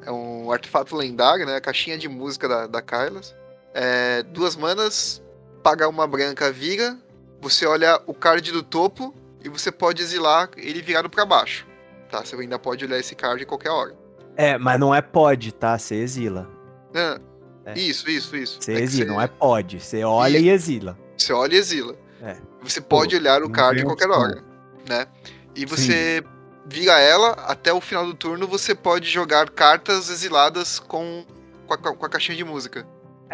É 0.04 0.10
um 0.10 0.50
artefato 0.50 0.96
lendário, 0.96 1.44
né? 1.44 1.56
A 1.56 1.60
caixinha 1.60 1.98
de 1.98 2.08
música 2.08 2.48
da, 2.48 2.66
da 2.66 2.80
Kylas. 2.80 3.34
É, 3.74 4.22
duas 4.22 4.56
manas, 4.56 5.22
paga 5.62 5.86
uma 5.88 6.06
branca, 6.06 6.50
vira. 6.50 6.96
Você 7.42 7.66
olha 7.66 8.00
o 8.06 8.14
card 8.14 8.50
do 8.50 8.62
topo 8.62 9.14
e 9.44 9.48
você 9.48 9.70
pode 9.70 10.02
exilar 10.02 10.50
ele 10.56 10.80
virado 10.82 11.08
pra 11.10 11.24
baixo. 11.26 11.66
Tá? 12.10 12.24
Você 12.24 12.34
ainda 12.36 12.58
pode 12.58 12.84
olhar 12.84 12.98
esse 12.98 13.14
card 13.14 13.42
a 13.42 13.46
qualquer 13.46 13.70
hora. 13.70 13.94
É, 14.36 14.56
mas 14.58 14.80
não 14.80 14.94
é 14.94 15.00
pode, 15.02 15.52
tá? 15.52 15.78
Você 15.78 15.96
exila. 15.96 16.48
Ah, 16.94 17.20
É. 17.66 17.78
Isso, 17.78 18.08
isso, 18.10 18.34
isso. 18.36 18.58
Você 18.60 18.72
É 18.72 18.80
exila, 18.80 19.06
você- 19.06 19.12
não 19.12 19.20
é 19.20 19.26
pode. 19.28 19.80
Você 19.80 20.02
olha 20.02 20.38
e 20.38 20.48
exila. 20.48 20.98
Você 21.16 21.32
olha 21.32 21.54
e 21.54 21.58
exila. 21.58 21.94
É. 22.22 22.36
Você 22.62 22.80
pode 22.80 23.14
olhar 23.16 23.42
o 23.42 23.50
card 23.50 23.76
tem 23.76 23.82
a 23.84 23.86
qualquer 23.86 24.10
hora, 24.10 24.42
né? 24.90 25.06
E 25.56 25.64
você 25.64 26.22
vira 26.66 26.98
ela, 27.00 27.30
até 27.46 27.72
o 27.72 27.80
final 27.80 28.04
do 28.04 28.12
turno 28.14 28.46
você 28.46 28.74
pode 28.74 29.08
jogar 29.08 29.48
cartas 29.50 30.10
exiladas 30.10 30.78
com, 30.78 31.24
com, 31.66 31.74
a, 31.74 31.78
com 31.78 32.06
a 32.06 32.08
caixinha 32.08 32.36
de 32.36 32.44
música. 32.44 32.86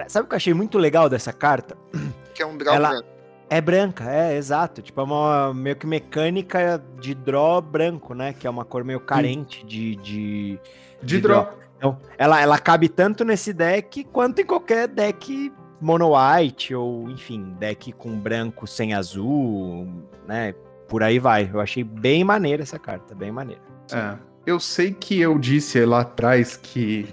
Sabe 0.06 0.26
o 0.26 0.28
que 0.28 0.34
eu 0.34 0.36
achei 0.36 0.54
muito 0.54 0.78
legal 0.78 1.08
dessa 1.08 1.32
carta? 1.32 1.76
Que 2.36 2.42
é 2.42 2.46
um 2.46 2.58
draw 2.58 2.74
Ela- 2.74 2.90
branco. 2.90 3.08
É 3.48 3.60
branca, 3.62 4.04
é, 4.10 4.36
exato. 4.36 4.82
Tipo, 4.82 5.00
é 5.00 5.04
uma 5.04 5.54
meio 5.54 5.74
que 5.74 5.86
mecânica 5.86 6.82
de 7.00 7.14
draw 7.14 7.62
branco, 7.62 8.12
né? 8.12 8.34
Que 8.34 8.46
é 8.46 8.50
uma 8.50 8.62
cor 8.62 8.84
meio 8.84 9.00
carente 9.00 9.64
de, 9.64 9.96
de, 9.96 10.60
De 11.00 11.16
De 11.16 11.20
draw. 11.20 11.48
Então, 11.78 11.98
ela, 12.18 12.38
ela 12.42 12.58
cabe 12.58 12.90
tanto 12.90 13.24
nesse 13.24 13.54
deck 13.54 14.04
quanto 14.04 14.40
em 14.42 14.44
qualquer 14.44 14.86
deck 14.88 15.50
mono 15.80 16.12
white, 16.14 16.74
ou 16.74 17.08
enfim, 17.08 17.54
deck 17.58 17.90
com 17.92 18.18
branco 18.18 18.66
sem 18.66 18.92
azul, 18.92 19.88
né? 20.26 20.54
Por 20.88 21.02
aí 21.02 21.18
vai. 21.18 21.50
Eu 21.52 21.60
achei 21.60 21.82
bem 21.84 22.22
maneira 22.24 22.62
essa 22.62 22.78
carta, 22.78 23.14
bem 23.14 23.30
maneira. 23.32 23.60
É. 23.92 24.14
Eu 24.46 24.60
sei 24.60 24.92
que 24.92 25.20
eu 25.20 25.38
disse 25.38 25.84
lá 25.84 26.00
atrás 26.00 26.56
que 26.56 27.08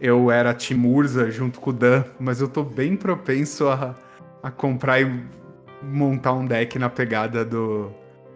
eu 0.00 0.30
era 0.30 0.54
Timurza 0.54 1.30
junto 1.30 1.58
com 1.60 1.70
o 1.70 1.72
Dan, 1.72 2.04
mas 2.20 2.40
eu 2.40 2.48
tô 2.48 2.62
bem 2.62 2.96
propenso 2.96 3.68
a, 3.68 3.94
a 4.42 4.50
comprar 4.50 5.00
e 5.00 5.24
montar 5.82 6.32
um 6.34 6.46
deck 6.46 6.78
na 6.78 6.88
pegada 6.88 7.44
do, 7.44 7.90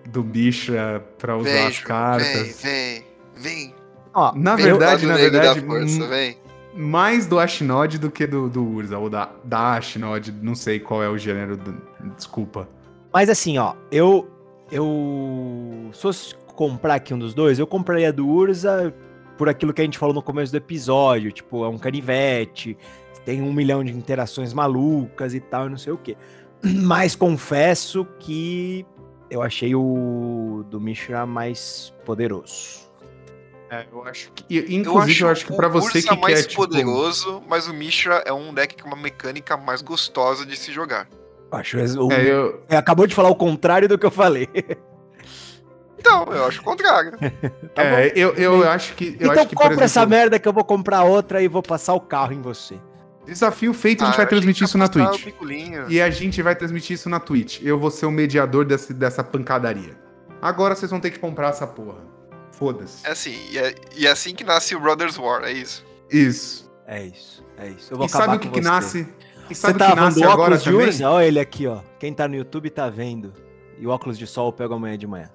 do 0.09 0.23
Bicha 0.23 1.03
pra 1.19 1.37
usar 1.37 1.51
Vem, 1.51 1.67
as 1.67 1.79
cartas. 1.81 2.61
Vem, 2.63 3.03
vem, 3.03 3.05
vem. 3.37 3.75
Ó, 4.13 4.33
Na 4.35 4.57
vem 4.57 4.65
verdade, 4.67 5.07
na 5.07 5.17
verdade, 5.17 5.61
força, 5.61 6.03
hum, 6.05 6.09
vem. 6.09 6.37
mais 6.75 7.27
do 7.27 7.39
Ashnod 7.39 7.99
do 7.99 8.11
que 8.11 8.27
do, 8.27 8.49
do 8.49 8.65
Urza, 8.65 8.99
ou 8.99 9.09
da, 9.09 9.31
da 9.45 9.75
Ashnod, 9.77 10.33
não 10.43 10.55
sei 10.57 10.81
qual 10.81 11.03
é 11.03 11.09
o 11.09 11.17
gênero, 11.17 11.57
do- 11.57 11.81
desculpa. 12.17 12.69
Mas 13.13 13.29
assim, 13.29 13.59
ó, 13.59 13.75
eu. 13.91 14.30
Eu. 14.71 15.91
Se 15.93 16.03
fosse 16.03 16.35
comprar 16.55 16.95
aqui 16.95 17.15
um 17.15 17.19
dos 17.19 17.35
dois, 17.35 17.59
eu 17.59 17.67
compraria 17.67 18.13
do 18.13 18.29
Urza 18.29 18.95
por 19.37 19.49
aquilo 19.49 19.73
que 19.73 19.81
a 19.81 19.85
gente 19.85 19.99
falou 19.99 20.15
no 20.15 20.23
começo 20.23 20.53
do 20.53 20.57
episódio. 20.57 21.33
Tipo, 21.33 21.65
é 21.65 21.69
um 21.69 21.79
canivete, 21.79 22.77
tem 23.25 23.43
um 23.43 23.53
milhão 23.53 23.83
de 23.83 23.93
interações 23.93 24.53
malucas 24.53 25.35
e 25.35 25.41
tal, 25.41 25.67
e 25.67 25.71
não 25.71 25.79
sei 25.79 25.93
o 25.93 25.99
quê. 25.99 26.17
Mas 26.63 27.17
confesso 27.17 28.05
que 28.19 28.85
eu 29.31 29.43
achei 29.43 29.75
o 29.75 30.65
do 30.69 30.81
Mishra 30.81 31.25
mais 31.25 31.93
poderoso. 32.05 32.91
É, 33.71 33.87
eu 33.93 34.03
acho 34.05 34.33
que. 34.33 34.75
Inclusive, 34.75 35.23
eu 35.23 35.29
acho, 35.29 35.47
que 35.47 35.53
o 35.53 35.57
pra 35.57 35.69
você 35.69 36.03
que 36.03 36.09
quer. 36.09 36.19
mais 36.19 36.47
Tipo, 36.47 36.63
poderoso, 36.63 37.41
mas 37.49 37.69
o 37.69 37.73
Mishra 37.73 38.17
é 38.27 38.33
um 38.33 38.53
deck 38.53 38.83
com 38.83 38.89
uma 38.89 38.97
mecânica 38.97 39.57
mais 39.57 39.81
gostosa 39.81 40.45
de 40.45 40.57
se 40.57 40.73
jogar. 40.73 41.09
Acho 41.53 41.79
o, 41.79 42.13
é, 42.13 42.31
eu, 42.31 42.63
acabou 42.71 43.07
de 43.07 43.15
falar 43.15 43.29
o 43.29 43.35
contrário 43.35 43.89
do 43.89 43.99
que 43.99 44.07
eu 44.07 44.11
falei. 44.11 44.49
Então, 46.01 46.25
eu 46.33 46.47
acho 46.47 46.63
o 46.63 46.65
contrário. 46.65 47.13
Tá 47.75 47.83
é, 47.83 48.09
bom. 48.09 48.13
eu, 48.17 48.35
eu 48.37 48.69
acho 48.71 48.95
que. 48.95 49.09
Eu 49.21 49.29
então 49.29 49.33
acho 49.33 49.49
que, 49.49 49.55
compra 49.55 49.85
essa 49.85 50.01
exemplo, 50.01 50.09
merda 50.09 50.39
que 50.39 50.49
eu 50.49 50.53
vou 50.53 50.65
comprar 50.65 51.05
outra 51.05 51.43
e 51.43 51.47
vou 51.47 51.63
passar 51.63 51.93
o 51.93 52.01
carro 52.01 52.33
em 52.33 52.41
você. 52.41 52.81
Desafio 53.27 53.75
feito, 53.75 54.03
a 54.03 54.07
gente 54.07 54.15
Ah, 54.15 54.17
vai 54.17 54.27
transmitir 54.27 54.65
isso 54.65 54.79
na 54.79 54.89
Twitch. 54.89 55.27
E 55.89 56.01
a 56.01 56.11
gente 56.11 56.43
vai 56.43 56.57
transmitir 56.57 56.95
isso 56.95 57.09
na 57.09 57.21
Twitch. 57.21 57.61
Eu 57.63 57.79
vou 57.79 57.91
ser 57.91 58.07
o 58.07 58.11
mediador 58.11 58.65
desse, 58.65 58.95
dessa 58.95 59.23
pancadaria. 59.23 59.97
Agora 60.41 60.75
vocês 60.75 60.91
vão 60.91 60.99
ter 60.99 61.11
que 61.11 61.19
comprar 61.19 61.51
essa 61.51 61.67
porra. 61.67 61.99
Foda-se. 62.53 63.07
É 63.07 63.11
assim, 63.11 63.37
e 63.51 63.59
é, 63.59 63.75
e 63.95 64.07
é 64.07 64.11
assim 64.11 64.35
que 64.35 64.43
nasce 64.43 64.75
o 64.75 64.81
Brothers 64.81 65.19
War, 65.19 65.45
é 65.45 65.53
isso. 65.53 65.85
Isso. 66.11 66.71
É 66.87 67.05
isso, 67.05 67.45
é 67.57 67.69
isso. 67.69 67.93
Eu 67.93 67.99
vou 67.99 68.07
E 68.07 68.09
sabe 68.09 68.37
o 68.37 68.39
que, 68.41 68.49
que 68.49 68.61
você. 68.61 68.69
nasce? 68.69 69.09
E 69.51 69.55
Você 69.55 69.61
sabe 69.63 69.75
o 69.75 69.79
tá 69.79 69.87
que 69.87 69.91
falando 69.97 70.05
nasce 70.07 70.21
do 70.21 70.25
agora 70.31 70.55
óculos 70.57 70.63
de 70.63 70.71
também? 70.95 71.07
Olha 71.07 71.27
ele 71.27 71.41
aqui, 71.41 71.67
ó. 71.67 71.81
Quem 71.99 72.15
tá 72.15 72.29
no 72.29 72.37
YouTube 72.37 72.71
tá 72.71 72.89
vendo. 72.89 73.33
E 73.79 73.87
o 73.87 73.91
óculos 73.91 74.17
de 74.19 74.27
sol 74.27 74.49
eu 74.49 74.53
pego 74.53 74.75
amanhã 74.75 74.97
de 74.97 75.07
manhã. 75.07 75.31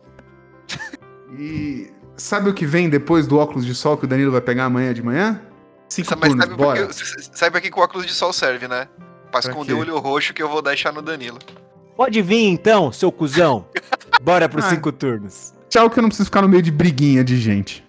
E 1.37 1.91
sabe 2.15 2.49
o 2.49 2.53
que 2.53 2.65
vem 2.65 2.89
depois 2.89 3.27
do 3.27 3.37
óculos 3.37 3.65
de 3.65 3.73
sol 3.75 3.97
que 3.97 4.05
o 4.05 4.07
Danilo 4.07 4.31
vai 4.31 4.41
pegar 4.41 4.65
amanhã 4.65 4.93
de 4.93 5.03
manhã? 5.03 5.41
Cinco 5.89 6.09
Sabe- 6.09 6.21
turnos, 6.27 6.45
sabe, 6.45 6.55
bora. 6.57 6.87
que, 6.87 6.93
c- 6.93 7.29
sabe 7.33 7.51
pra 7.51 7.61
que 7.61 7.69
o 7.77 7.81
óculos 7.83 8.05
de 8.05 8.13
sol 8.13 8.31
serve, 8.33 8.67
né? 8.67 8.87
Pra 9.31 9.39
esconder 9.39 9.67
quê? 9.67 9.73
o 9.73 9.79
olho 9.79 9.97
roxo 9.99 10.33
que 10.33 10.41
eu 10.41 10.49
vou 10.49 10.61
deixar 10.61 10.91
no 10.93 11.01
Danilo. 11.01 11.39
Pode 11.95 12.21
vir 12.21 12.45
então, 12.47 12.91
seu 12.91 13.11
cuzão. 13.11 13.67
Bora 14.21 14.47
pros 14.49 14.65
Ah. 14.65 14.69
cinco 14.69 14.91
turnos. 14.91 15.53
Tchau 15.69 15.89
que 15.89 15.99
eu 15.99 16.01
não 16.01 16.09
preciso 16.09 16.25
ficar 16.27 16.41
no 16.41 16.47
meio 16.49 16.61
de 16.61 16.71
briguinha 16.71 17.23
de 17.23 17.37
gente. 17.37 17.83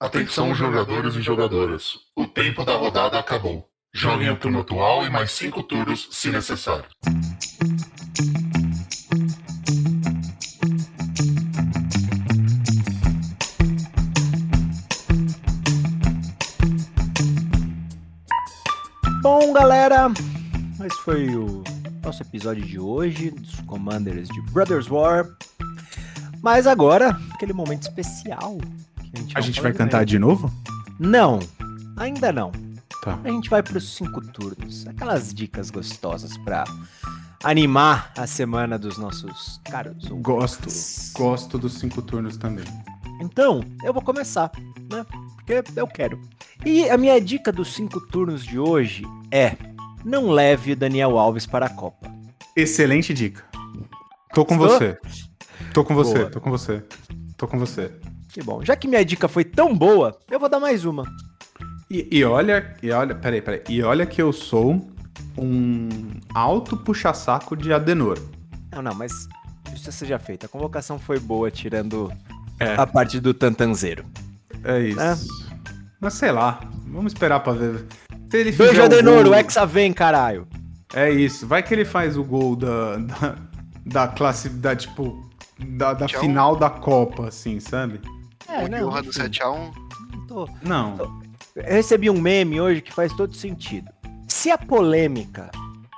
Atenção, 0.00 0.54
jogadores 0.54 1.14
e 1.14 1.22
jogadoras. 1.22 1.94
O 2.14 2.26
tempo 2.26 2.64
da 2.64 2.76
rodada 2.76 3.18
acabou. 3.18 3.66
Joguem 3.96 4.28
o 4.28 4.36
turno 4.36 4.60
atual 4.60 5.06
e 5.06 5.08
mais 5.08 5.32
cinco 5.32 5.62
turnos, 5.62 6.06
se 6.10 6.30
necessário. 6.30 6.84
Bom, 19.22 19.54
galera, 19.54 20.12
esse 20.84 21.02
foi 21.02 21.34
o 21.34 21.64
nosso 22.04 22.22
episódio 22.22 22.66
de 22.66 22.78
hoje 22.78 23.30
dos 23.30 23.60
Commanders 23.62 24.28
de 24.28 24.42
Brothers 24.52 24.88
War. 24.90 25.26
Mas 26.42 26.66
agora, 26.66 27.18
aquele 27.32 27.54
momento 27.54 27.84
especial. 27.84 28.58
que 29.10 29.32
A 29.34 29.40
gente 29.40 29.54
falou 29.54 29.62
vai 29.62 29.72
de 29.72 29.78
cantar 29.78 29.96
manhã. 29.96 30.04
de 30.04 30.18
novo? 30.18 30.52
Não, 31.00 31.38
ainda 31.96 32.30
não. 32.30 32.65
Tá. 33.06 33.20
A 33.22 33.30
gente 33.30 33.48
vai 33.48 33.62
para 33.62 33.78
os 33.78 33.94
cinco 33.94 34.20
turnos. 34.20 34.84
Aquelas 34.88 35.32
dicas 35.32 35.70
gostosas 35.70 36.36
para 36.38 36.64
animar 37.44 38.12
a 38.18 38.26
semana 38.26 38.76
dos 38.76 38.98
nossos 38.98 39.60
caros. 39.64 40.06
Gosto. 40.08 40.68
Gosto 41.16 41.56
dos 41.56 41.74
cinco 41.74 42.02
turnos 42.02 42.36
também. 42.36 42.64
Então, 43.20 43.60
eu 43.84 43.92
vou 43.92 44.02
começar, 44.02 44.50
né? 44.90 45.06
Porque 45.36 45.62
eu 45.76 45.86
quero. 45.86 46.20
E 46.64 46.90
a 46.90 46.98
minha 46.98 47.20
dica 47.20 47.52
dos 47.52 47.72
cinco 47.74 48.00
turnos 48.08 48.44
de 48.44 48.58
hoje 48.58 49.04
é: 49.30 49.56
não 50.04 50.28
leve 50.28 50.72
o 50.72 50.76
Daniel 50.76 51.16
Alves 51.16 51.46
para 51.46 51.66
a 51.66 51.70
Copa. 51.70 52.12
Excelente 52.56 53.14
dica. 53.14 53.44
Tô 54.34 54.44
com 54.44 54.54
Estou? 54.54 54.68
você. 54.68 54.98
Tô 55.72 55.84
com 55.84 55.94
você, 55.94 56.18
Boa. 56.18 56.30
tô 56.30 56.40
com 56.40 56.50
você. 56.50 56.84
Tô 57.36 57.46
com 57.46 57.56
você. 57.56 57.92
Que 58.30 58.42
bom. 58.42 58.64
Já 58.64 58.74
que 58.74 58.88
minha 58.88 59.04
dica 59.04 59.28
foi 59.28 59.44
tão 59.44 59.72
boa, 59.76 60.18
eu 60.28 60.40
vou 60.40 60.48
dar 60.48 60.58
mais 60.58 60.84
uma. 60.84 61.04
E, 61.90 62.08
e 62.18 62.24
olha, 62.24 62.74
e 62.82 62.90
olha, 62.90 63.14
peraí, 63.14 63.40
peraí. 63.40 63.62
E 63.68 63.82
olha 63.82 64.04
que 64.06 64.20
eu 64.20 64.32
sou 64.32 64.88
um 65.38 65.88
alto 66.34 66.76
puxa-saco 66.76 67.56
de 67.56 67.72
Adenor. 67.72 68.18
Não, 68.72 68.82
não, 68.82 68.94
mas 68.94 69.12
isso 69.74 69.90
seja 69.92 70.18
feito. 70.18 70.46
A 70.46 70.48
convocação 70.48 70.98
foi 70.98 71.18
boa, 71.18 71.50
tirando 71.50 72.12
É. 72.58 72.74
a 72.76 72.86
parte 72.86 73.20
do 73.20 73.32
Tantanzeiro. 73.32 74.04
É 74.64 74.80
isso. 74.80 75.00
É. 75.00 75.16
Mas 76.00 76.14
sei 76.14 76.32
lá, 76.32 76.60
vamos 76.86 77.12
esperar 77.12 77.40
pra 77.40 77.52
ver. 77.52 77.86
Se 78.30 78.36
ele 78.38 78.52
Beijo, 78.52 78.82
Adenor, 78.82 79.22
gol- 79.22 79.32
o 79.32 79.34
Hexa 79.34 79.64
vem, 79.64 79.92
caralho. 79.92 80.46
É 80.94 81.10
isso. 81.10 81.46
Vai 81.46 81.62
que 81.62 81.72
ele 81.72 81.84
faz 81.84 82.16
o 82.16 82.24
gol 82.24 82.56
da, 82.56 82.96
da, 82.96 83.36
da 83.86 84.08
classe, 84.08 84.48
da 84.48 84.74
tipo, 84.74 85.22
da, 85.76 85.94
da 85.94 86.08
final 86.08 86.56
da 86.56 86.68
Copa, 86.68 87.28
assim, 87.28 87.60
sabe? 87.60 88.00
É, 88.48 88.64
o 88.64 88.68
não, 88.68 88.78
Johan 88.90 89.02
do 89.02 89.08
enfim, 89.10 89.20
7x1. 89.20 89.70
tô- 90.28 90.48
Não. 90.62 91.20
Eu 91.56 91.64
recebi 91.74 92.10
um 92.10 92.20
meme 92.20 92.60
hoje 92.60 92.80
que 92.82 92.92
faz 92.92 93.12
todo 93.14 93.34
sentido. 93.34 93.90
Se 94.28 94.50
a 94.50 94.58
polêmica 94.58 95.50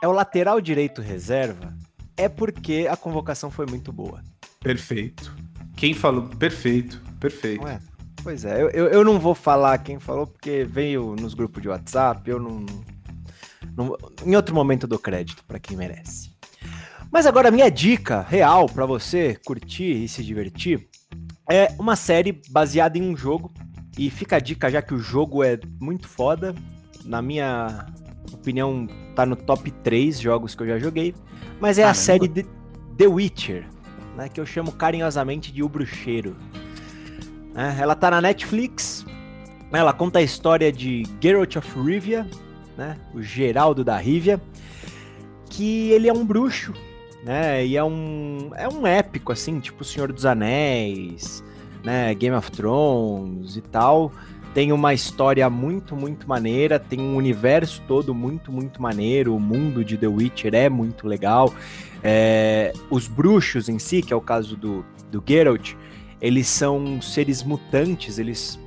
é 0.02 0.06
o 0.06 0.12
lateral 0.12 0.60
direito 0.60 1.02
reserva, 1.02 1.74
é 2.16 2.28
porque 2.28 2.86
a 2.90 2.96
convocação 2.96 3.50
foi 3.50 3.66
muito 3.66 3.92
boa. 3.92 4.22
Perfeito. 4.60 5.34
Quem 5.76 5.94
falou? 5.94 6.22
Perfeito, 6.28 7.02
perfeito. 7.20 7.62
Não 7.62 7.68
é? 7.70 7.80
Pois 8.22 8.44
é, 8.44 8.60
eu, 8.60 8.68
eu, 8.70 8.86
eu 8.88 9.04
não 9.04 9.18
vou 9.18 9.34
falar 9.34 9.78
quem 9.78 9.98
falou 9.98 10.26
porque 10.26 10.64
veio 10.68 11.14
nos 11.16 11.34
grupos 11.34 11.62
de 11.62 11.68
WhatsApp, 11.68 12.28
eu 12.28 12.38
não. 12.40 12.66
no- 13.76 13.96
em 14.26 14.34
outro 14.34 14.54
momento 14.54 14.84
eu 14.84 14.88
dou 14.88 14.98
crédito 14.98 15.44
pra 15.44 15.58
quem 15.60 15.76
merece. 15.76 16.32
Mas 17.10 17.26
agora 17.26 17.50
minha 17.50 17.70
dica 17.70 18.20
real 18.28 18.66
pra 18.66 18.84
você 18.84 19.38
curtir 19.46 20.04
e 20.04 20.08
se 20.08 20.22
divertir 20.22 20.88
é 21.50 21.68
uma 21.78 21.96
série 21.96 22.42
baseada 22.50 22.98
em 22.98 23.02
um 23.02 23.16
jogo. 23.16 23.52
E 23.98 24.08
fica 24.10 24.36
a 24.36 24.40
dica 24.40 24.70
já 24.70 24.80
que 24.80 24.94
o 24.94 24.98
jogo 24.98 25.42
é 25.42 25.58
muito 25.80 26.06
foda. 26.08 26.54
Na 27.04 27.20
minha 27.20 27.86
opinião, 28.32 28.86
tá 29.14 29.26
no 29.26 29.34
top 29.36 29.70
3 29.70 30.20
jogos 30.20 30.54
que 30.54 30.62
eu 30.62 30.68
já 30.68 30.78
joguei. 30.78 31.14
Mas 31.60 31.78
é 31.78 31.82
a 31.82 31.86
Caramba. 31.86 32.00
série 32.00 32.28
de 32.28 32.46
The 32.96 33.06
Witcher, 33.08 33.66
né, 34.16 34.28
que 34.28 34.40
eu 34.40 34.46
chamo 34.46 34.70
carinhosamente 34.72 35.52
de 35.52 35.62
O 35.62 35.68
Bruxeiro. 35.68 36.36
né? 37.54 37.76
ela 37.80 37.94
tá 37.96 38.10
na 38.10 38.20
Netflix. 38.20 39.04
Ela 39.72 39.92
conta 39.92 40.20
a 40.20 40.22
história 40.22 40.72
de 40.72 41.02
Geralt 41.20 41.56
of 41.56 41.78
Rivia, 41.80 42.26
né, 42.76 42.96
o 43.12 43.20
Geraldo 43.20 43.84
da 43.84 43.96
Rivia, 43.98 44.40
que 45.50 45.90
ele 45.90 46.08
é 46.08 46.12
um 46.12 46.24
bruxo, 46.24 46.72
né? 47.24 47.66
E 47.66 47.76
é 47.76 47.82
um 47.84 48.50
é 48.54 48.68
um 48.68 48.86
épico 48.86 49.32
assim, 49.32 49.58
tipo 49.60 49.82
O 49.82 49.84
Senhor 49.84 50.10
dos 50.12 50.24
Anéis, 50.24 51.42
né, 51.84 52.14
Game 52.14 52.36
of 52.36 52.50
Thrones 52.50 53.56
e 53.56 53.60
tal. 53.60 54.12
Tem 54.54 54.72
uma 54.72 54.94
história 54.94 55.48
muito, 55.48 55.94
muito 55.94 56.28
maneira, 56.28 56.78
tem 56.78 57.00
um 57.00 57.16
universo 57.16 57.82
todo 57.86 58.14
muito, 58.14 58.50
muito 58.50 58.80
maneiro. 58.82 59.36
O 59.36 59.40
mundo 59.40 59.84
de 59.84 59.96
The 59.96 60.08
Witcher 60.08 60.54
é 60.54 60.68
muito 60.68 61.06
legal. 61.06 61.52
É, 62.02 62.72
os 62.90 63.06
bruxos 63.06 63.68
em 63.68 63.78
si, 63.78 64.02
que 64.02 64.12
é 64.12 64.16
o 64.16 64.20
caso 64.20 64.56
do, 64.56 64.84
do 65.10 65.22
Geralt, 65.26 65.74
eles 66.20 66.48
são 66.48 67.00
seres 67.00 67.42
mutantes, 67.42 68.18
eles 68.18 68.58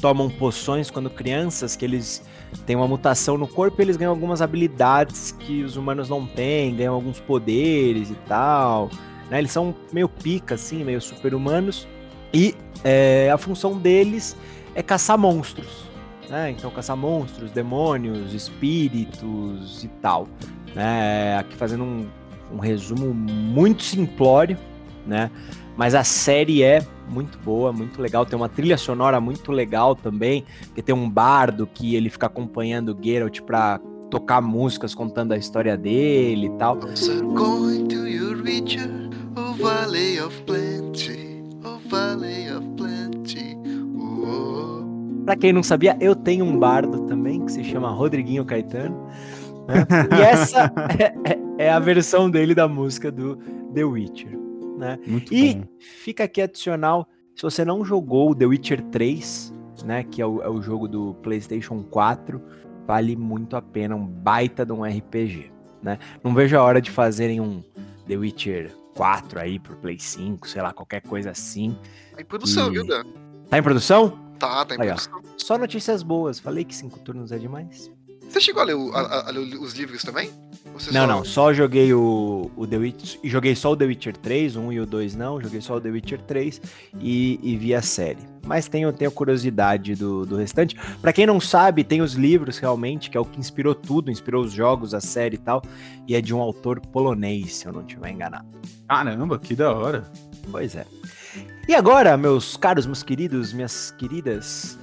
tomam 0.00 0.30
poções 0.30 0.90
quando 0.90 1.10
crianças, 1.10 1.76
que 1.76 1.84
eles 1.84 2.22
têm 2.66 2.76
uma 2.76 2.88
mutação 2.88 3.36
no 3.36 3.46
corpo 3.46 3.80
e 3.80 3.82
eles 3.82 3.96
ganham 3.96 4.12
algumas 4.12 4.40
habilidades 4.40 5.32
que 5.32 5.62
os 5.62 5.76
humanos 5.76 6.08
não 6.08 6.26
têm, 6.26 6.74
ganham 6.74 6.94
alguns 6.94 7.20
poderes 7.20 8.10
e 8.10 8.14
tal. 8.26 8.90
né? 9.30 9.38
Eles 9.38 9.50
são 9.50 9.74
meio 9.92 10.08
pica, 10.08 10.54
assim, 10.54 10.84
meio 10.84 11.00
super-humanos. 11.00 11.86
E 12.34 12.54
é, 12.82 13.30
a 13.30 13.38
função 13.38 13.78
deles 13.78 14.36
é 14.74 14.82
caçar 14.82 15.16
monstros. 15.16 15.84
Né? 16.28 16.50
Então, 16.50 16.70
caçar 16.70 16.96
monstros, 16.96 17.52
demônios, 17.52 18.34
espíritos 18.34 19.84
e 19.84 19.88
tal. 20.02 20.26
Né? 20.74 21.36
Aqui 21.38 21.54
fazendo 21.54 21.84
um, 21.84 22.08
um 22.52 22.58
resumo 22.58 23.14
muito 23.14 23.84
simplório, 23.84 24.58
né? 25.06 25.30
Mas 25.76 25.94
a 25.94 26.04
série 26.04 26.62
é 26.62 26.86
muito 27.08 27.38
boa, 27.38 27.72
muito 27.72 28.00
legal. 28.00 28.24
Tem 28.24 28.36
uma 28.36 28.48
trilha 28.48 28.78
sonora 28.78 29.20
muito 29.20 29.50
legal 29.52 29.94
também, 29.94 30.44
porque 30.66 30.82
tem 30.82 30.94
um 30.94 31.10
bardo 31.10 31.66
que 31.66 31.94
ele 31.94 32.08
fica 32.08 32.26
acompanhando 32.26 32.90
o 32.90 33.04
Geralt 33.04 33.40
pra 33.40 33.80
tocar 34.10 34.40
músicas 34.40 34.94
contando 34.94 35.32
a 35.32 35.36
história 35.36 35.76
dele 35.76 36.46
e 36.46 36.58
tal. 36.58 36.76
Going 36.76 37.88
to 37.88 38.06
your 38.06 38.40
richer, 38.42 38.88
oh 39.36 39.52
valley 39.54 40.20
of 40.20 40.44
oh 40.48 40.73
valley 41.88 42.50
of 42.54 42.66
plenty. 42.76 43.54
Pra 45.24 45.36
quem 45.36 45.52
não 45.52 45.62
sabia, 45.62 45.96
eu 46.00 46.14
tenho 46.14 46.44
um 46.44 46.58
bardo 46.58 47.06
também 47.06 47.44
que 47.44 47.52
se 47.52 47.64
chama 47.64 47.90
Rodriguinho 47.90 48.44
Caetano. 48.44 49.06
né? 49.66 49.86
E 50.18 50.20
essa 50.22 50.70
é, 51.00 51.32
é- 51.32 51.66
é 51.66 51.70
a 51.70 51.78
versão 51.78 52.30
dele 52.30 52.54
da 52.54 52.68
música 52.68 53.10
do 53.10 53.36
The 53.72 53.84
Witcher. 53.84 54.38
Né? 54.78 54.98
Muito 55.06 55.32
E 55.32 55.54
bom. 55.54 55.64
fica 55.78 56.24
aqui 56.24 56.42
adicional, 56.42 57.08
se 57.34 57.42
você 57.42 57.64
não 57.64 57.84
jogou 57.84 58.30
o 58.30 58.34
The 58.34 58.44
Witcher 58.44 58.82
3, 58.90 59.54
né, 59.84 60.02
que 60.04 60.20
é 60.20 60.26
o, 60.26 60.42
é 60.42 60.48
o 60.48 60.60
jogo 60.60 60.86
do 60.88 61.14
PlayStation 61.22 61.82
4, 61.84 62.40
vale 62.86 63.16
muito 63.16 63.56
a 63.56 63.62
pena, 63.62 63.94
um 63.96 64.04
baita 64.06 64.66
de 64.66 64.72
um 64.72 64.82
RPG, 64.84 65.50
né? 65.82 65.98
Não 66.22 66.34
vejo 66.34 66.56
a 66.58 66.62
hora 66.62 66.82
de 66.82 66.90
fazerem 66.90 67.40
um 67.40 67.62
The 68.06 68.16
Witcher 68.16 68.72
4 68.94 69.40
aí 69.40 69.58
pro 69.58 69.76
Play 69.76 69.98
5, 69.98 70.48
sei 70.48 70.62
lá, 70.62 70.72
qualquer 70.72 71.00
coisa 71.02 71.30
assim. 71.30 71.76
Tá 72.14 72.20
em 72.20 72.24
produção, 72.24 72.68
E- 72.68 72.72
viu, 72.72 72.86
Dan? 72.86 73.04
Tá 73.48 73.58
em 73.58 73.62
produção? 73.62 74.18
Tá, 74.38 74.64
tá 74.64 74.74
em 74.74 74.80
Aí, 74.80 74.88
ó. 74.90 74.94
produção. 74.94 75.22
Só 75.36 75.58
notícias 75.58 76.02
boas. 76.02 76.38
Falei 76.38 76.64
que 76.64 76.74
cinco 76.74 76.98
turnos 77.00 77.30
é 77.32 77.38
demais. 77.38 77.90
Você 78.34 78.40
chegou 78.40 78.62
a 78.62 78.64
ler, 78.64 78.74
o- 78.74 78.92
a- 78.92 79.28
a- 79.28 79.30
ler 79.30 79.38
os 79.60 79.74
livros 79.74 80.02
também? 80.02 80.28
Você 80.72 80.90
Não, 80.90 81.02
só- 81.02 81.06
não, 81.06 81.24
só 81.24 81.54
joguei 81.54 81.94
o, 81.94 82.50
o 82.56 82.66
The 82.66 82.76
Witcher. 82.78 83.20
Joguei 83.22 83.54
só 83.54 83.70
o 83.70 83.76
The 83.76 83.84
Witcher 83.84 84.16
3, 84.16 84.56
o 84.56 84.60
1 84.60 84.72
e 84.72 84.80
o 84.80 84.86
2 84.86 85.14
não. 85.14 85.40
Joguei 85.40 85.60
só 85.60 85.76
o 85.76 85.80
The 85.80 85.88
Witcher 85.90 86.20
3 86.22 86.60
e, 86.98 87.38
e 87.40 87.56
vi 87.56 87.72
a 87.76 87.80
série. 87.80 88.18
Mas 88.44 88.66
tenho, 88.66 88.92
tenho 88.92 89.12
curiosidade 89.12 89.94
do, 89.94 90.26
do 90.26 90.34
restante. 90.34 90.74
Pra 91.00 91.12
quem 91.12 91.26
não 91.26 91.38
sabe, 91.40 91.84
tem 91.84 92.02
os 92.02 92.14
livros 92.14 92.58
realmente, 92.58 93.08
que 93.08 93.16
é 93.16 93.20
o 93.20 93.24
que 93.24 93.38
inspirou 93.38 93.72
tudo, 93.72 94.10
inspirou 94.10 94.42
os 94.42 94.52
jogos, 94.52 94.94
a 94.94 95.00
série 95.00 95.36
e 95.36 95.38
tal. 95.38 95.62
E 96.08 96.16
é 96.16 96.20
de 96.20 96.34
um 96.34 96.40
autor 96.40 96.80
polonês, 96.80 97.54
se 97.54 97.66
eu 97.66 97.72
não 97.72 97.82
estiver 97.82 98.10
enganado. 98.10 98.46
Caramba, 98.88 99.38
que 99.38 99.54
da 99.54 99.72
hora. 99.72 100.10
Pois 100.50 100.74
é. 100.74 100.84
E 101.68 101.74
agora, 101.74 102.16
meus 102.16 102.56
caros, 102.56 102.84
meus 102.84 103.04
queridos, 103.04 103.52
minhas 103.52 103.92
queridas, 103.92 104.76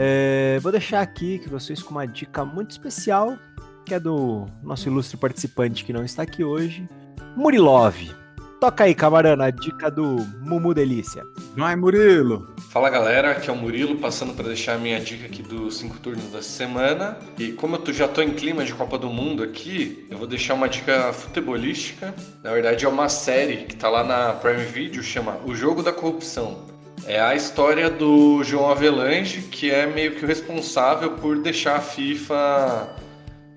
é, 0.00 0.58
vou 0.60 0.70
deixar 0.70 1.00
aqui 1.00 1.40
que 1.40 1.48
vocês 1.48 1.82
com 1.82 1.90
uma 1.90 2.06
dica 2.06 2.44
muito 2.44 2.70
especial, 2.70 3.36
que 3.84 3.92
é 3.94 3.98
do 4.00 4.46
nosso 4.62 4.88
ilustre 4.88 5.16
participante 5.16 5.84
que 5.84 5.92
não 5.92 6.04
está 6.04 6.22
aqui 6.22 6.44
hoje, 6.44 6.88
Murilov. 7.36 7.96
Toca 8.60 8.82
aí, 8.84 8.92
camarana, 8.94 9.44
a 9.46 9.50
dica 9.50 9.88
do 9.88 10.16
Mumu 10.40 10.74
Delícia. 10.74 11.22
Vai, 11.56 11.76
Murilo. 11.76 12.48
Fala 12.70 12.90
galera, 12.90 13.30
aqui 13.30 13.48
é 13.48 13.52
o 13.52 13.56
Murilo 13.56 13.96
passando 13.98 14.34
para 14.34 14.46
deixar 14.48 14.74
a 14.74 14.78
minha 14.78 14.98
dica 15.00 15.26
aqui 15.26 15.42
dos 15.42 15.78
cinco 15.78 15.96
turnos 16.00 16.32
da 16.32 16.42
semana. 16.42 17.16
E 17.38 17.52
como 17.52 17.76
eu 17.76 17.78
tô- 17.78 17.92
já 17.92 18.08
tô 18.08 18.20
em 18.20 18.30
clima 18.34 18.64
de 18.64 18.74
Copa 18.74 18.98
do 18.98 19.08
Mundo 19.08 19.44
aqui, 19.44 20.04
eu 20.10 20.18
vou 20.18 20.26
deixar 20.26 20.54
uma 20.54 20.68
dica 20.68 21.12
futebolística. 21.12 22.12
Na 22.42 22.52
verdade 22.52 22.84
é 22.84 22.88
uma 22.88 23.08
série 23.08 23.58
que 23.58 23.76
tá 23.76 23.88
lá 23.88 24.02
na 24.02 24.32
Prime 24.32 24.64
Video, 24.64 25.04
chama 25.04 25.38
O 25.46 25.54
Jogo 25.54 25.80
da 25.80 25.92
Corrupção. 25.92 26.66
É 27.06 27.20
a 27.20 27.34
história 27.34 27.88
do 27.88 28.42
João 28.44 28.70
Avelange, 28.70 29.42
que 29.42 29.70
é 29.70 29.86
meio 29.86 30.14
que 30.16 30.24
o 30.24 30.28
responsável 30.28 31.12
por 31.12 31.38
deixar 31.38 31.76
a 31.76 31.80
FIFA 31.80 32.88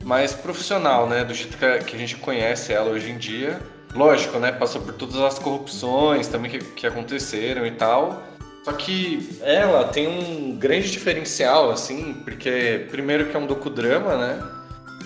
mais 0.03 0.33
profissional, 0.33 1.07
né? 1.07 1.23
Do 1.23 1.33
jeito 1.33 1.57
que 1.57 1.65
a, 1.65 1.79
gente 1.97 2.15
conhece 2.17 2.73
ela 2.73 2.89
hoje 2.89 3.11
em 3.11 3.17
dia. 3.17 3.59
Lógico, 3.93 4.39
né? 4.39 4.51
Passou 4.51 4.81
por 4.81 4.93
todas 4.93 5.17
as 5.17 5.37
corrupções 5.37 6.27
também 6.27 6.51
que, 6.51 6.59
que 6.59 6.87
aconteceram 6.87 7.65
e 7.65 7.71
tal. 7.71 8.23
Só 8.63 8.73
que 8.73 9.37
ela 9.41 9.85
tem 9.85 10.07
um 10.07 10.55
grande 10.55 10.91
diferencial, 10.91 11.71
assim, 11.71 12.13
porque 12.23 12.85
primeiro 12.91 13.25
que 13.25 13.35
é 13.35 13.39
um 13.39 13.47
docudrama, 13.47 14.15
né? 14.17 14.41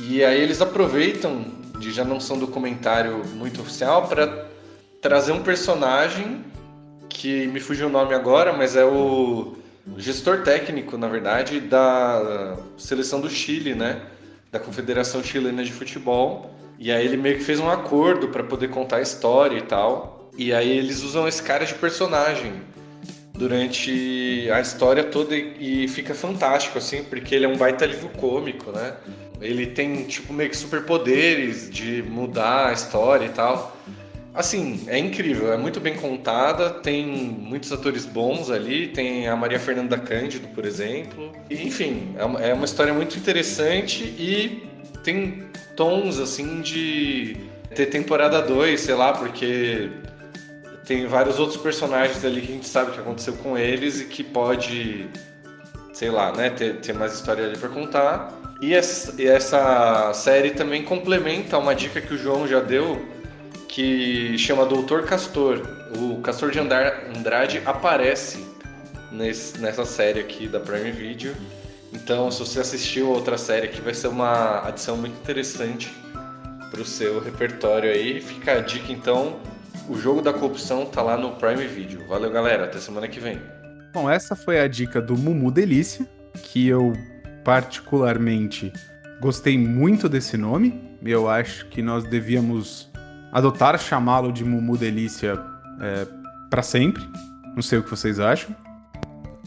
E 0.08 0.24
aí 0.24 0.42
eles 0.42 0.62
aproveitam 0.62 1.46
de 1.80 1.92
já 1.92 2.04
não 2.04 2.20
ser 2.20 2.34
um 2.34 2.40
documentário 2.40 3.24
muito 3.34 3.62
oficial 3.62 4.08
para 4.08 4.46
trazer 5.02 5.32
um 5.32 5.42
personagem 5.42 6.44
que 7.18 7.48
me 7.48 7.60
fugiu 7.60 7.88
o 7.88 7.90
nome 7.90 8.14
agora, 8.14 8.54
mas 8.54 8.76
é 8.76 8.84
o 8.84 9.56
gestor 9.98 10.44
técnico, 10.44 10.98
na 10.98 11.08
verdade, 11.08 11.60
da 11.60 12.58
seleção 12.78 13.22
do 13.22 13.30
Chile, 13.30 13.74
né? 13.74 14.02
Da 14.52 14.60
Confederação 14.60 15.24
Chilena 15.24 15.64
de 15.64 15.72
Futebol. 15.72 16.52
E 16.78 16.92
aí 16.92 17.06
ele 17.06 17.18
meio 17.18 17.38
que 17.38 17.44
fez 17.44 17.60
um 17.60 17.70
acordo 17.70 18.28
para 18.28 18.44
poder 18.44 18.70
contar 18.70 18.98
a 18.98 19.02
história 19.02 19.58
e 19.58 19.62
tal. 19.62 20.30
E 20.38 20.54
aí 20.54 20.78
eles 20.78 21.04
usam 21.04 21.28
esse 21.28 21.42
cara 21.42 21.66
de 21.66 21.74
personagem 21.76 22.54
durante 23.34 24.50
a 24.52 24.60
história 24.60 25.04
toda 25.04 25.36
e 25.36 25.88
fica 25.88 26.14
fantástico, 26.14 26.78
assim, 26.78 27.04
porque 27.04 27.36
ele 27.36 27.46
é 27.46 27.48
um 27.48 27.58
baita 27.58 27.86
livro 27.86 28.10
cômico, 28.10 28.72
né? 28.72 28.94
Ele 29.42 29.68
tem, 29.68 30.04
tipo, 30.06 30.34
meio 30.34 30.50
que 30.50 30.58
superpoderes 30.58 31.70
de 31.70 32.02
mudar 32.04 32.70
a 32.70 32.74
história 32.74 33.26
e 33.26 33.30
tal. 33.30 33.78
Assim, 34.36 34.84
é 34.88 34.98
incrível, 34.98 35.54
é 35.54 35.58
muito 35.58 35.80
bem 35.80 35.96
contada, 35.96 36.70
tem 36.70 37.06
muitos 37.06 37.72
atores 37.72 38.06
bons 38.06 38.52
ali, 38.52 38.88
tem 38.88 39.30
a 39.30 39.36
Maria 39.36 39.58
Fernanda 39.58 39.98
Cândido, 39.98 40.50
por 40.50 40.66
exemplo. 40.66 41.32
Enfim, 41.50 42.14
é 42.18 42.26
uma, 42.26 42.42
é 42.42 42.54
uma 42.54 42.66
história 42.66 42.94
muito 42.94 43.18
interessante 43.18 44.04
e 44.04 44.68
tem 45.06 45.46
tons, 45.78 46.20
assim, 46.20 46.60
de 46.62 47.38
ter 47.74 47.86
temporada 47.86 48.42
2, 48.42 48.82
sei 48.82 48.96
lá, 48.96 49.14
porque 49.14 49.90
tem 50.86 51.08
vários 51.08 51.40
outros 51.40 51.62
personagens 51.62 52.24
ali 52.26 52.42
que 52.42 52.52
a 52.52 52.56
gente 52.56 52.68
sabe 52.68 52.92
o 52.92 52.94
que 52.94 53.00
aconteceu 53.00 53.34
com 53.36 53.58
eles 53.58 54.02
e 54.02 54.06
que 54.06 54.22
pode, 54.22 55.08
sei 55.94 56.10
lá, 56.10 56.34
né, 56.34 56.50
ter, 56.50 56.76
ter 56.82 56.94
mais 56.94 57.14
história 57.14 57.46
ali 57.46 57.58
pra 57.58 57.70
contar. 57.70 58.34
E 58.62 58.74
essa, 58.74 59.22
e 59.22 59.26
essa 59.26 60.12
série 60.14 60.52
também 60.52 60.84
complementa 60.84 61.58
uma 61.58 61.74
dica 61.74 62.02
que 62.02 62.14
o 62.14 62.18
João 62.18 62.48
já 62.48 62.60
deu, 62.60 63.15
que 63.76 64.38
chama 64.38 64.66
Doutor 64.66 65.04
Castor. 65.04 65.62
O 66.00 66.22
Castor 66.22 66.50
de 66.50 66.60
Andrade 66.60 67.62
aparece 67.66 68.42
nesse- 69.12 69.60
nessa 69.60 69.84
série 69.84 70.22
aqui 70.22 70.48
da 70.48 70.62
Prime 70.62 70.92
Video. 70.92 71.36
Então, 71.92 72.32
se 72.32 72.40
você 72.40 72.62
assistiu 72.62 73.10
outra 73.10 73.38
série 73.38 73.66
aqui, 73.66 73.82
vai 73.82 73.94
ser 73.94 74.08
uma 74.08 74.66
adição 74.66 74.96
muito 74.96 75.20
interessante 75.20 75.94
pro 76.72 76.86
seu 76.86 77.20
repertório 77.20 77.92
aí. 77.92 78.22
Fica 78.22 78.54
a 78.54 78.60
dica 78.62 78.94
então, 78.94 79.40
o 79.90 79.98
jogo 79.98 80.22
da 80.22 80.32
corrupção 80.32 80.86
tá 80.86 81.02
lá 81.02 81.18
no 81.18 81.32
Prime 81.32 81.68
Video. 81.68 82.08
Valeu, 82.08 82.32
galera, 82.32 82.64
até 82.64 82.80
semana 82.80 83.10
que 83.10 83.20
vem. 83.20 83.42
Bom, 83.94 84.10
essa 84.10 84.38
foi 84.38 84.62
a 84.62 84.70
dica 84.70 85.02
do 85.02 85.18
Mumu 85.18 85.52
Delícia, 85.52 86.08
que 86.44 86.66
eu 86.66 86.94
particularmente 87.44 88.72
gostei 89.20 89.58
muito 89.58 90.08
desse 90.08 90.38
nome. 90.38 90.82
Eu 91.04 91.30
acho 91.30 91.68
que 91.68 91.82
nós 91.82 92.06
devíamos 92.06 92.90
adotar 93.36 93.78
chamá-lo 93.80 94.32
de 94.32 94.44
Mumu 94.46 94.78
Delícia 94.78 95.38
é, 95.82 96.08
para 96.50 96.62
sempre. 96.62 97.04
Não 97.56 97.62
sei 97.62 97.80
o 97.80 97.84
que 97.84 97.90
vocês 97.90 98.20
acham. 98.20 98.56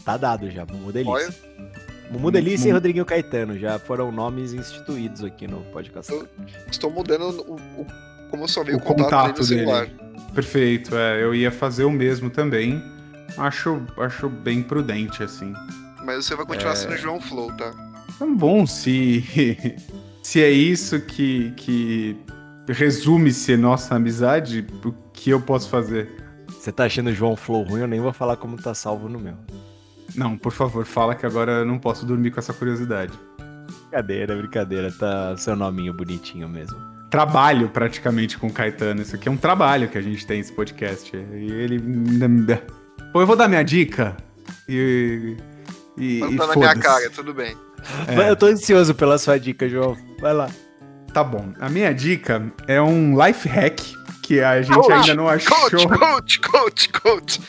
Tá 0.05 0.15
dado 0.15 0.49
já, 0.49 0.65
Mumu 0.65 0.91
Delícia. 0.91 1.11
Olha. 1.13 1.69
Mumu 2.11 2.31
Delícia 2.31 2.65
e 2.65 2.67
Mumu. 2.67 2.75
Rodriguinho 2.75 3.05
Caetano 3.05 3.57
já 3.57 3.77
foram 3.79 4.11
nomes 4.11 4.53
instituídos 4.53 5.23
aqui 5.23 5.47
no 5.47 5.61
podcast. 5.71 6.11
Eu- 6.11 6.27
Estou 6.71 6.89
mudando 6.91 7.23
o, 7.47 7.55
o- 7.81 7.87
como 8.29 8.43
eu 8.43 8.47
só 8.47 8.63
vi 8.63 8.73
o, 8.73 8.77
O 8.77 8.79
contato, 8.79 9.03
contato 9.05 9.47
dele 9.47 9.61
no 9.65 9.67
celular. 9.71 9.87
Perfeito, 10.33 10.95
é, 10.95 11.23
eu 11.23 11.33
ia 11.33 11.51
fazer 11.51 11.83
o 11.83 11.91
mesmo 11.91 12.29
também. 12.29 12.81
Acho, 13.37 13.81
acho 13.97 14.27
bem 14.29 14.61
prudente, 14.61 15.23
assim. 15.23 15.53
Mas 16.05 16.25
você 16.25 16.35
vai 16.35 16.45
continuar 16.45 16.75
sendo 16.75 16.95
João 16.97 17.19
Flow, 17.21 17.51
tá? 17.57 17.71
Então, 18.15 18.35
bom, 18.35 18.65
se, 18.65 19.23
se 20.23 20.41
é 20.43 20.49
isso 20.49 20.99
que, 21.01 21.51
que 21.57 22.17
resume-se 22.73 23.57
nossa 23.57 23.95
amizade, 23.95 24.65
o 24.83 24.91
que 25.13 25.29
eu 25.29 25.41
posso 25.41 25.69
fazer? 25.69 26.09
Você 26.47 26.71
tá 26.71 26.85
achando 26.85 27.09
o 27.09 27.13
João 27.13 27.35
Flow 27.35 27.63
ruim? 27.63 27.81
Eu 27.81 27.87
nem 27.87 27.99
vou 27.99 28.13
falar 28.13 28.37
como 28.37 28.57
tá 28.57 28.73
salvo 28.73 29.07
no 29.07 29.19
meu. 29.19 29.35
Não, 30.15 30.37
por 30.37 30.51
favor, 30.51 30.85
fala 30.85 31.15
que 31.15 31.25
agora 31.25 31.51
eu 31.51 31.65
não 31.65 31.77
posso 31.79 32.05
dormir 32.05 32.31
com 32.31 32.39
essa 32.39 32.53
curiosidade. 32.53 33.13
Brincadeira, 33.89 34.35
brincadeira. 34.35 34.91
Tá 34.91 35.35
seu 35.37 35.55
nominho 35.55 35.93
bonitinho 35.93 36.47
mesmo. 36.47 36.77
Trabalho 37.09 37.69
praticamente 37.69 38.37
com 38.37 38.47
o 38.47 38.53
Caetano. 38.53 39.01
Isso 39.01 39.15
aqui 39.15 39.27
é 39.27 39.31
um 39.31 39.37
trabalho 39.37 39.89
que 39.89 39.97
a 39.97 40.01
gente 40.01 40.25
tem 40.25 40.39
esse 40.39 40.51
podcast. 40.51 41.15
E 41.15 41.51
ele. 41.51 41.79
Bom, 41.79 43.21
eu 43.21 43.27
vou 43.27 43.35
dar 43.35 43.47
minha 43.47 43.63
dica. 43.63 44.15
E. 44.67 45.37
E, 45.97 46.19
Não 46.19 46.31
e 46.31 46.37
tá 46.37 46.47
na 46.47 46.55
minha 46.55 46.75
cara, 46.75 47.09
tudo 47.09 47.33
bem. 47.33 47.55
É. 48.07 48.29
Eu 48.29 48.35
tô 48.35 48.45
ansioso 48.45 48.93
pela 48.93 49.17
sua 49.17 49.39
dica, 49.39 49.67
João. 49.67 49.97
Vai 50.19 50.33
lá. 50.33 50.49
Tá 51.13 51.23
bom. 51.23 51.51
A 51.59 51.69
minha 51.69 51.93
dica 51.93 52.51
é 52.67 52.81
um 52.81 53.15
life 53.25 53.47
hack 53.47 53.79
que 54.21 54.41
a 54.41 54.61
gente 54.61 54.75
Coach, 54.75 54.91
ainda 54.91 55.15
não 55.15 55.27
achou. 55.27 55.57
Coach, 55.57 55.87
coach, 55.87 56.39
coach, 56.39 56.89
coach. 56.89 57.41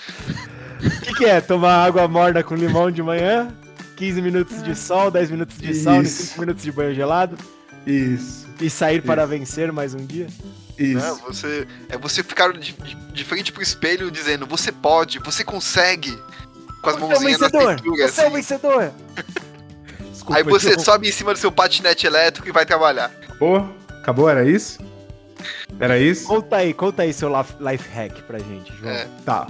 O 0.83 0.91
que, 1.05 1.15
que 1.15 1.25
é? 1.27 1.41
Tomar 1.41 1.85
água 1.85 2.09
morna 2.09 2.43
com 2.43 2.55
limão 2.55 2.91
de 2.91 3.03
manhã? 3.03 3.55
15 3.97 4.23
minutos 4.23 4.63
de 4.63 4.75
sol, 4.75 5.11
10 5.11 5.31
minutos 5.31 5.59
de 5.59 5.75
sauna 5.75 6.03
e 6.03 6.07
Isso. 6.07 6.23
5 6.29 6.41
minutos 6.41 6.63
de 6.63 6.73
banho 6.73 6.95
gelado? 6.95 7.37
Isso. 7.87 8.49
E 8.59 8.71
sair 8.71 9.03
para 9.03 9.27
vencer 9.27 9.71
mais 9.73 9.93
um 9.93 10.07
dia? 10.07 10.27
Isso. 10.79 10.95
Né? 10.99 11.19
Você, 11.27 11.67
é 11.91 11.99
você 11.99 12.23
ficar 12.23 12.51
de, 12.55 12.75
de- 13.13 13.25
frente 13.25 13.53
pro 13.53 13.63
espelho 13.63 14.11
dizendo, 14.11 14.47
você 14.47 14.73
pode, 14.73 15.19
você 15.19 15.45
consegue. 15.45 16.17
Com 16.81 16.89
as 16.89 16.97
Você 16.97 17.03
é 17.03 17.05
um 17.05 17.09
mãozinhas 17.11 17.41
na 17.41 17.49
vencedor! 17.49 17.77
cintura, 17.79 18.09
Você 18.09 18.21
é 18.21 18.25
um 18.25 18.27
assim. 18.29 18.37
vencedor! 18.37 18.93
Desculpa, 20.11 20.37
Aí 20.37 20.43
você 20.43 20.79
sobe 20.79 21.09
em 21.09 21.13
cima 21.13 21.35
do 21.35 21.39
seu 21.39 21.53
patinete 21.53 22.07
elétrico 22.07 22.49
e 22.49 22.53
vai 22.53 22.65
trabalhar. 22.65 23.11
Ô, 23.41 23.57
acabou? 24.01 24.29
Era 24.29 24.45
isso? 24.45 24.79
Era 25.79 25.99
isso? 25.99 26.27
Conta 26.27 26.57
aí, 26.57 26.75
conta 26.75 27.03
aí 27.03 27.13
seu 27.13 27.31
life 27.59 27.89
hack 27.95 28.23
pra 28.27 28.39
gente, 28.39 28.73
João. 28.77 28.93
É. 28.93 29.09
Tá. 29.25 29.47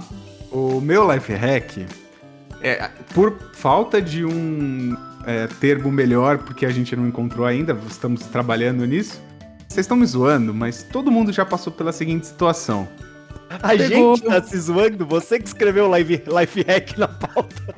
O 0.49 0.79
meu 0.79 1.11
life 1.11 1.33
hack 1.33 1.85
é 2.61 2.89
por 3.13 3.37
falta 3.53 4.01
de 4.01 4.23
um 4.23 4.95
é, 5.25 5.47
termo 5.59 5.91
melhor, 5.91 6.37
porque 6.37 6.65
a 6.65 6.69
gente 6.69 6.95
não 6.95 7.07
encontrou 7.07 7.45
ainda, 7.45 7.77
estamos 7.87 8.25
trabalhando 8.27 8.85
nisso. 8.85 9.21
Vocês 9.67 9.85
estão 9.85 9.97
me 9.97 10.05
zoando, 10.05 10.53
mas 10.53 10.83
todo 10.83 11.11
mundo 11.11 11.31
já 11.31 11.45
passou 11.45 11.71
pela 11.71 11.91
seguinte 11.91 12.27
situação. 12.27 12.87
A 13.49 13.69
Pegou. 13.69 14.15
gente 14.15 14.25
tá 14.25 14.41
se 14.41 14.57
zoando, 14.57 15.05
você 15.05 15.37
que 15.37 15.47
escreveu 15.47 15.85
o 15.85 15.89
live, 15.89 16.23
life 16.27 16.63
hack 16.63 16.97
na 16.97 17.07
pauta. 17.07 17.75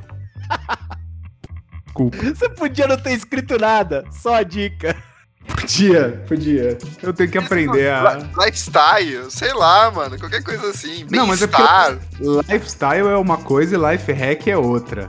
Desculpa. 1.86 2.18
Você 2.18 2.49
podia 2.49 2.88
não 2.88 2.97
ter 2.97 3.14
escrito 3.14 3.57
nada, 3.57 4.03
só 4.11 4.36
a 4.36 4.43
dica. 4.43 4.95
Podia, 5.64 6.24
podia. 6.28 6.78
Eu 7.01 7.14
tenho 7.14 7.32
que 7.32 7.38
aprender 7.38 7.89
a. 7.89 8.16
Li- 8.16 8.30
Lifestyle, 8.45 9.32
sei 9.32 9.53
lá, 9.53 9.89
mano, 9.91 10.20
qualquer 10.20 10.43
coisa 10.43 10.70
assim. 10.70 11.05
Não, 11.09 11.26
mas 11.28 11.41
é 11.41 11.47
Bem-estar. 11.47 11.97
Lifestyle 12.49 13.07
é 13.07 13.16
uma 13.18 13.38
coisa 13.38 13.76
e 13.76 13.91
life 13.91 14.11
hack 14.11 14.47
é 14.47 14.57
outra. 14.57 15.07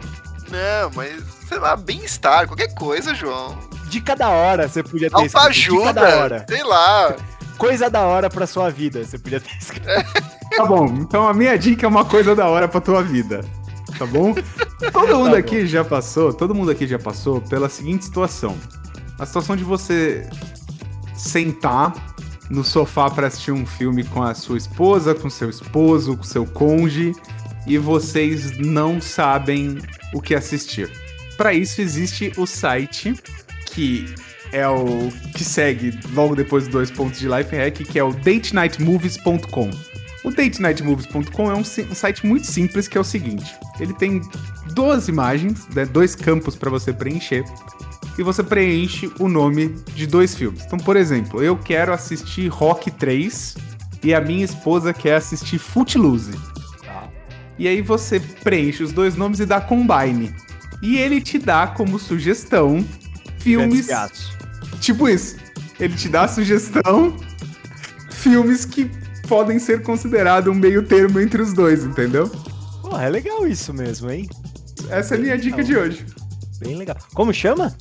Não, 0.48 0.90
mas 0.94 1.12
sei 1.48 1.59
lá, 1.59 1.74
bem-estar, 1.76 2.46
qualquer 2.46 2.72
coisa, 2.74 3.14
João. 3.14 3.59
Dica 3.88 4.14
da 4.14 4.28
hora, 4.28 4.68
você 4.68 4.82
podia 4.82 5.11
ter 5.11 5.24
escrito. 5.26 5.52
Dica 5.52 5.92
da 5.92 6.00
Autoajuda, 6.02 6.18
hora. 6.18 6.46
sei 6.48 6.62
lá. 6.62 7.16
Coisa 7.59 7.90
da 7.90 8.02
hora 8.02 8.30
pra 8.30 8.46
sua 8.46 8.70
vida, 8.70 9.05
você 9.05 9.18
podia 9.18 9.40
ter 9.40 9.57
escrito. 9.61 9.86
Tá 10.57 10.64
bom, 10.66 10.86
então 11.00 11.26
a 11.28 11.34
minha 11.34 11.57
dica 11.59 11.84
é 11.86 11.88
uma 11.88 12.05
coisa 12.05 12.34
da 12.34 12.46
hora 12.46 12.68
pra 12.68 12.80
tua 12.80 13.02
vida. 13.02 13.40
Tá 13.98 14.07
bom? 14.07 14.34
Todo 14.92 15.16
mundo 15.18 15.32
Tá 15.32 15.38
aqui 15.38 15.66
já 15.66 15.84
passou, 15.84 16.32
todo 16.32 16.55
mundo 16.55 16.70
aqui 16.70 16.86
já 16.86 16.98
passou 16.98 17.40
pela 17.40 17.68
seguinte 17.68 18.05
situação. 18.05 18.57
A 19.19 19.27
situação 19.27 19.57
de 19.57 19.65
você 19.65 20.29
sentar 21.17 21.95
no 22.51 22.65
sofá 22.65 23.11
pra 23.11 23.29
assistir 23.29 23.53
um 23.53 23.65
filme 23.65 24.05
com 24.05 24.23
a 24.23 24.35
sua 24.35 24.59
esposa, 24.59 25.15
com 25.15 25.31
seu 25.31 25.49
esposo, 25.49 26.17
com 26.17 26.25
seu 26.25 26.45
cônjuge 26.47 27.12
e 27.67 27.79
vocês 27.79 28.59
não 28.59 29.01
sabem 29.01 29.79
o 30.12 30.21
que 30.21 30.35
assistir. 30.35 30.91
Pra 31.37 31.53
isso 31.53 31.81
existe 31.81 32.33
o 32.37 32.47
site 32.47 33.15
que 33.67 34.15
é 34.53 34.69
o 34.69 35.11
que 35.35 35.45
segue 35.45 35.99
logo 36.12 36.37
depois 36.37 36.65
dos 36.65 36.73
dois 36.73 36.91
pontos 36.91 37.19
de 37.19 37.29
life 37.29 37.55
hack, 37.57 37.77
que 37.85 37.99
é 37.99 38.05
o 38.05 38.12
datenightmovies.com. 38.12 39.71
O 40.23 40.31
datenightmovies.com 40.31 41.51
é 41.51 41.55
um, 41.55 41.61
um 41.61 41.95
site 41.95 42.25
muito 42.25 42.47
simples 42.47 42.87
que 42.87 42.97
é 42.97 43.01
o 43.01 43.05
seguinte: 43.05 43.53
ele 43.81 43.93
tem 43.95 44.23
duas 44.75 45.09
imagens, 45.09 45.67
né, 45.75 45.85
dois 45.85 46.15
campos 46.15 46.55
para 46.55 46.71
você 46.71 46.93
preencher, 46.93 47.45
e 48.19 48.23
você 48.23 48.43
preenche 48.43 49.11
o 49.19 49.29
nome 49.29 49.69
de 49.95 50.07
dois 50.07 50.35
filmes. 50.35 50.62
Então, 50.65 50.79
por 50.79 50.97
exemplo, 50.97 51.43
eu 51.43 51.57
quero 51.57 51.93
assistir 51.93 52.49
Rock 52.49 52.91
3 52.91 53.57
e 54.03 54.15
a 54.15 54.21
minha 54.21 54.45
esposa 54.45 54.93
quer 54.93 55.17
assistir 55.17 55.59
Footloose. 55.59 56.33
E 57.59 57.69
aí 57.69 57.81
você 57.81 58.21
preenche 58.21 58.83
os 58.83 58.93
dois 58.93 59.17
nomes 59.17 59.41
e 59.41 59.47
dá 59.47 59.61
combine. 59.61 60.35
E 60.83 60.99
ele 60.99 61.21
te 61.21 61.39
dá 61.39 61.67
como 61.67 61.99
sugestão 61.99 62.85
filmes. 63.39 63.89
Tipo 64.81 65.09
isso. 65.09 65.37
Ele 65.79 65.95
te 65.95 66.09
dá 66.09 66.25
a 66.25 66.29
sugestão 66.29 67.17
filmes 68.11 68.65
que 68.65 68.91
podem 69.29 69.59
ser 69.59 69.83
considerados 69.83 70.53
um 70.53 70.59
meio 70.59 70.83
termo 70.83 71.21
entre 71.21 71.41
os 71.43 71.53
dois, 71.53 71.85
entendeu? 71.85 72.29
Porra, 72.83 73.05
é 73.05 73.09
legal 73.09 73.47
isso 73.47 73.73
mesmo, 73.73 74.11
hein? 74.11 74.29
Essa 74.89 75.15
é 75.15 75.19
a 75.19 75.21
minha 75.21 75.39
dica 75.39 75.62
de 75.62 75.77
hoje. 75.77 76.05
Bem 76.59 76.77
legal. 76.77 76.97
Como 77.15 77.33
chama? 77.33 77.75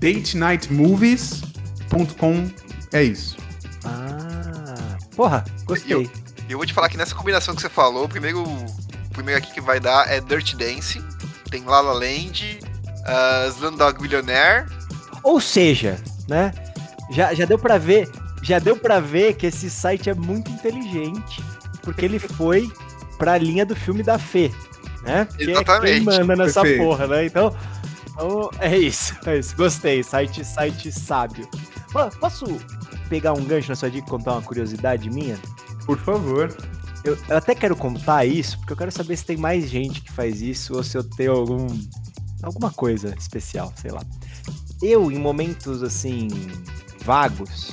datenightmovies.com 0.00 2.50
é 2.92 3.02
isso. 3.02 3.36
Ah, 3.84 4.96
porra, 5.14 5.44
gostei. 5.64 6.10
E 6.48 6.52
eu 6.52 6.58
vou 6.58 6.66
te 6.66 6.72
falar 6.72 6.88
que 6.88 6.96
nessa 6.96 7.14
combinação 7.14 7.54
que 7.54 7.60
você 7.62 7.68
falou, 7.68 8.06
o 8.06 8.08
primeiro, 8.08 8.42
o 8.42 9.10
primeiro 9.12 9.40
aqui 9.40 9.52
que 9.52 9.60
vai 9.60 9.78
dar 9.78 10.10
é 10.10 10.20
Dirt 10.20 10.56
Dancing, 10.56 11.04
tem 11.50 11.62
La 11.64 11.80
La 11.80 11.92
Land, 11.92 12.58
uh, 13.06 13.48
Slumdog 13.50 14.02
Millionaire, 14.02 14.66
Ou 15.22 15.40
seja, 15.40 15.98
né? 16.28 16.52
Já, 17.10 17.34
já 17.34 17.44
deu 17.44 17.58
pra 17.58 17.78
ver, 17.78 18.08
já 18.42 18.58
deu 18.58 18.76
para 18.76 19.00
ver 19.00 19.34
que 19.34 19.46
esse 19.46 19.68
site 19.68 20.08
é 20.10 20.14
muito 20.14 20.50
inteligente, 20.50 21.42
porque 21.82 22.04
ele 22.04 22.18
foi 22.18 22.70
pra 23.18 23.36
linha 23.36 23.66
do 23.66 23.76
filme 23.76 24.02
da 24.02 24.18
Fê, 24.18 24.50
né? 25.02 25.26
Que 25.36 25.42
é 25.42 25.46
quem 25.46 25.54
Exatamente. 25.54 26.04
manda 26.04 26.36
nessa 26.36 26.62
Perfeito. 26.62 26.84
porra, 26.84 27.06
né? 27.06 27.26
Então, 27.26 27.54
então, 28.20 28.50
é 28.58 28.76
isso, 28.76 29.16
é 29.24 29.38
isso. 29.38 29.56
Gostei, 29.56 30.02
site, 30.02 30.44
site 30.44 30.92
sábio. 30.92 31.48
Posso 32.20 32.44
pegar 33.08 33.32
um 33.32 33.42
gancho 33.42 33.70
na 33.70 33.74
sua 33.74 33.90
dica 33.90 34.06
e 34.06 34.10
contar 34.10 34.32
uma 34.32 34.42
curiosidade 34.42 35.08
minha? 35.08 35.38
Por 35.86 35.98
favor. 35.98 36.54
Eu, 37.02 37.16
eu 37.30 37.36
até 37.38 37.54
quero 37.54 37.74
contar 37.74 38.26
isso, 38.26 38.58
porque 38.58 38.74
eu 38.74 38.76
quero 38.76 38.92
saber 38.92 39.16
se 39.16 39.24
tem 39.24 39.38
mais 39.38 39.70
gente 39.70 40.02
que 40.02 40.12
faz 40.12 40.42
isso 40.42 40.76
ou 40.76 40.84
se 40.84 40.98
eu 40.98 41.02
tenho 41.02 41.32
algum 41.32 41.66
alguma 42.42 42.70
coisa 42.70 43.14
especial, 43.18 43.72
sei 43.74 43.90
lá. 43.90 44.02
Eu, 44.82 45.10
em 45.10 45.18
momentos 45.18 45.82
assim 45.82 46.28
vagos, 47.02 47.72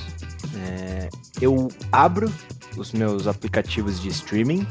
é, 0.55 1.09
eu 1.41 1.67
abro 1.91 2.31
os 2.77 2.93
meus 2.93 3.27
aplicativos 3.27 3.99
de 4.01 4.07
streaming 4.07 4.65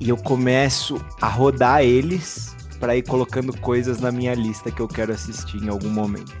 e 0.00 0.08
eu 0.08 0.16
começo 0.16 0.98
a 1.20 1.28
rodar 1.28 1.82
eles 1.82 2.56
para 2.80 2.96
ir 2.96 3.02
colocando 3.02 3.56
coisas 3.60 4.00
na 4.00 4.10
minha 4.10 4.34
lista 4.34 4.70
que 4.70 4.80
eu 4.80 4.88
quero 4.88 5.12
assistir 5.12 5.62
em 5.62 5.68
algum 5.68 5.90
momento. 5.90 6.32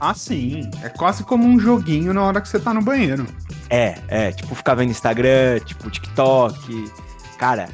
Ah, 0.00 0.12
sim. 0.12 0.68
É 0.82 0.88
quase 0.88 1.24
como 1.24 1.46
um 1.46 1.58
joguinho 1.58 2.12
na 2.12 2.22
hora 2.22 2.40
que 2.40 2.48
você 2.48 2.58
tá 2.58 2.74
no 2.74 2.82
banheiro. 2.82 3.26
É, 3.70 3.98
é, 4.08 4.32
tipo, 4.32 4.54
ficar 4.54 4.74
vendo 4.74 4.90
Instagram, 4.90 5.60
tipo, 5.60 5.90
TikTok. 5.90 6.90
Cara, 7.38 7.68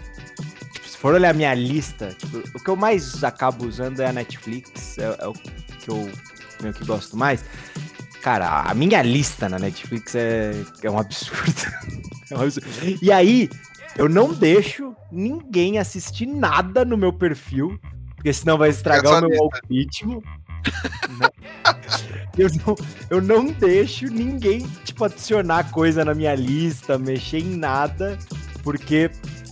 tipo, 0.72 0.88
se 0.88 0.96
for 0.96 1.14
olhar 1.14 1.30
a 1.30 1.34
minha 1.34 1.54
lista, 1.54 2.14
tipo, 2.16 2.38
o 2.38 2.62
que 2.62 2.68
eu 2.68 2.76
mais 2.76 3.24
acabo 3.24 3.66
usando 3.66 4.00
é 4.00 4.06
a 4.06 4.12
Netflix, 4.12 4.98
é, 4.98 5.16
é 5.18 5.26
o 5.26 5.32
que 5.32 5.88
eu 5.88 6.10
meio 6.60 6.74
que 6.74 6.84
gosto 6.84 7.16
mais. 7.16 7.44
Cara, 8.22 8.60
a 8.60 8.74
minha 8.74 9.02
lista 9.02 9.48
na 9.48 9.58
Netflix 9.58 10.14
é, 10.14 10.52
é 10.82 10.90
um 10.90 10.98
absurdo. 10.98 11.72
É 12.30 12.34
um 12.34 12.40
absurdo. 12.40 12.66
E 13.02 13.12
aí, 13.12 13.50
eu 13.94 14.08
não 14.08 14.32
deixo 14.32 14.96
ninguém 15.10 15.78
assistir 15.78 16.24
nada 16.24 16.82
no 16.82 16.96
meu 16.96 17.12
perfil, 17.12 17.78
porque 18.22 18.32
senão 18.32 18.56
vai 18.56 18.70
estragar 18.70 19.24
o 19.24 19.28
meu 19.28 19.42
algoritmo. 19.42 20.22
eu, 22.38 22.48
não, 22.64 22.76
eu 23.10 23.20
não 23.20 23.46
deixo 23.46 24.06
ninguém, 24.06 24.64
tipo, 24.84 25.04
adicionar 25.04 25.68
coisa 25.72 26.04
na 26.04 26.14
minha 26.14 26.32
lista, 26.36 26.96
mexer 26.96 27.38
em 27.38 27.56
nada, 27.56 28.16
porque 28.62 29.10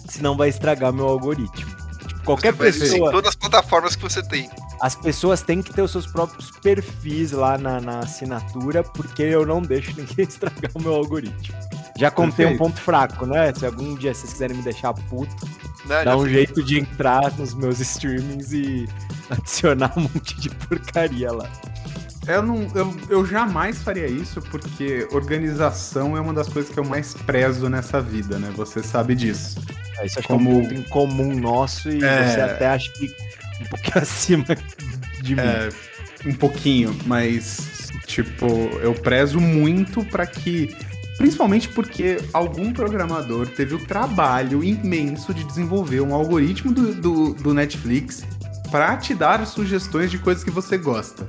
senão 0.09 0.37
vai 0.37 0.51
estragar 0.51 0.93
meu 0.93 1.09
algoritmo. 1.09 1.69
Tipo, 2.07 2.23
qualquer 2.23 2.55
ser 2.55 2.69
em 2.69 2.79
pessoa, 2.79 3.11
todas 3.11 3.31
as 3.31 3.35
plataformas 3.35 3.97
que 3.97 4.03
você 4.05 4.23
tem. 4.23 4.49
as 4.81 4.95
pessoas 4.95 5.43
têm 5.43 5.63
que 5.63 5.73
ter 5.73 5.83
os 5.83 5.91
seus 5.91 6.07
próprios 6.07 6.53
perfis 6.53 7.33
lá 7.33 7.59
na, 7.59 7.81
na 7.81 7.99
assinatura, 7.99 8.85
porque 8.85 9.25
eu 9.25 9.45
não 9.45 9.61
deixo 9.61 9.91
ninguém 9.99 10.27
estragar 10.27 10.71
o 10.77 10.81
meu 10.81 10.95
algoritmo. 10.95 11.70
Já 12.01 12.11
contei 12.11 12.47
um 12.47 12.51
Perfeito. 12.51 12.59
ponto 12.59 12.81
fraco, 12.81 13.27
né? 13.27 13.53
Se 13.55 13.67
algum 13.67 13.95
dia 13.95 14.15
vocês 14.15 14.33
quiserem 14.33 14.57
me 14.57 14.63
deixar 14.63 14.95
puto, 14.95 15.35
Né? 15.85 16.03
dá 16.05 16.17
um 16.17 16.27
jeito 16.29 16.63
de 16.63 16.79
entrar 16.81 17.31
nos 17.37 17.53
meus 17.55 17.79
streamings 17.81 18.53
e 18.53 18.89
adicionar 19.29 19.93
um 19.97 20.03
monte 20.03 20.41
de 20.41 20.49
porcaria 20.51 21.31
lá. 21.31 21.49
Eu, 22.27 22.43
não, 22.43 22.67
eu, 22.75 22.97
eu 23.09 23.27
jamais 23.27 23.79
faria 23.83 24.07
isso 24.07 24.41
porque 24.43 25.07
organização 25.13 26.17
é 26.17 26.21
uma 26.21 26.33
das 26.33 26.49
coisas 26.49 26.73
que 26.73 26.79
eu 26.79 26.85
mais 26.85 27.13
prezo 27.15 27.69
nessa 27.69 28.01
vida, 28.01 28.39
né? 28.39 28.51
Você 28.57 28.83
sabe 28.83 29.15
disso. 29.15 29.59
É, 29.99 30.07
Isso 30.07 30.19
acho 30.21 30.29
Como- 30.29 30.49
que 30.51 30.57
é 30.57 30.59
um 30.59 30.63
ponto 30.69 30.75
em 30.75 30.83
comum 30.85 31.35
nosso 31.39 31.91
e 31.91 32.03
É. 32.03 32.27
você 32.29 32.41
até 32.41 32.67
acha 32.69 32.91
que 32.93 33.15
um 33.61 33.65
pouquinho 33.67 33.99
acima 34.03 34.45
de 35.23 35.35
mim. 35.37 35.43
É, 35.43 35.69
um 36.27 36.35
pouquinho, 36.35 36.97
mas 37.07 37.91
tipo, 38.07 38.47
eu 38.83 38.95
prezo 38.95 39.41
muito 39.41 40.05
pra 40.05 40.27
que 40.27 40.75
principalmente 41.21 41.69
porque 41.69 42.17
algum 42.33 42.73
programador 42.73 43.47
teve 43.47 43.75
o 43.75 43.87
trabalho 43.87 44.65
imenso 44.65 45.35
de 45.35 45.45
desenvolver 45.45 46.01
um 46.01 46.15
algoritmo 46.15 46.73
do, 46.73 46.95
do, 46.95 47.35
do 47.35 47.53
Netflix 47.53 48.25
pra 48.71 48.97
te 48.97 49.13
dar 49.13 49.47
sugestões 49.47 50.11
de 50.11 50.17
coisas 50.19 50.43
que 50.43 50.51
você 50.51 50.79
gosta. 50.79 51.29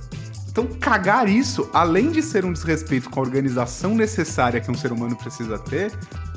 Então, 0.50 0.66
cagar 0.66 1.28
isso, 1.28 1.70
além 1.74 2.10
de 2.10 2.24
ser 2.24 2.46
um 2.46 2.54
desrespeito 2.54 3.10
com 3.10 3.20
a 3.20 3.24
organização 3.24 3.94
necessária 3.94 4.62
que 4.62 4.72
um 4.72 4.76
ser 4.76 4.94
humano 4.94 5.14
precisa 5.18 5.60
ter, 5.60 5.92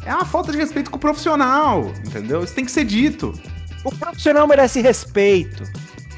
é 0.05 0.13
uma 0.13 0.25
falta 0.25 0.51
de 0.51 0.59
respeito 0.59 0.91
com 0.91 0.97
o 0.97 1.01
profissional, 1.01 1.93
entendeu? 2.05 2.43
Isso 2.43 2.55
tem 2.55 2.65
que 2.65 2.73
ser 2.73 2.85
dito. 2.85 3.41
O 3.85 3.95
profissional 3.95 4.49
merece 4.49 4.81
respeito. 4.81 5.63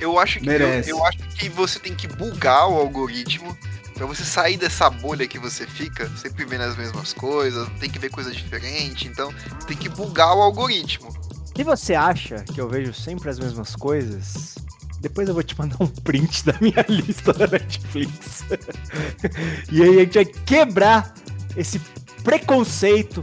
Eu 0.00 0.18
acho 0.18 0.40
que 0.40 0.48
eu, 0.48 0.52
Merece. 0.52 0.88
eu 0.88 1.04
acho 1.04 1.18
que 1.18 1.50
você 1.50 1.78
tem 1.78 1.94
que 1.94 2.08
bugar 2.08 2.66
o 2.70 2.76
algoritmo 2.76 3.54
pra 3.96 4.06
você 4.06 4.24
sair 4.24 4.58
dessa 4.58 4.90
bolha 4.90 5.26
que 5.26 5.38
você 5.38 5.66
fica, 5.66 6.08
sempre 6.16 6.44
vendo 6.44 6.62
as 6.62 6.76
mesmas 6.76 7.14
coisas, 7.14 7.66
tem 7.80 7.88
que 7.88 7.98
ver 7.98 8.10
coisa 8.10 8.30
diferente, 8.30 9.08
então 9.08 9.32
você 9.58 9.68
tem 9.68 9.76
que 9.76 9.88
bugar 9.88 10.36
o 10.36 10.42
algoritmo. 10.42 11.08
Se 11.56 11.64
você 11.64 11.94
acha 11.94 12.44
que 12.44 12.60
eu 12.60 12.68
vejo 12.68 12.92
sempre 12.92 13.30
as 13.30 13.38
mesmas 13.38 13.74
coisas, 13.74 14.56
depois 15.00 15.26
eu 15.28 15.34
vou 15.34 15.42
te 15.42 15.58
mandar 15.58 15.76
um 15.80 15.86
print 15.86 16.44
da 16.44 16.54
minha 16.60 16.84
lista 16.88 17.32
da 17.32 17.46
Netflix. 17.46 18.44
e 19.72 19.82
aí 19.82 19.96
a 19.96 20.00
gente 20.00 20.14
vai 20.14 20.24
quebrar 20.26 21.14
esse 21.56 21.80
preconceito 22.22 23.22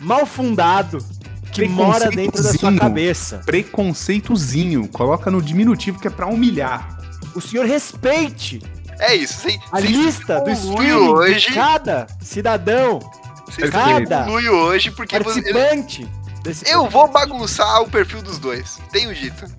mal 0.00 0.24
fundado 0.24 1.04
que 1.52 1.68
mora 1.68 2.08
dentro 2.10 2.42
da 2.42 2.54
sua 2.54 2.74
cabeça. 2.74 3.42
Preconceitozinho. 3.44 4.88
Coloca 4.88 5.30
no 5.30 5.42
diminutivo 5.42 6.00
que 6.00 6.08
é 6.08 6.10
pra 6.10 6.26
humilhar. 6.26 6.98
O 7.34 7.40
senhor 7.40 7.66
respeite 7.66 8.62
É 9.04 9.14
isso, 9.14 9.40
sem, 9.40 9.60
a 9.70 9.80
sem 9.80 9.90
lista 9.90 10.40
do 10.40 10.50
streaming 10.50 10.92
hoje, 10.92 11.48
de 11.48 11.54
cada 11.54 12.06
cidadão, 12.20 13.00
você 13.46 13.68
cada 13.68 14.20
exclui 14.20 14.48
hoje 14.48 14.90
porque 14.90 15.18
você, 15.18 15.42
participante 15.42 16.08
desse 16.42 16.70
eu 16.70 16.88
vou 16.88 17.08
bagunçar 17.08 17.82
o 17.82 17.90
perfil 17.90 18.22
dos 18.22 18.38
dois. 18.38 18.78
Tenho 18.90 19.14
dito. 19.14 19.44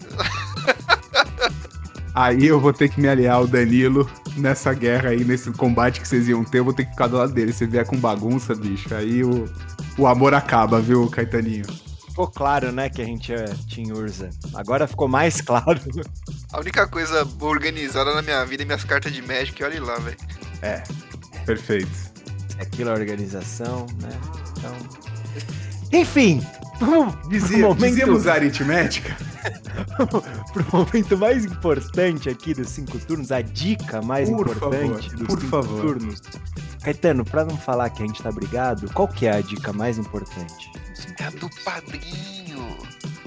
Aí 2.16 2.46
eu 2.46 2.62
vou 2.62 2.72
ter 2.72 2.88
que 2.88 3.02
me 3.02 3.10
aliar 3.10 3.36
ao 3.36 3.46
Danilo 3.46 4.10
nessa 4.38 4.74
guerra 4.74 5.10
aí, 5.10 5.26
nesse 5.26 5.52
combate 5.52 6.00
que 6.00 6.08
vocês 6.08 6.30
iam 6.30 6.46
ter. 6.46 6.60
Eu 6.60 6.64
vou 6.64 6.74
ter 6.74 6.86
que 6.86 6.92
ficar 6.92 7.08
do 7.08 7.18
lado 7.18 7.34
dele. 7.34 7.52
Se 7.52 7.66
vier 7.66 7.86
com 7.86 7.98
bagunça, 7.98 8.56
bicho, 8.56 8.96
aí 8.96 9.22
o, 9.22 9.50
o 9.98 10.08
amor 10.08 10.34
acaba, 10.34 10.80
viu, 10.80 11.10
Caetaninho? 11.10 11.66
Ficou 12.16 12.28
claro, 12.30 12.72
né, 12.72 12.90
que 12.90 13.02
a 13.02 13.06
gente 13.06 13.34
é 13.34 13.44
Team 13.70 13.94
Urza. 13.94 14.30
Agora 14.54 14.88
ficou 14.88 15.06
mais 15.06 15.42
claro. 15.42 15.82
A 16.54 16.62
única 16.62 16.88
coisa 16.88 17.28
organizada 17.42 18.16
na 18.16 18.22
minha 18.22 18.46
vida 18.46 18.64
é 18.64 18.66
minhas 18.66 18.86
cartas 18.86 19.12
de 19.12 19.22
Magic, 19.22 19.62
olha 19.62 19.84
lá, 19.84 20.00
velho. 20.00 20.16
Perfeito. 21.46 21.92
Aquilo 22.58 22.92
é 22.92 22.94
organização, 22.94 23.86
né? 24.02 24.18
Então. 24.58 24.74
Enfim, 25.92 26.42
vamos 26.80 27.16
Dizia, 27.28 27.58
pro 27.58 27.68
momento, 27.68 27.86
Dizíamos 27.90 28.28
aritmética? 28.28 29.18
pro 30.54 30.66
momento 30.72 31.18
mais 31.18 31.44
importante 31.44 32.30
aqui 32.30 32.54
dos 32.54 32.70
cinco 32.70 32.98
turnos, 32.98 33.30
a 33.34 33.42
dica 33.42 34.02
mais 34.02 34.30
Por 34.30 34.40
importante 34.40 35.10
favor, 35.10 35.18
dos 35.18 35.28
por 35.28 35.42
cinco 35.42 35.50
favor. 35.50 35.82
turnos. 35.82 36.22
Caetano, 36.82 37.26
pra 37.26 37.44
não 37.44 37.58
falar 37.58 37.90
que 37.90 38.02
a 38.02 38.08
gente 38.08 38.24
tá 38.24 38.32
brigado, 38.32 38.90
qual 38.94 39.10
que 39.10 39.26
é 39.26 39.36
a 39.36 39.42
dica 39.42 39.74
mais 39.74 39.98
importante? 39.98 40.72
É 41.20 41.30
do 41.32 41.50
padrinho. 41.64 42.78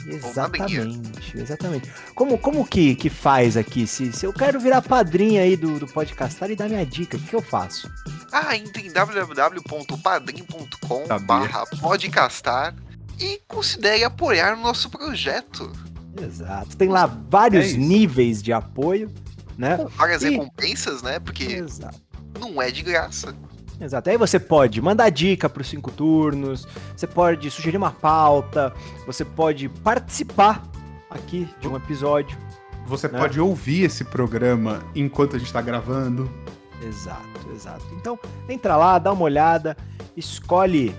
Exatamente, 0.06 1.36
exatamente. 1.38 1.90
Como, 2.14 2.38
como 2.38 2.66
que, 2.66 2.94
que 2.94 3.10
faz 3.10 3.56
aqui? 3.56 3.86
Se, 3.86 4.12
se 4.12 4.24
eu 4.24 4.32
quero 4.32 4.58
virar 4.58 4.80
padrinho 4.80 5.42
aí 5.42 5.56
do, 5.56 5.78
do 5.78 5.86
podcastar 5.86 6.50
e 6.50 6.56
dar 6.56 6.68
minha 6.68 6.86
dica, 6.86 7.16
o 7.16 7.20
que, 7.20 7.26
que 7.28 7.36
eu 7.36 7.42
faço? 7.42 7.90
Ah, 8.32 8.56
entre 8.56 8.86
em 8.86 8.92
www.padrim.com 8.92 11.06
Sabia. 11.06 11.26
barra 11.26 11.66
podcastar 11.80 12.74
e 13.18 13.40
considere 13.46 14.04
apoiar 14.04 14.56
o 14.56 14.60
nosso 14.60 14.88
projeto. 14.88 15.70
Exato. 16.20 16.76
Tem 16.76 16.88
lá 16.88 17.06
vários 17.06 17.74
É 17.74 17.76
níveis 17.76 18.42
de 18.42 18.52
apoio, 18.52 19.12
né? 19.56 19.76
Várias 19.96 20.22
E- 20.22 20.30
recompensas, 20.30 21.02
né? 21.02 21.18
Porque 21.18 21.44
Exato. 21.44 22.00
não 22.40 22.60
é 22.62 22.70
de 22.70 22.82
graça. 22.82 23.34
Exato. 23.80 24.10
Aí 24.10 24.16
você 24.16 24.40
pode 24.40 24.80
mandar 24.80 25.08
dica 25.10 25.48
para 25.48 25.60
os 25.62 25.68
cinco 25.68 25.90
turnos, 25.92 26.66
você 26.96 27.06
pode 27.06 27.50
sugerir 27.50 27.76
uma 27.76 27.92
pauta, 27.92 28.72
você 29.06 29.24
pode 29.24 29.68
participar 29.68 30.62
aqui 31.08 31.48
de 31.60 31.68
um 31.68 31.76
episódio. 31.76 32.36
Você 32.86 33.06
Né? 33.06 33.18
pode 33.18 33.38
ouvir 33.40 33.84
esse 33.84 34.04
programa 34.04 34.82
enquanto 34.94 35.36
a 35.36 35.38
gente 35.38 35.52
tá 35.52 35.60
gravando. 35.60 36.30
Exato, 36.82 37.50
exato. 37.54 37.84
Então, 37.92 38.18
entra 38.48 38.76
lá, 38.76 38.98
dá 38.98 39.12
uma 39.12 39.22
olhada, 39.22 39.76
escolhe 40.16 40.94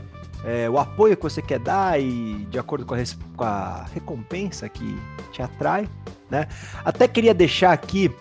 é, 0.45 0.69
o 0.69 0.77
apoio 0.77 1.17
que 1.17 1.23
você 1.23 1.41
quer 1.41 1.59
dar 1.59 1.99
e 1.99 2.45
de 2.49 2.59
acordo 2.59 2.85
com 2.85 2.93
a, 2.95 2.97
com 3.35 3.43
a 3.43 3.85
recompensa 3.93 4.69
que 4.69 4.97
te 5.31 5.41
atrai, 5.41 5.89
né? 6.29 6.47
Até 6.85 7.07
queria 7.07 7.33
deixar 7.33 7.71
aqui 7.73 8.11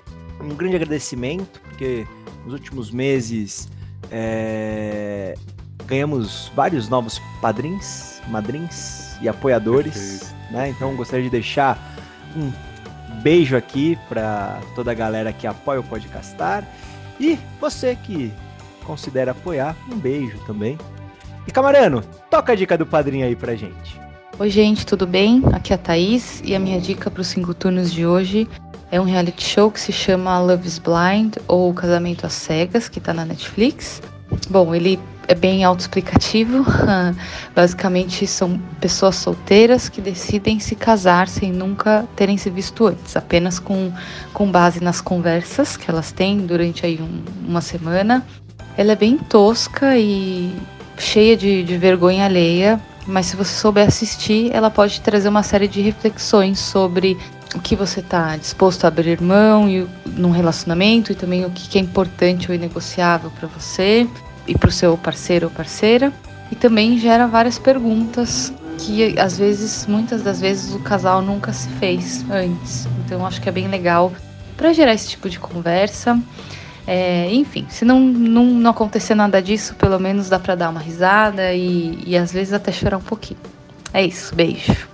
um 0.40 0.48
grande 0.48 0.76
agradecimento, 0.76 1.60
porque 1.60 2.06
nos 2.44 2.54
últimos 2.54 2.90
meses 2.90 3.68
é, 4.10 5.34
ganhamos 5.86 6.50
vários 6.54 6.88
novos 6.88 7.20
padrinhos, 7.40 8.20
madrinhos 8.28 9.16
e 9.20 9.28
apoiadores, 9.28 10.34
né? 10.50 10.68
Então 10.68 10.94
gostaria 10.96 11.24
de 11.24 11.30
deixar 11.30 11.78
um 12.36 12.52
beijo 13.22 13.56
aqui 13.56 13.98
para 14.08 14.60
toda 14.74 14.90
a 14.90 14.94
galera 14.94 15.32
que 15.32 15.46
apoia 15.46 15.80
o 15.80 15.84
Podcastar 15.84 16.64
e 17.18 17.38
você 17.60 17.96
que 17.96 18.32
considera 18.84 19.32
apoiar, 19.32 19.76
um 19.90 19.98
beijo 19.98 20.38
também. 20.46 20.78
E 21.46 21.50
Camarano, 21.50 22.02
toca 22.30 22.52
a 22.52 22.56
dica 22.56 22.76
do 22.76 22.86
padrinho 22.86 23.26
aí 23.26 23.34
pra 23.34 23.54
gente. 23.54 24.00
Oi, 24.38 24.50
gente, 24.50 24.86
tudo 24.86 25.06
bem? 25.06 25.42
Aqui 25.52 25.72
é 25.72 25.74
a 25.74 25.78
Thaís 25.78 26.40
e 26.44 26.54
a 26.54 26.60
minha 26.60 26.80
dica 26.80 27.10
para 27.10 27.20
os 27.20 27.26
cinco 27.26 27.52
turnos 27.52 27.92
de 27.92 28.06
hoje 28.06 28.46
é 28.90 29.00
um 29.00 29.04
reality 29.04 29.44
show 29.44 29.70
que 29.70 29.80
se 29.80 29.92
chama 29.92 30.40
Love 30.40 30.66
is 30.66 30.78
Blind 30.78 31.36
ou 31.46 31.72
Casamento 31.74 32.26
às 32.26 32.32
Cegas, 32.32 32.88
que 32.88 33.00
tá 33.00 33.12
na 33.12 33.24
Netflix. 33.24 34.00
Bom, 34.48 34.74
ele 34.74 34.98
é 35.26 35.34
bem 35.34 35.62
autoexplicativo. 35.62 36.64
Basicamente, 37.54 38.26
são 38.26 38.58
pessoas 38.80 39.16
solteiras 39.16 39.88
que 39.88 40.00
decidem 40.00 40.58
se 40.58 40.74
casar 40.74 41.28
sem 41.28 41.52
nunca 41.52 42.06
terem 42.16 42.38
se 42.38 42.48
visto 42.48 42.86
antes, 42.86 43.14
apenas 43.14 43.58
com, 43.58 43.92
com 44.32 44.50
base 44.50 44.82
nas 44.82 45.00
conversas 45.00 45.76
que 45.76 45.90
elas 45.90 46.10
têm 46.10 46.38
durante 46.38 46.86
aí 46.86 46.98
um- 47.00 47.22
uma 47.46 47.60
semana. 47.60 48.26
Ela 48.76 48.92
é 48.92 48.96
bem 48.96 49.18
tosca 49.18 49.98
e 49.98 50.54
cheia 50.96 51.36
de, 51.36 51.62
de 51.62 51.76
vergonha 51.76 52.24
alheia, 52.24 52.80
mas 53.06 53.26
se 53.26 53.36
você 53.36 53.52
souber 53.54 53.86
assistir, 53.86 54.50
ela 54.52 54.70
pode 54.70 55.00
trazer 55.00 55.28
uma 55.28 55.42
série 55.42 55.68
de 55.68 55.80
reflexões 55.80 56.58
sobre 56.58 57.16
o 57.54 57.60
que 57.60 57.74
você 57.74 58.00
está 58.00 58.36
disposto 58.36 58.84
a 58.84 58.88
abrir 58.88 59.20
mão 59.20 59.68
e, 59.68 59.86
num 60.06 60.30
relacionamento 60.30 61.12
e 61.12 61.14
também 61.14 61.44
o 61.44 61.50
que, 61.50 61.78
é 61.78 61.80
importante 61.80 62.48
ou 62.48 62.54
inegociável 62.54 63.30
para 63.30 63.48
você 63.48 64.06
e 64.46 64.56
para 64.56 64.68
o 64.68 64.72
seu 64.72 64.96
parceiro 64.96 65.46
ou 65.46 65.52
parceira. 65.52 66.12
E 66.50 66.56
também 66.56 66.98
gera 66.98 67.26
várias 67.26 67.58
perguntas 67.58 68.52
que 68.78 69.18
às 69.18 69.36
vezes, 69.36 69.86
muitas 69.86 70.22
das 70.22 70.40
vezes, 70.40 70.74
o 70.74 70.78
casal 70.80 71.20
nunca 71.20 71.52
se 71.52 71.68
fez 71.70 72.24
antes. 72.30 72.86
Então 73.04 73.26
acho 73.26 73.40
que 73.40 73.48
é 73.48 73.52
bem 73.52 73.68
legal 73.68 74.12
para 74.56 74.72
gerar 74.72 74.94
esse 74.94 75.08
tipo 75.08 75.28
de 75.28 75.38
conversa. 75.38 76.20
É, 76.86 77.30
enfim, 77.34 77.66
se 77.68 77.84
não, 77.84 78.00
não, 78.00 78.44
não 78.44 78.70
acontecer 78.70 79.14
nada 79.14 79.42
disso, 79.42 79.74
pelo 79.74 79.98
menos 79.98 80.30
dá 80.30 80.38
pra 80.38 80.54
dar 80.54 80.70
uma 80.70 80.80
risada 80.80 81.52
e, 81.52 82.02
e 82.06 82.16
às 82.16 82.32
vezes 82.32 82.54
até 82.54 82.72
chorar 82.72 82.96
um 82.96 83.02
pouquinho. 83.02 83.40
É 83.92 84.02
isso, 84.04 84.34
beijo. 84.34 84.87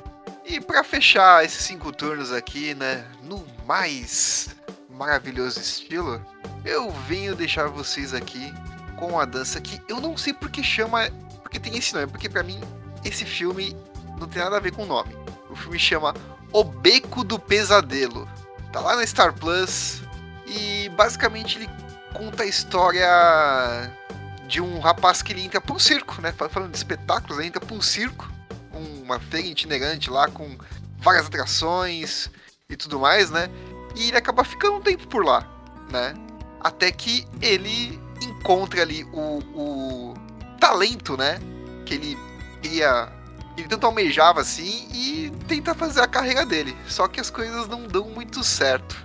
E 0.44 0.60
pra 0.60 0.84
fechar 0.84 1.44
esses 1.44 1.64
cinco 1.64 1.90
turnos 1.90 2.30
aqui, 2.30 2.74
né? 2.74 3.04
No 3.22 3.46
mais 3.66 4.54
maravilhoso 4.90 5.58
estilo, 5.58 6.24
eu 6.64 6.90
venho 7.08 7.34
deixar 7.34 7.66
vocês 7.68 8.12
aqui 8.12 8.52
com 8.96 9.18
a 9.18 9.24
dança 9.24 9.60
que 9.60 9.80
eu 9.88 10.00
não 10.00 10.16
sei 10.16 10.32
porque 10.34 10.62
chama, 10.62 11.10
porque 11.42 11.58
tem 11.58 11.76
esse 11.76 11.94
nome, 11.94 12.06
porque 12.08 12.28
pra 12.28 12.42
mim 12.42 12.60
esse 13.04 13.24
filme 13.24 13.76
não 14.18 14.28
tem 14.28 14.42
nada 14.42 14.58
a 14.58 14.60
ver 14.60 14.72
com 14.72 14.82
o 14.82 14.86
nome. 14.86 15.16
O 15.50 15.56
filme 15.56 15.78
chama 15.78 16.14
O 16.52 16.62
Beco 16.62 17.24
do 17.24 17.38
Pesadelo. 17.38 18.28
Tá 18.72 18.80
lá 18.80 18.96
na 18.96 19.06
Star 19.06 19.32
Plus 19.32 20.02
e 20.46 20.88
basicamente 20.90 21.58
ele 21.58 21.70
conta 22.12 22.42
a 22.42 22.46
história 22.46 23.08
de 24.46 24.60
um 24.60 24.78
rapaz 24.78 25.22
que 25.22 25.32
ele 25.32 25.44
entra 25.44 25.60
pra 25.60 25.74
um 25.74 25.78
circo, 25.78 26.20
né? 26.20 26.32
Falando 26.32 26.70
de 26.70 26.76
espetáculos, 26.76 27.38
ele 27.38 27.48
entra 27.48 27.60
pra 27.60 27.74
um 27.74 27.80
circo, 27.80 28.30
uma 28.76 29.18
feira 29.18 29.46
itinerante 29.46 30.10
lá 30.10 30.28
com 30.28 30.56
várias 30.98 31.26
atrações 31.26 32.30
e 32.68 32.76
tudo 32.76 32.98
mais, 32.98 33.30
né? 33.30 33.48
E 33.94 34.08
ele 34.08 34.16
acaba 34.16 34.42
ficando 34.44 34.76
um 34.76 34.80
tempo 34.80 35.06
por 35.06 35.24
lá, 35.24 35.46
né? 35.90 36.14
Até 36.60 36.90
que 36.90 37.26
ele 37.40 38.00
encontra 38.22 38.82
ali 38.82 39.04
o, 39.12 39.38
o 39.54 40.14
talento, 40.58 41.16
né? 41.16 41.38
Que 41.84 41.94
ele 41.94 42.18
queria. 42.62 43.12
Ele 43.56 43.68
tanto 43.68 43.86
almejava 43.86 44.40
assim 44.40 44.88
e 44.92 45.32
tenta 45.46 45.74
fazer 45.74 46.00
a 46.00 46.08
carreira 46.08 46.44
dele. 46.44 46.74
Só 46.88 47.06
que 47.06 47.20
as 47.20 47.30
coisas 47.30 47.68
não 47.68 47.86
dão 47.86 48.08
muito 48.08 48.42
certo, 48.42 48.96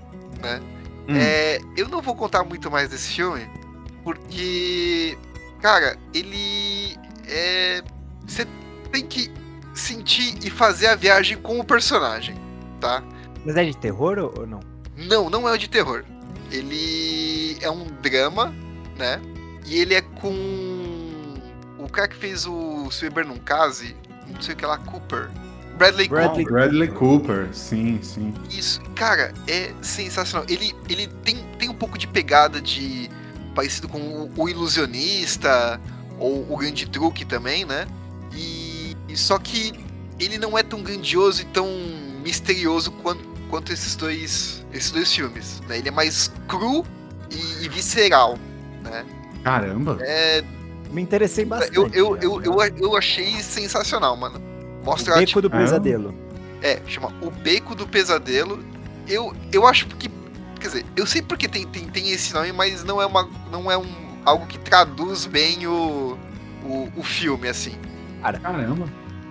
né? 0.41 0.59
Hum. 1.07 1.15
É, 1.15 1.59
eu 1.76 1.88
não 1.88 2.01
vou 2.01 2.15
contar 2.15 2.43
muito 2.43 2.72
mais 2.72 2.89
desse 2.89 3.09
filme, 3.09 3.49
porque, 4.03 5.17
cara, 5.61 5.97
ele 6.13 6.97
é. 7.28 7.84
Você 8.26 8.47
tem 8.91 9.05
que 9.05 9.32
sentir 9.80 10.38
e 10.43 10.49
fazer 10.49 10.88
a 10.88 10.95
viagem 10.95 11.38
com 11.38 11.59
o 11.59 11.63
personagem, 11.63 12.36
tá? 12.80 13.03
Mas 13.45 13.55
é 13.55 13.65
de 13.65 13.77
terror 13.77 14.17
ou 14.19 14.45
não? 14.45 14.59
Não, 14.95 15.30
não 15.30 15.47
é 15.47 15.53
o 15.53 15.57
de 15.57 15.69
terror. 15.69 16.03
Ele 16.51 17.57
é 17.61 17.69
um 17.69 17.86
drama, 18.01 18.53
né? 18.97 19.21
E 19.65 19.80
ele 19.80 19.93
é 19.93 20.01
com 20.01 20.34
o 21.77 21.88
cara 21.89 22.07
que 22.07 22.15
fez 22.15 22.45
o 22.45 22.89
Se 22.91 23.09
Beber 23.09 23.25
Num 23.25 23.38
Case, 23.38 23.95
não 24.27 24.41
sei 24.41 24.53
o 24.53 24.57
que 24.57 24.65
lá, 24.65 24.77
Cooper. 24.77 25.30
Bradley, 25.77 26.09
Bradley 26.09 26.45
Cooper. 26.45 26.51
Bradley 26.51 26.88
Cooper, 26.89 27.49
sim, 27.53 27.99
sim. 28.03 28.34
Isso, 28.49 28.82
cara, 28.95 29.34
é 29.47 29.71
sensacional. 29.82 30.45
Ele, 30.49 30.75
ele 30.89 31.07
tem, 31.23 31.38
tem 31.57 31.69
um 31.69 31.73
pouco 31.73 31.97
de 31.97 32.05
pegada 32.05 32.59
de. 32.59 33.09
parecido 33.55 33.88
com 33.88 33.97
o, 33.97 34.32
o 34.36 34.49
Ilusionista, 34.49 35.80
ou 36.19 36.45
o 36.51 36.57
Grande 36.57 36.86
Truque 36.86 37.23
também, 37.23 37.63
né? 37.63 37.88
E 38.36 38.68
só 39.18 39.38
que 39.38 39.74
ele 40.20 40.38
não 40.38 40.57
é 40.57 40.64
tão 40.64 40.82
grandioso 40.82 41.41
e 41.41 41.45
tão 41.45 41.68
misterioso 42.24 42.91
quanto, 42.91 43.24
quanto 43.49 43.72
esses 43.72 43.95
dois 43.95 44.66
esses 44.74 44.91
dois 44.91 45.12
filmes, 45.14 45.62
né? 45.68 45.78
Ele 45.80 45.88
é 45.88 45.91
mais 45.91 46.32
cru 46.47 46.86
e, 47.32 47.66
e 47.66 47.70
visceral, 47.70 48.38
né? 48.84 49.05
Caramba. 49.43 49.97
É, 50.01 50.43
Me 50.91 51.01
interessei 51.01 51.45
bastante. 51.45 51.76
eu, 51.76 51.88
eu, 51.93 52.18
eu, 52.22 52.41
eu, 52.43 52.62
eu 52.78 52.95
achei 52.97 53.41
sensacional, 53.41 54.16
mano. 54.18 54.39
Mostra 54.84 55.14
O 55.14 55.18
a 55.18 55.20
Beco 55.20 55.41
do 55.41 55.47
Ah. 55.47 55.57
Pesadelo. 55.57 56.14
É, 56.62 56.80
chama 56.88 57.14
O 57.22 57.32
Beco 57.32 57.74
do 57.74 57.88
Pesadelo. 57.88 58.64
Eu, 59.07 59.34
eu 59.51 59.66
acho 59.66 59.88
que. 59.88 60.10
Quer 60.60 60.68
dizer, 60.68 60.86
eu 60.95 61.05
sei 61.05 61.22
porque 61.22 61.47
tem, 61.47 61.66
tem, 61.66 61.88
tem 61.88 62.12
esse 62.12 62.34
nome, 62.34 62.51
mas 62.51 62.84
não 62.84 63.01
é, 63.01 63.05
uma, 63.05 63.30
não 63.49 63.72
é 63.72 63.78
um, 63.78 63.88
algo 64.26 64.45
que 64.45 64.60
traduz 64.60 65.26
bem 65.26 65.66
o, 65.66 66.18
o, 66.64 66.91
o 66.97 67.03
filme, 67.03 67.47
assim. 67.47 67.76
Caramba. 68.22 68.88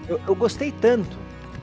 Eu, 0.08 0.20
eu 0.26 0.34
gostei 0.34 0.72
tanto. 0.72 1.16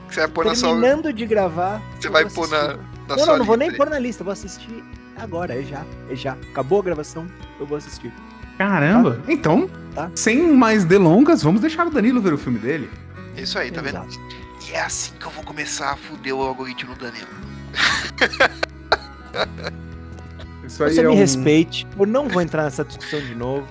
Você 0.08 0.20
vai 0.20 0.28
pôr 0.28 0.44
na 0.46 0.54
sua. 0.54 0.68
Terminando 0.70 1.12
de 1.12 1.26
gravar. 1.26 1.82
Você 2.00 2.08
vai 2.08 2.24
pôr 2.28 2.48
na, 2.48 2.68
na 2.68 2.76
Não, 3.08 3.18
sua 3.18 3.26
não, 3.26 3.38
não 3.38 3.44
vou 3.44 3.56
nem 3.56 3.72
pôr 3.72 3.90
na 3.90 3.98
lista, 3.98 4.22
vou 4.22 4.32
assistir 4.32 4.84
agora, 5.16 5.58
é 5.58 5.62
já, 5.62 5.84
é 6.10 6.14
já. 6.14 6.32
Acabou 6.50 6.80
a 6.80 6.84
gravação, 6.84 7.26
eu 7.58 7.66
vou 7.66 7.78
assistir. 7.78 8.12
Caramba. 8.58 9.20
Então, 9.28 9.68
Tá. 9.94 10.10
sem 10.14 10.52
mais 10.52 10.84
delongas, 10.84 11.42
vamos 11.42 11.60
deixar 11.60 11.86
o 11.86 11.90
Danilo 11.90 12.20
ver 12.20 12.32
o 12.34 12.38
filme 12.38 12.58
dele. 12.58 12.90
Isso 13.36 13.58
aí, 13.58 13.70
tá 13.70 13.80
vendo? 13.80 13.96
Exato. 13.96 14.18
E 14.68 14.72
é 14.72 14.80
assim 14.82 15.12
que 15.18 15.26
eu 15.26 15.30
vou 15.30 15.44
começar 15.44 15.92
a 15.92 15.96
fuder 15.96 16.34
o 16.34 16.42
algoritmo 16.42 16.94
do 16.94 17.00
Danilo. 17.00 17.28
Isso 20.66 20.82
aí 20.82 20.92
Você 20.94 21.00
é 21.00 21.04
me 21.04 21.10
um... 21.10 21.16
respeite, 21.16 21.86
eu 21.98 22.06
não 22.06 22.28
vou 22.28 22.42
entrar 22.42 22.64
nessa 22.64 22.84
discussão 22.84 23.20
de 23.20 23.34
novo. 23.34 23.66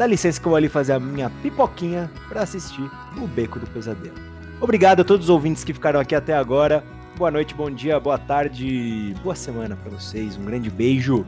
Dá 0.00 0.06
licença 0.06 0.40
que 0.40 0.46
eu 0.46 0.50
vou 0.52 0.56
ali 0.56 0.66
fazer 0.66 0.94
a 0.94 0.98
minha 0.98 1.28
pipoquinha 1.28 2.10
pra 2.26 2.40
assistir 2.40 2.90
o 3.18 3.26
Beco 3.26 3.58
do 3.58 3.66
Pesadelo. 3.66 4.14
Obrigado 4.58 5.00
a 5.00 5.04
todos 5.04 5.26
os 5.26 5.30
ouvintes 5.30 5.62
que 5.62 5.74
ficaram 5.74 6.00
aqui 6.00 6.14
até 6.14 6.34
agora. 6.34 6.82
Boa 7.18 7.30
noite, 7.30 7.54
bom 7.54 7.70
dia, 7.70 8.00
boa 8.00 8.16
tarde, 8.16 9.14
boa 9.22 9.34
semana 9.34 9.76
pra 9.76 9.90
vocês. 9.90 10.38
Um 10.38 10.44
grande 10.46 10.70
beijo. 10.70 11.26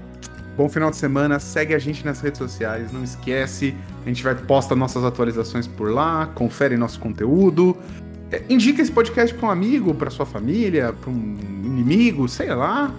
Bom 0.57 0.70
final 0.70 0.91
de 0.91 0.97
semana, 0.97 1.39
segue 1.39 1.75
a 1.75 1.79
gente 1.79 2.03
nas 2.03 2.23
redes 2.23 2.39
sociais, 2.39 2.91
não 2.91 3.05
esquece, 3.05 3.77
a 4.07 4.09
gente 4.09 4.23
vai 4.23 4.35
posta 4.35 4.75
nossas 4.75 5.05
atualizações 5.05 5.66
por 5.66 5.91
lá, 5.91 6.31
confere 6.35 6.75
nosso 6.79 6.99
conteúdo, 6.99 7.77
É, 8.31 8.43
indica 8.49 8.81
esse 8.81 8.91
podcast 8.91 9.35
para 9.35 9.49
um 9.49 9.51
amigo, 9.51 9.93
para 9.93 10.09
sua 10.09 10.25
família, 10.25 10.95
para 10.95 11.11
um 11.11 11.37
inimigo, 11.62 12.27
sei 12.27 12.55
lá, 12.55 12.91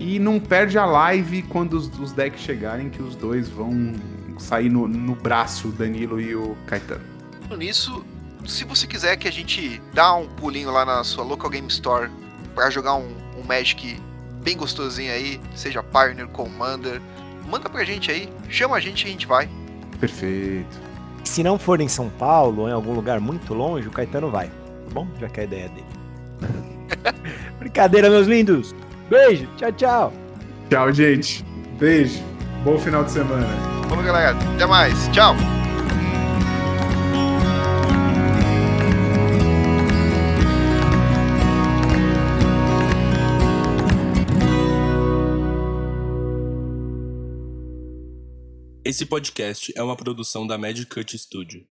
e 0.00 0.18
não 0.18 0.40
perde 0.40 0.78
a 0.78 0.86
live 0.86 1.42
quando 1.42 1.74
os, 1.74 1.98
os 2.00 2.12
decks 2.12 2.40
chegarem, 2.40 2.88
que 2.88 3.02
os 3.02 3.14
dois 3.14 3.46
vão 3.46 3.92
sair 4.38 4.68
no, 4.68 4.86
no 4.86 5.14
braço, 5.14 5.68
o 5.68 5.72
Danilo 5.72 6.20
e 6.20 6.34
o 6.34 6.56
Caetano. 6.66 7.04
Nisso, 7.56 8.04
se 8.46 8.64
você 8.64 8.86
quiser 8.86 9.16
que 9.16 9.28
a 9.28 9.32
gente 9.32 9.80
dá 9.92 10.14
um 10.14 10.26
pulinho 10.26 10.70
lá 10.70 10.84
na 10.84 11.02
sua 11.04 11.24
local 11.24 11.50
game 11.50 11.68
store 11.68 12.10
pra 12.54 12.70
jogar 12.70 12.94
um, 12.94 13.08
um 13.38 13.44
Magic 13.46 14.00
bem 14.42 14.56
gostosinho 14.56 15.12
aí, 15.12 15.40
seja 15.54 15.82
Pioneer, 15.82 16.28
Commander, 16.28 17.00
manda 17.48 17.68
pra 17.68 17.84
gente 17.84 18.10
aí, 18.10 18.28
chama 18.48 18.76
a 18.76 18.80
gente 18.80 19.04
e 19.04 19.08
a 19.08 19.10
gente 19.10 19.26
vai. 19.26 19.48
Perfeito. 20.00 20.88
Se 21.24 21.42
não 21.42 21.58
for 21.58 21.80
em 21.80 21.88
São 21.88 22.08
Paulo 22.08 22.62
ou 22.62 22.68
em 22.68 22.72
algum 22.72 22.94
lugar 22.94 23.20
muito 23.20 23.52
longe, 23.52 23.88
o 23.88 23.90
Caetano 23.90 24.30
vai, 24.30 24.46
tá 24.48 24.92
bom? 24.92 25.06
Já 25.20 25.28
que 25.28 25.40
é 25.40 25.42
a 25.42 25.46
ideia 25.46 25.68
dele. 25.68 25.86
Brincadeira, 27.58 28.08
meus 28.08 28.26
lindos. 28.26 28.74
Beijo, 29.10 29.46
tchau, 29.56 29.72
tchau. 29.72 30.12
Tchau, 30.70 30.92
gente. 30.92 31.44
Beijo. 31.78 32.22
Bom 32.64 32.78
final 32.78 33.04
de 33.04 33.12
semana. 33.12 33.46
Vamos, 33.88 34.04
galera. 34.04 34.36
Até 34.54 34.66
mais. 34.66 35.08
Tchau. 35.08 35.34
Esse 48.84 49.04
podcast 49.04 49.72
é 49.76 49.82
uma 49.82 49.94
produção 49.94 50.46
da 50.46 50.56
Magic 50.56 50.86
Cut 50.86 51.16
Studio. 51.18 51.64